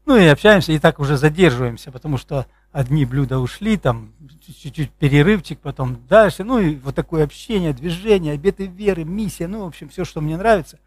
Ну 0.05 0.15
и 0.15 0.25
общаемся, 0.25 0.71
и 0.71 0.79
так 0.79 0.99
уже 0.99 1.17
задерживаемся, 1.17 1.91
потому 1.91 2.17
что 2.17 2.45
одни 2.71 3.05
блюда 3.05 3.39
ушли, 3.39 3.77
там 3.77 4.13
чуть-чуть 4.45 4.91
перерывчик, 4.91 5.59
потом 5.59 6.05
дальше. 6.07 6.43
Ну 6.43 6.59
и 6.59 6.75
вот 6.75 6.95
такое 6.95 7.23
общение, 7.23 7.73
движение, 7.73 8.33
обеты 8.33 8.67
веры, 8.67 9.03
миссия, 9.03 9.47
ну, 9.47 9.63
в 9.63 9.67
общем, 9.67 9.89
все, 9.89 10.05
что 10.05 10.21
мне 10.21 10.37
нравится. 10.37 10.79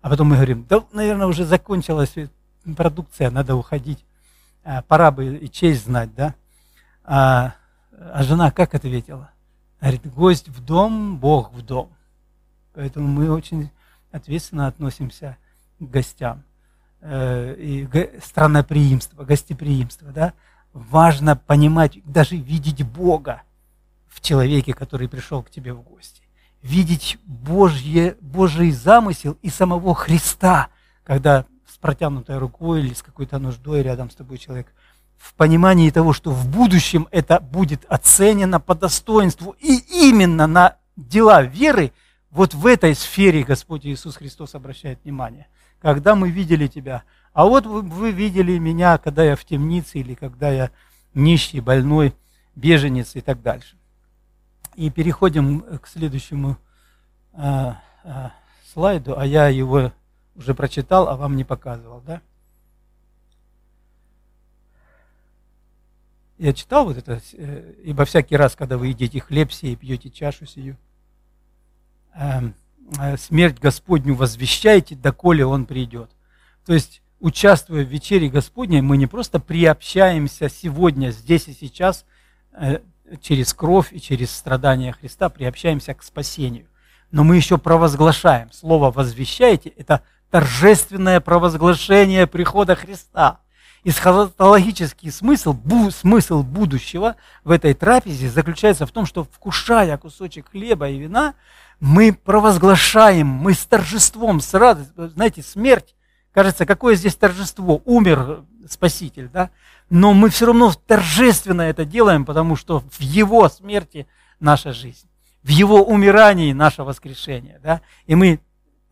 А 0.00 0.08
потом 0.08 0.28
мы 0.28 0.36
говорим, 0.36 0.64
да, 0.68 0.84
наверное, 0.92 1.26
уже 1.26 1.44
закончилась 1.44 2.14
продукция, 2.76 3.30
надо 3.30 3.56
уходить. 3.56 4.04
А, 4.64 4.82
пора 4.82 5.10
бы 5.10 5.36
и 5.36 5.50
честь 5.50 5.84
знать, 5.84 6.14
да? 6.14 6.34
А, 7.04 7.54
а 7.92 8.22
жена 8.22 8.50
как 8.50 8.74
ответила? 8.74 9.30
Говорит, 9.80 10.12
гость 10.12 10.48
в 10.48 10.64
дом, 10.64 11.18
Бог 11.18 11.52
в 11.52 11.62
дом. 11.62 11.92
Поэтому 12.74 13.08
мы 13.08 13.30
очень 13.30 13.70
ответственно 14.12 14.66
относимся 14.66 15.36
к 15.78 15.84
гостям. 15.84 16.44
Э, 17.00 17.54
и 17.54 17.88
странноприимство, 18.22 19.24
гостеприимство. 19.24 20.10
Да? 20.12 20.32
Важно 20.90 21.36
понимать, 21.36 21.98
даже 22.04 22.36
видеть 22.36 22.82
Бога 22.84 23.42
в 24.06 24.20
человеке, 24.20 24.72
который 24.74 25.08
пришел 25.08 25.42
к 25.42 25.50
тебе 25.50 25.72
в 25.72 25.82
гости. 25.82 26.22
Видеть 26.62 27.18
Божье, 27.24 28.16
Божий 28.20 28.70
замысел 28.70 29.36
и 29.42 29.50
самого 29.50 29.94
Христа, 29.94 30.68
когда 31.04 31.46
с 31.66 31.76
протянутой 31.78 32.38
рукой 32.38 32.80
или 32.80 32.94
с 32.94 33.02
какой-то 33.02 33.38
нуждой 33.38 33.82
рядом 33.82 34.10
с 34.10 34.14
тобой 34.14 34.38
человек 34.38 34.72
в 35.16 35.34
понимании 35.34 35.90
того, 35.90 36.12
что 36.12 36.30
в 36.30 36.48
будущем 36.48 37.08
это 37.10 37.40
будет 37.40 37.84
оценено 37.88 38.60
по 38.60 38.74
достоинству 38.74 39.56
и 39.58 39.78
именно 40.08 40.46
на 40.46 40.76
дела 40.96 41.42
веры– 41.42 41.92
вот 42.30 42.54
в 42.54 42.66
этой 42.66 42.94
сфере 42.94 43.42
Господь 43.42 43.86
Иисус 43.86 44.16
Христос 44.16 44.54
обращает 44.54 45.02
внимание. 45.02 45.46
Когда 45.80 46.14
мы 46.14 46.30
видели 46.30 46.66
тебя, 46.66 47.04
а 47.32 47.44
вот 47.44 47.66
вы, 47.66 47.82
вы 47.82 48.10
видели 48.10 48.58
меня, 48.58 48.98
когда 48.98 49.24
я 49.24 49.36
в 49.36 49.44
темнице 49.44 49.98
или 49.98 50.14
когда 50.14 50.50
я 50.50 50.70
нищий, 51.14 51.60
больной, 51.60 52.14
беженец 52.54 53.16
и 53.16 53.20
так 53.20 53.42
дальше. 53.42 53.76
И 54.74 54.90
переходим 54.90 55.60
к 55.78 55.86
следующему 55.86 56.56
э, 57.32 57.72
э, 58.04 58.28
слайду, 58.72 59.14
а 59.16 59.26
я 59.26 59.48
его 59.48 59.92
уже 60.34 60.54
прочитал, 60.54 61.08
а 61.08 61.16
вам 61.16 61.36
не 61.36 61.44
показывал, 61.44 62.00
да? 62.00 62.20
Я 66.38 66.52
читал 66.52 66.84
вот 66.84 66.96
это, 66.96 67.20
э, 67.32 67.74
ибо 67.84 68.04
всякий 68.04 68.36
раз, 68.36 68.54
когда 68.54 68.78
вы 68.78 68.88
едите 68.88 69.20
хлеб 69.20 69.52
сей 69.52 69.72
и 69.72 69.76
пьете 69.76 70.10
чашу 70.10 70.46
сию, 70.46 70.76
Эм, 72.18 72.54
э, 72.98 73.16
смерть 73.16 73.60
Господню 73.60 74.14
возвещайте, 74.14 74.96
доколе 74.96 75.46
Он 75.46 75.66
придет. 75.66 76.10
То 76.66 76.74
есть, 76.74 77.00
участвуя 77.20 77.84
в 77.84 77.88
вечере 77.88 78.28
Господней, 78.28 78.80
мы 78.80 78.96
не 78.96 79.06
просто 79.06 79.40
приобщаемся 79.40 80.48
сегодня, 80.48 81.10
здесь 81.10 81.48
и 81.48 81.52
сейчас, 81.52 82.04
э, 82.52 82.80
через 83.20 83.54
кровь 83.54 83.92
и 83.92 84.00
через 84.00 84.30
страдания 84.30 84.92
Христа, 84.92 85.28
приобщаемся 85.28 85.94
к 85.94 86.02
спасению. 86.02 86.66
Но 87.10 87.24
мы 87.24 87.36
еще 87.36 87.58
провозглашаем. 87.58 88.52
Слово 88.52 88.90
«возвещайте»– 88.90 89.68
это 89.76 90.02
торжественное 90.30 91.20
провозглашение 91.20 92.26
прихода 92.26 92.76
Христа. 92.76 93.40
Эсхатологический 93.84 95.10
смысл, 95.10 95.54
бу, 95.54 95.90
смысл 95.90 96.42
будущего 96.42 97.16
в 97.44 97.50
этой 97.50 97.72
трапезе 97.74 98.28
заключается 98.28 98.86
в 98.86 98.90
том, 98.90 99.06
что 99.06 99.24
вкушая 99.24 99.96
кусочек 99.96 100.50
хлеба 100.50 100.88
и 100.90 100.98
вина, 100.98 101.34
мы 101.80 102.12
провозглашаем, 102.12 103.26
мы 103.26 103.54
с 103.54 103.64
торжеством, 103.64 104.40
с 104.40 104.52
радостью, 104.52 105.08
знаете, 105.08 105.42
смерть, 105.42 105.94
кажется, 106.38 106.66
какое 106.66 106.94
здесь 106.94 107.16
торжество, 107.16 107.82
умер 107.84 108.44
Спаситель, 108.68 109.28
да? 109.28 109.50
Но 109.90 110.14
мы 110.14 110.30
все 110.30 110.46
равно 110.46 110.72
торжественно 110.86 111.62
это 111.62 111.84
делаем, 111.84 112.24
потому 112.24 112.54
что 112.54 112.78
в 112.78 113.00
Его 113.00 113.48
смерти 113.48 114.06
наша 114.38 114.72
жизнь, 114.72 115.08
в 115.42 115.48
Его 115.48 115.82
умирании 115.82 116.52
наше 116.52 116.84
воскрешение, 116.84 117.58
да? 117.60 117.80
И 118.06 118.14
мы 118.14 118.38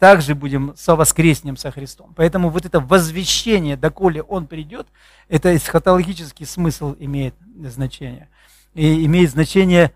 также 0.00 0.34
будем 0.34 0.74
совоскреснем 0.76 1.56
со 1.56 1.70
Христом. 1.70 2.14
Поэтому 2.16 2.50
вот 2.50 2.66
это 2.66 2.80
возвещение, 2.80 3.76
доколе 3.76 4.22
Он 4.22 4.48
придет, 4.48 4.88
это 5.28 5.54
эсхатологический 5.54 6.46
смысл 6.46 6.96
имеет 6.98 7.36
значение. 7.64 8.28
И 8.74 9.06
имеет 9.06 9.30
значение 9.30 9.92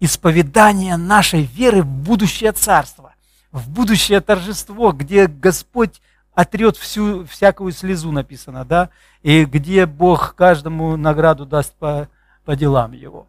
исповедание 0.00 0.98
нашей 0.98 1.44
веры 1.44 1.80
в 1.80 1.86
будущее 1.86 2.52
царство, 2.52 3.14
в 3.52 3.70
будущее 3.70 4.20
торжество, 4.20 4.92
где 4.92 5.28
Господь 5.28 6.02
отрет 6.40 6.76
всю, 6.76 7.24
всякую 7.26 7.72
слезу, 7.72 8.12
написано, 8.12 8.64
да, 8.64 8.90
и 9.22 9.44
где 9.44 9.86
Бог 9.86 10.34
каждому 10.34 10.96
награду 10.96 11.44
даст 11.44 11.74
по, 11.74 12.08
по 12.44 12.56
делам 12.56 12.92
его. 12.92 13.26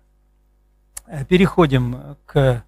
Э, 1.07 1.26
переходим 1.26 2.18
к 2.26 2.64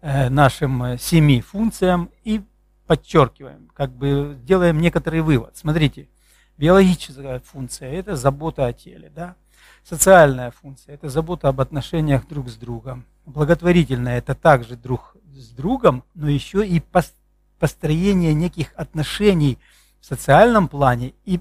э, 0.00 0.28
нашим 0.28 0.98
семи 0.98 1.40
функциям 1.40 2.10
и 2.24 2.42
подчеркиваем, 2.86 3.70
как 3.74 3.92
бы 3.92 4.36
делаем 4.42 4.80
некоторый 4.80 5.20
вывод. 5.20 5.56
Смотрите, 5.56 6.08
биологическая 6.58 7.38
функция– 7.38 7.92
это 7.92 8.16
забота 8.16 8.66
о 8.66 8.72
теле, 8.72 9.12
да? 9.14 9.36
Социальная 9.84 10.50
функция– 10.50 10.94
это 10.96 11.08
забота 11.08 11.48
об 11.48 11.60
отношениях 11.60 12.26
друг 12.26 12.48
с 12.48 12.56
другом. 12.56 13.04
Благотворительная– 13.24 14.18
это 14.18 14.34
также 14.34 14.76
друг 14.76 15.16
с 15.32 15.50
другом, 15.50 16.02
но 16.14 16.28
еще 16.28 16.66
и 16.66 16.80
построение 17.60 18.34
неких 18.34 18.72
отношений 18.74 19.58
в 20.00 20.06
социальном 20.06 20.66
плане 20.66 21.12
и 21.24 21.40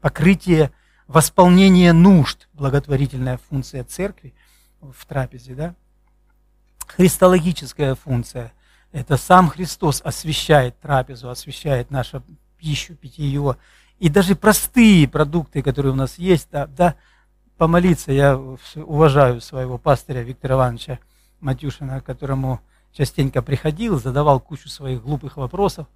покрытие, 0.00 0.70
восполнение 1.08 1.92
нужд, 1.92 2.48
благотворительная 2.52 3.40
функция 3.48 3.82
церкви 3.82 4.34
в 4.80 5.06
трапезе. 5.06 5.54
Да? 5.54 5.74
Христологическая 6.86 7.94
функция– 7.94 8.52
это 8.92 9.16
сам 9.16 9.48
Христос 9.48 10.02
освещает 10.04 10.78
трапезу, 10.78 11.30
освещает 11.30 11.90
нашу 11.90 12.22
пищу, 12.58 12.94
питье. 12.94 13.56
И 13.98 14.08
даже 14.08 14.36
простые 14.36 15.08
продукты, 15.08 15.62
которые 15.62 15.92
у 15.92 15.96
нас 15.96 16.18
есть, 16.18 16.48
да, 16.52 16.66
да, 16.66 16.94
помолиться. 17.56 18.12
Я 18.12 18.38
уважаю 18.76 19.40
своего 19.40 19.78
пастыря 19.78 20.22
Виктора 20.22 20.56
Ивановича 20.56 20.98
Матюшина, 21.40 22.00
которому 22.02 22.60
частенько 22.92 23.42
приходил, 23.42 23.98
задавал 23.98 24.40
кучу 24.40 24.68
своих 24.68 25.02
глупых 25.02 25.36
вопросов. 25.36 25.86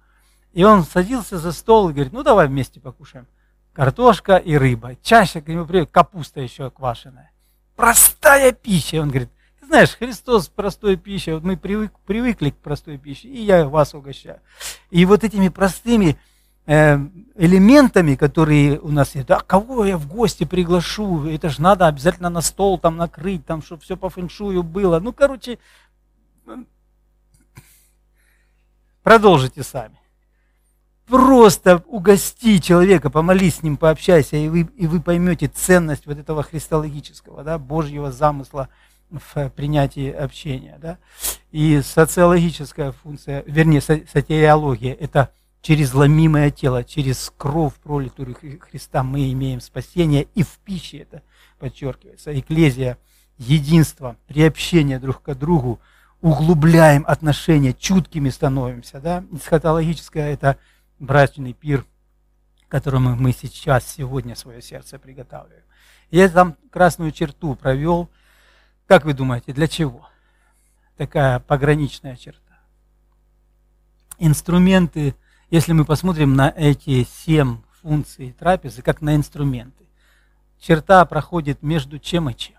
И 0.53 0.63
он 0.63 0.83
садился 0.83 1.39
за 1.39 1.51
стол 1.51 1.89
и 1.89 1.93
говорит, 1.93 2.13
ну 2.13 2.23
давай 2.23 2.47
вместе 2.47 2.79
покушаем. 2.79 3.27
Картошка 3.73 4.37
и 4.37 4.55
рыба. 4.55 4.95
Чаще 5.01 5.41
к 5.41 5.47
нему 5.47 5.65
приходит 5.65 5.91
капуста 5.91 6.41
еще 6.41 6.69
квашеная. 6.69 7.31
Простая 7.75 8.51
пища. 8.51 9.01
Он 9.01 9.09
говорит, 9.09 9.29
знаешь, 9.61 9.95
Христос 9.97 10.47
простой 10.47 10.95
пища, 10.95 11.33
вот 11.33 11.43
мы 11.43 11.57
привык, 11.57 11.91
привыкли 12.05 12.51
к 12.51 12.57
простой 12.57 12.97
пище, 12.99 13.27
и 13.27 13.41
я 13.41 13.67
вас 13.67 13.95
угощаю. 13.95 14.39
И 14.91 15.05
вот 15.05 15.23
этими 15.23 15.49
простыми 15.49 16.17
Э, 16.65 16.97
элементами, 17.35 18.15
которые 18.15 18.79
у 18.79 18.87
нас 18.87 19.15
есть. 19.15 19.29
А 19.31 19.41
кого 19.41 19.83
я 19.83 19.97
в 19.97 20.07
гости 20.07 20.45
приглашу? 20.45 21.27
Это 21.27 21.49
же 21.49 21.61
надо 21.61 21.87
обязательно 21.87 22.29
на 22.29 22.39
стол 22.39 22.79
там 22.79 22.95
накрыть, 22.95 23.45
там, 23.45 23.61
чтобы 23.61 23.81
все 23.81 23.97
по 23.97 24.09
фэншую 24.09 24.63
было. 24.63 25.01
Ну, 25.01 25.11
короче, 25.11 25.59
продолжите 29.03 29.63
сами. 29.63 29.99
Просто 31.05 31.83
угости 31.87 32.59
человека, 32.59 33.09
помолись 33.09 33.57
с 33.57 33.63
ним, 33.63 33.77
пообщайся, 33.77 34.37
и 34.37 34.47
вы, 34.47 34.61
и 34.77 34.87
вы 34.87 35.01
поймете 35.01 35.47
ценность 35.47 36.07
вот 36.07 36.17
этого 36.17 36.43
христологического, 36.43 37.43
да, 37.43 37.59
Божьего 37.59 38.11
замысла 38.11 38.69
в 39.09 39.49
принятии 39.49 40.09
общения. 40.09 40.77
Да. 40.81 40.97
И 41.51 41.81
социологическая 41.81 42.93
функция, 42.93 43.43
вернее, 43.45 43.81
сатиология– 43.81 44.93
это– 44.99 45.29
через 45.63 45.93
ломимое 45.93 46.51
тело, 46.51 46.83
через 46.83 47.33
кровь, 47.35 47.73
пролитую 47.75 48.35
Христа, 48.59 49.01
мы 49.01 49.31
имеем 49.31 49.61
спасение, 49.61 50.27
и 50.35 50.43
в 50.43 50.59
пище 50.63 50.99
это 50.99 51.23
подчеркивается. 51.57 52.37
Экклезия, 52.37 52.99
единство, 53.37 54.17
приобщение 54.27 54.99
друг 54.99 55.23
к 55.23 55.33
другу, 55.33 55.79
углубляем 56.23 57.05
отношения, 57.07 57.73
чуткими 57.73 58.29
становимся. 58.29 58.99
Да? 58.99 59.23
Эсхатологическое– 59.31 60.33
это 60.33 60.57
брачный 60.97 61.53
пир, 61.53 61.85
которому 62.67 63.15
мы 63.15 63.31
сейчас, 63.31 63.85
сегодня 63.85 64.35
свое 64.35 64.59
сердце 64.59 64.97
приготавливаем. 64.97 65.63
Я 66.09 66.27
там 66.29 66.55
красную 66.71 67.11
черту 67.11 67.53
провел. 67.53 68.09
Как 68.87 69.05
вы 69.05 69.13
думаете, 69.13 69.53
для 69.53 69.67
чего? 69.67 70.09
Такая 70.97 71.39
пограничная 71.39 72.15
черта. 72.15 72.39
Инструменты 74.17 75.15
если 75.53 75.73
мы 75.73 75.85
посмотрим 75.85 76.35
на 76.35 76.51
эти 76.57 77.03
семь 77.03 77.59
функций 77.83 78.31
трапезы, 78.31 78.81
как 78.81 79.01
на 79.01 79.15
инструменты, 79.15 79.85
черта 80.59 81.05
проходит 81.05 81.61
между 81.61 81.99
чем 81.99 82.27
и 82.27 82.35
чем. 82.35 82.55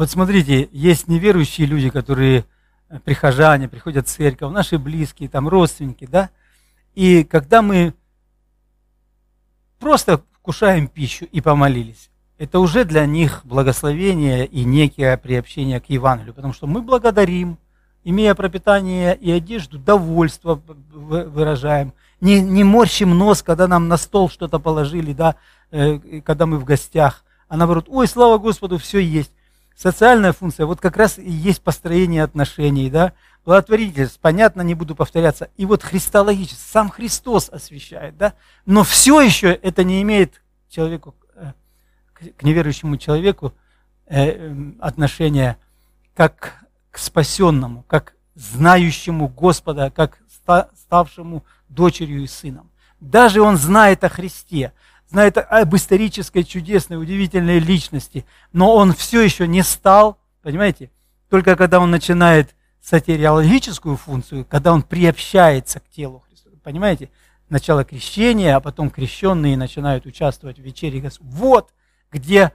Вот 0.00 0.08
смотрите, 0.08 0.70
есть 0.72 1.08
неверующие 1.08 1.66
люди, 1.66 1.90
которые 1.90 2.46
э, 2.88 2.98
прихожане, 3.00 3.68
приходят 3.68 4.08
в 4.08 4.10
церковь, 4.10 4.50
наши 4.50 4.78
близкие, 4.78 5.28
там 5.28 5.46
родственники, 5.46 6.06
да? 6.10 6.30
И 6.94 7.22
когда 7.22 7.60
мы 7.60 7.92
просто 9.78 10.22
вкушаем 10.32 10.88
пищу 10.88 11.26
и 11.26 11.42
помолились, 11.42 12.08
это 12.38 12.60
уже 12.60 12.86
для 12.86 13.04
них 13.04 13.42
благословение 13.44 14.46
и 14.46 14.64
некое 14.64 15.18
приобщение 15.18 15.80
к 15.80 15.90
Евангелию, 15.90 16.32
потому 16.32 16.54
что 16.54 16.66
мы 16.66 16.80
благодарим, 16.80 17.58
имея 18.02 18.34
пропитание 18.34 19.14
и 19.14 19.30
одежду, 19.30 19.78
довольство 19.78 20.62
выражаем, 20.94 21.92
не, 22.22 22.40
не 22.40 22.64
морщим 22.64 23.18
нос, 23.18 23.42
когда 23.42 23.68
нам 23.68 23.88
на 23.88 23.98
стол 23.98 24.30
что-то 24.30 24.60
положили, 24.60 25.12
да, 25.12 25.36
э, 25.70 26.22
когда 26.24 26.46
мы 26.46 26.56
в 26.56 26.64
гостях, 26.64 27.22
а 27.48 27.58
наоборот, 27.58 27.84
ой, 27.88 28.08
слава 28.08 28.38
Господу, 28.38 28.78
все 28.78 28.98
есть. 29.00 29.32
Социальная 29.80 30.34
функция, 30.34 30.66
вот 30.66 30.78
как 30.78 30.98
раз 30.98 31.18
и 31.18 31.30
есть 31.30 31.62
построение 31.62 32.22
отношений, 32.22 32.90
да, 32.90 33.14
благотворительность, 33.46 34.20
понятно, 34.20 34.60
не 34.60 34.74
буду 34.74 34.94
повторяться. 34.94 35.48
И 35.56 35.64
вот 35.64 35.82
христологически, 35.82 36.60
сам 36.60 36.90
Христос 36.90 37.48
освещает, 37.48 38.18
да, 38.18 38.34
но 38.66 38.84
все 38.84 39.22
еще 39.22 39.48
это 39.48 39.82
не 39.82 40.02
имеет 40.02 40.42
человеку, 40.68 41.14
э, 41.34 41.54
к 42.12 42.42
неверующему 42.42 42.98
человеку 42.98 43.54
э, 44.04 44.54
отношения 44.80 45.56
как 46.14 46.56
к 46.90 46.98
спасенному, 46.98 47.82
как 47.88 48.12
знающему 48.34 49.28
Господа, 49.28 49.90
как 49.90 50.18
ставшему 50.74 51.42
дочерью 51.70 52.22
и 52.22 52.26
сыном. 52.26 52.70
Даже 53.00 53.40
он 53.40 53.56
знает 53.56 54.04
о 54.04 54.10
Христе, 54.10 54.74
знает 55.10 55.36
об 55.38 55.74
исторической, 55.74 56.44
чудесной, 56.44 57.00
удивительной 57.00 57.58
личности, 57.58 58.24
но 58.52 58.74
он 58.74 58.92
все 58.94 59.20
еще 59.20 59.46
не 59.48 59.62
стал, 59.62 60.18
понимаете, 60.42 60.90
только 61.28 61.56
когда 61.56 61.80
он 61.80 61.90
начинает 61.90 62.54
сатериологическую 62.80 63.96
функцию, 63.96 64.44
когда 64.44 64.72
он 64.72 64.82
приобщается 64.82 65.80
к 65.80 65.88
телу 65.90 66.24
Христа. 66.26 66.50
Понимаете? 66.62 67.10
Начало 67.48 67.84
крещения, 67.84 68.56
а 68.56 68.60
потом 68.60 68.90
крещенные 68.90 69.56
начинают 69.56 70.06
участвовать 70.06 70.58
в 70.58 70.62
вечере 70.62 71.00
Господа. 71.00 71.30
Вот 71.30 71.74
где 72.12 72.52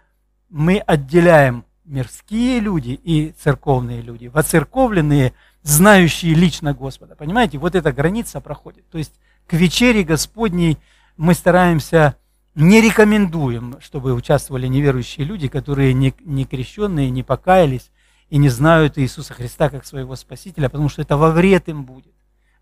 мы 0.49 0.79
отделяем 0.79 1.65
мирские 1.83 2.59
люди 2.59 2.99
и 3.03 3.33
церковные 3.37 4.01
люди, 4.01 4.27
воцерковленные, 4.27 5.33
знающие 5.61 6.33
лично 6.33 6.73
Господа. 6.73 7.15
Понимаете, 7.15 7.57
вот 7.57 7.75
эта 7.75 7.91
граница 7.91 8.41
проходит. 8.41 8.89
То 8.89 8.97
есть 8.97 9.13
к 9.47 9.53
вечере 9.53 10.03
Господней 10.03 10.77
мы 11.17 11.33
стараемся, 11.33 12.17
не 12.55 12.81
рекомендуем, 12.81 13.75
чтобы 13.81 14.13
участвовали 14.13 14.67
неверующие 14.67 15.25
люди, 15.25 15.47
которые 15.47 15.93
не, 15.93 16.13
не 16.21 16.45
крещенные, 16.45 17.09
не 17.09 17.21
покаялись 17.21 17.91
и 18.29 18.37
не 18.37 18.49
знают 18.49 18.97
Иисуса 18.97 19.33
Христа 19.33 19.69
как 19.69 19.85
своего 19.85 20.15
Спасителя, 20.15 20.69
потому 20.69 20.89
что 20.89 21.01
это 21.01 21.17
во 21.17 21.31
вред 21.31 21.67
им 21.67 21.83
будет. 21.83 22.13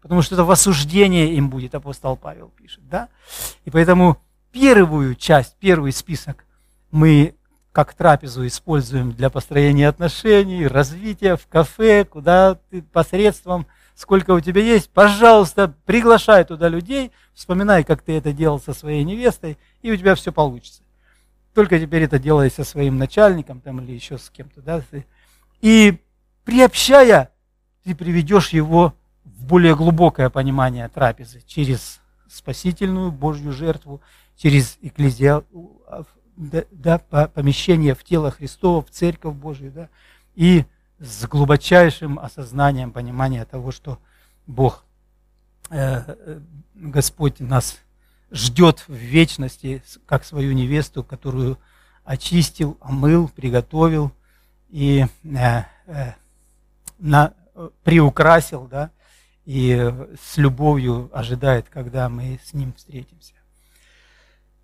Потому 0.02 0.22
что 0.22 0.36
это 0.36 0.44
в 0.44 0.52
осуждение 0.52 1.34
им 1.36 1.50
будет, 1.50 1.76
апостол 1.76 2.18
Павел 2.18 2.50
пишет. 2.50 2.88
Да? 2.90 3.08
И 3.64 3.70
поэтому 3.70 4.18
первую 4.52 5.16
часть, 5.16 5.56
первый 5.60 5.94
список 5.94 6.46
мы 6.92 7.36
как 7.72 7.94
трапезу 7.94 8.46
используем 8.46 9.14
для 9.14 9.30
построения 9.30 9.88
отношений, 9.88 10.68
развития 10.68 11.38
в 11.38 11.48
кафе, 11.48 12.06
куда 12.06 12.56
ты 12.70 12.84
посредством, 12.84 13.66
сколько 13.96 14.32
у 14.32 14.40
тебя 14.40 14.62
есть, 14.62 14.90
пожалуйста, 14.90 15.74
приглашай 15.86 16.44
туда 16.46 16.68
людей, 16.68 17.12
вспоминай, 17.34 17.84
как 17.84 18.02
ты 18.02 18.14
это 18.14 18.34
делал 18.34 18.60
со 18.60 18.74
своей 18.74 19.04
невестой, 19.04 19.58
и 19.82 19.92
у 19.92 19.96
тебя 19.96 20.16
все 20.16 20.32
получится. 20.32 20.84
Только 21.54 21.80
теперь 21.80 22.04
это 22.04 22.18
делай 22.18 22.50
со 22.50 22.64
своим 22.64 22.98
начальником 22.98 23.62
там, 23.62 23.80
или 23.82 23.92
еще 23.92 24.18
с 24.18 24.30
кем-то. 24.30 24.62
Да? 24.62 24.82
И 25.62 26.00
приобщая, 26.44 27.32
ты 27.84 27.96
приведешь 27.96 28.50
его 28.50 28.96
в 29.24 29.46
более 29.46 29.76
глубокое 29.76 30.30
понимание 30.30 30.88
трапезы 30.90 31.42
через 31.46 32.00
спасительную 32.28 33.12
Божью 33.12 33.54
жертву, 33.54 34.02
через 34.36 34.78
экклезиал, 34.82 35.46
да, 36.36 36.64
да, 36.72 36.98
помещение 36.98 37.94
в 37.94 38.04
тело 38.04 38.32
Христово, 38.32 38.82
в 38.82 38.90
Церковь 38.90 39.36
Божию, 39.36 39.72
да, 39.72 39.90
и 40.34 40.66
с 41.04 41.26
глубочайшим 41.28 42.18
осознанием, 42.18 42.92
понимания 42.92 43.44
того, 43.46 43.72
что 43.72 44.00
Бог, 44.48 44.86
э, 45.70 46.04
э, 46.08 46.40
Господь 46.76 47.40
нас 47.40 47.78
ждет 48.32 48.84
в 48.88 48.94
вечности, 48.94 49.84
как 50.06 50.24
свою 50.24 50.54
невесту, 50.54 51.04
которую 51.04 51.60
очистил, 52.06 52.78
омыл, 52.80 53.28
приготовил 53.28 54.12
и 54.70 55.06
э, 55.24 55.64
на, 57.00 57.34
приукрасил, 57.84 58.68
да, 58.68 58.90
и 59.46 59.94
с 60.22 60.38
любовью 60.38 61.10
ожидает, 61.14 61.68
когда 61.70 62.08
мы 62.08 62.40
с 62.46 62.54
Ним 62.54 62.74
встретимся. 62.74 63.34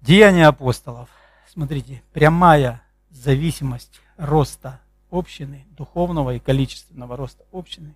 Деяния 0.02 0.48
апостолов 0.48 1.10
смотрите, 1.52 2.02
прямая 2.14 2.82
зависимость 3.10 4.00
роста 4.18 4.80
общины, 5.12 5.66
духовного 5.72 6.36
и 6.36 6.40
количественного 6.40 7.16
роста 7.16 7.46
общины, 7.52 7.96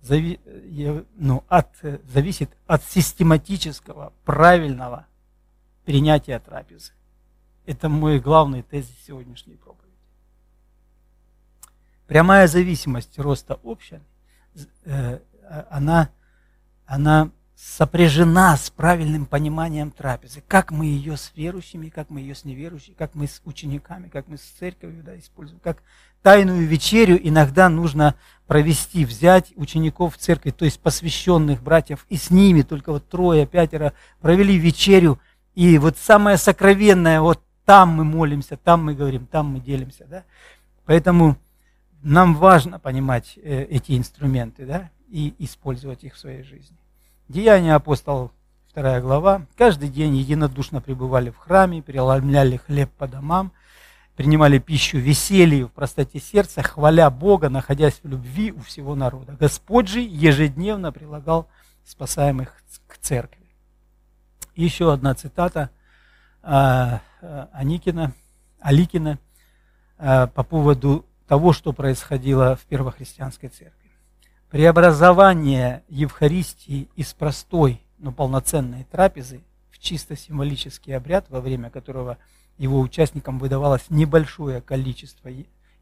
зави, 0.00 0.40
ну, 1.16 1.44
от, 1.48 1.68
зависит 1.82 2.50
от 2.66 2.84
систематического, 2.84 4.12
правильного 4.24 5.06
принятия 5.84 6.38
трапезы. 6.38 6.92
Это 7.66 7.88
мой 7.88 8.20
главный 8.20 8.62
тезис 8.62 8.94
сегодняшней 9.06 9.56
проповеди. 9.56 9.94
Прямая 12.06 12.46
зависимость 12.46 13.18
роста 13.18 13.58
общины, 13.62 14.02
э, 14.84 15.20
она, 15.70 16.10
она 16.84 17.30
сопряжена 17.64 18.56
с 18.58 18.68
правильным 18.68 19.24
пониманием 19.24 19.90
трапезы. 19.90 20.42
Как 20.46 20.70
мы 20.70 20.84
ее 20.84 21.16
с 21.16 21.32
верующими, 21.34 21.88
как 21.88 22.10
мы 22.10 22.20
ее 22.20 22.34
с 22.34 22.44
неверующими, 22.44 22.94
как 22.94 23.14
мы 23.14 23.26
с 23.26 23.40
учениками, 23.44 24.08
как 24.08 24.28
мы 24.28 24.36
с 24.36 24.42
церковью 24.42 25.02
да, 25.02 25.18
используем. 25.18 25.60
Как 25.60 25.82
тайную 26.22 26.66
вечерю 26.66 27.18
иногда 27.26 27.70
нужно 27.70 28.16
провести, 28.46 29.06
взять 29.06 29.52
учеников 29.56 30.14
в 30.14 30.18
церкви, 30.18 30.50
то 30.50 30.66
есть 30.66 30.78
посвященных 30.78 31.62
братьев, 31.62 32.04
и 32.10 32.18
с 32.18 32.30
ними, 32.30 32.62
только 32.62 32.92
вот 32.92 33.08
трое, 33.08 33.46
пятеро, 33.46 33.94
провели 34.20 34.56
вечерю. 34.58 35.18
И 35.54 35.78
вот 35.78 35.96
самое 35.96 36.36
сокровенное, 36.36 37.22
вот 37.22 37.42
там 37.64 37.88
мы 37.88 38.04
молимся, 38.04 38.58
там 38.58 38.84
мы 38.84 38.94
говорим, 38.94 39.26
там 39.26 39.46
мы 39.46 39.60
делимся. 39.60 40.04
Да? 40.04 40.24
Поэтому 40.84 41.38
нам 42.02 42.34
важно 42.34 42.78
понимать 42.78 43.38
э, 43.42 43.64
эти 43.64 43.96
инструменты 43.96 44.66
да? 44.66 44.90
и 45.08 45.34
использовать 45.38 46.04
их 46.04 46.14
в 46.14 46.18
своей 46.18 46.42
жизни. 46.42 46.76
Деяния 47.28 47.74
апостолов, 47.74 48.32
вторая 48.68 49.00
глава. 49.00 49.46
Каждый 49.56 49.88
день 49.88 50.14
единодушно 50.14 50.82
пребывали 50.82 51.30
в 51.30 51.38
храме, 51.38 51.80
переломляли 51.80 52.58
хлеб 52.58 52.90
по 52.98 53.08
домам, 53.08 53.50
принимали 54.14 54.58
пищу 54.58 54.98
веселье 54.98 55.64
в 55.64 55.70
простоте 55.70 56.20
сердца, 56.20 56.62
хваля 56.62 57.08
Бога, 57.08 57.48
находясь 57.48 58.00
в 58.02 58.06
любви 58.06 58.52
у 58.52 58.60
всего 58.60 58.94
народа. 58.94 59.38
Господь 59.40 59.88
же 59.88 60.00
ежедневно 60.00 60.92
прилагал 60.92 61.48
спасаемых 61.86 62.62
к 62.86 62.98
церкви. 62.98 63.46
еще 64.54 64.92
одна 64.92 65.14
цитата 65.14 65.70
а, 66.42 67.00
а, 67.22 67.48
Аникина, 67.54 68.12
Аликина 68.60 69.18
а, 69.96 70.26
по 70.26 70.42
поводу 70.42 71.06
того, 71.26 71.54
что 71.54 71.72
происходило 71.72 72.54
в 72.54 72.66
первохристианской 72.66 73.48
церкви. 73.48 73.83
Преобразование 74.54 75.82
Евхаристии 75.88 76.88
из 76.94 77.12
простой, 77.12 77.80
но 77.98 78.12
полноценной 78.12 78.84
трапезы 78.84 79.40
в 79.72 79.80
чисто 79.80 80.14
символический 80.14 80.96
обряд, 80.96 81.28
во 81.28 81.40
время 81.40 81.70
которого 81.70 82.18
его 82.56 82.78
участникам 82.78 83.40
выдавалось 83.40 83.86
небольшое 83.90 84.60
количество 84.60 85.28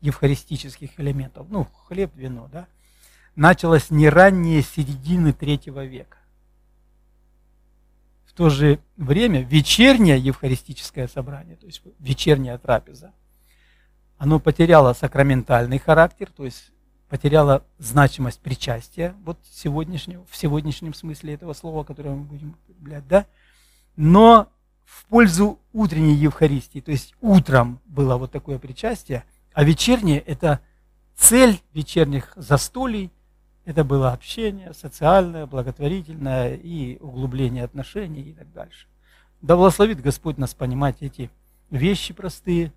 евхаристических 0.01 0.99
элементов, 0.99 1.49
ну, 1.51 1.67
хлеб, 1.87 2.13
вино, 2.15 2.49
да, 2.51 2.67
началось 3.37 3.91
не 3.91 4.09
раннее 4.09 4.63
середины 4.63 5.35
третьего 5.35 5.85
века. 5.85 6.17
В 8.25 8.33
то 8.33 8.49
же 8.49 8.79
время 8.97 9.43
вечернее 9.43 10.19
евхаристическое 10.19 11.09
собрание, 11.09 11.57
то 11.57 11.67
есть 11.67 11.83
вечерняя 11.99 12.57
трапеза, 12.57 13.13
оно 14.17 14.41
потеряло 14.41 14.95
сакраментальный 14.95 15.79
характер, 15.79 16.31
то 16.35 16.47
есть 16.47 16.72
потеряла 17.13 17.63
значимость 17.77 18.41
причастия, 18.41 19.15
вот 19.27 19.37
сегодняшнего, 19.45 20.25
в 20.31 20.35
сегодняшнем 20.35 20.95
смысле 20.95 21.35
этого 21.35 21.53
слова, 21.53 21.85
которое 21.85 22.15
мы 22.15 22.25
будем 22.25 22.57
употреблять, 22.65 23.07
да, 23.07 23.27
но 23.97 24.49
в 24.87 25.05
пользу 25.09 25.59
утренней 25.75 26.15
Евхаристии, 26.15 26.81
то 26.81 26.91
есть 26.91 27.15
утром 27.21 27.81
было 27.85 28.17
вот 28.17 28.33
такое 28.33 28.59
причастие, 28.59 29.25
а 29.53 29.63
вечернее– 29.63 30.21
это 30.27 30.61
цель 31.15 31.61
вечерних 31.75 32.33
застолий, 32.35 33.11
это 33.67 33.85
было 33.85 34.15
общение 34.15 34.73
социальное, 34.73 35.45
благотворительное 35.45 36.55
и 36.55 36.97
углубление 36.97 37.65
отношений 37.65 38.23
и 38.23 38.33
так 38.33 38.51
дальше. 38.55 38.87
Да 39.43 39.57
благословит 39.57 40.01
Господь 40.01 40.39
нас 40.39 40.55
понимать 40.55 40.97
эти 41.03 41.29
вещи 41.69 42.15
простые 42.15 42.73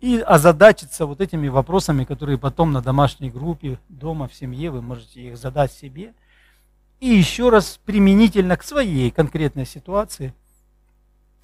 и 0.00 0.18
озадачиться 0.18 1.06
вот 1.06 1.20
этими 1.20 1.48
вопросами, 1.48 2.04
которые 2.04 2.38
потом 2.38 2.72
на 2.72 2.82
домашней 2.82 3.30
группе, 3.30 3.78
дома, 3.88 4.28
в 4.28 4.34
семье, 4.34 4.70
вы 4.70 4.82
можете 4.82 5.22
их 5.22 5.38
задать 5.38 5.72
себе. 5.72 6.14
И 7.00 7.08
еще 7.08 7.48
раз 7.48 7.80
применительно 7.84 8.56
к 8.56 8.62
своей 8.62 9.10
конкретной 9.10 9.66
ситуации 9.66 10.34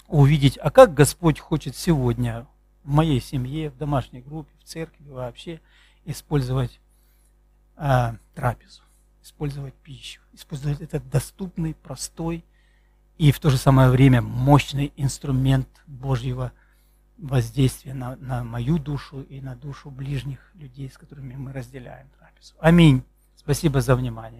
увидеть, 0.08 0.58
а 0.58 0.70
как 0.70 0.94
Господь 0.94 1.38
хочет 1.38 1.76
сегодня 1.76 2.46
в 2.84 2.90
моей 2.90 3.20
семье, 3.20 3.70
в 3.70 3.76
домашней 3.76 4.20
группе, 4.20 4.50
в 4.58 4.64
церкви 4.64 5.04
вообще 5.08 5.60
использовать 6.04 6.80
а, 7.76 8.16
трапезу, 8.34 8.82
использовать 9.22 9.74
пищу, 9.74 10.20
использовать 10.32 10.80
этот 10.80 11.08
доступный, 11.08 11.74
простой 11.74 12.44
и 13.18 13.32
в 13.32 13.38
то 13.38 13.50
же 13.50 13.58
самое 13.58 13.90
время 13.90 14.22
мощный 14.22 14.92
инструмент 14.96 15.68
Божьего 15.86 16.52
воздействие 17.20 17.94
на, 17.94 18.16
на 18.16 18.44
мою 18.44 18.78
душу 18.78 19.22
и 19.22 19.40
на 19.40 19.54
душу 19.54 19.90
ближних 19.90 20.38
людей, 20.54 20.90
с 20.90 20.96
которыми 20.96 21.34
мы 21.36 21.52
разделяем 21.52 22.08
трапезу. 22.18 22.54
Аминь. 22.60 23.04
Спасибо 23.36 23.80
за 23.80 23.96
внимание. 23.96 24.28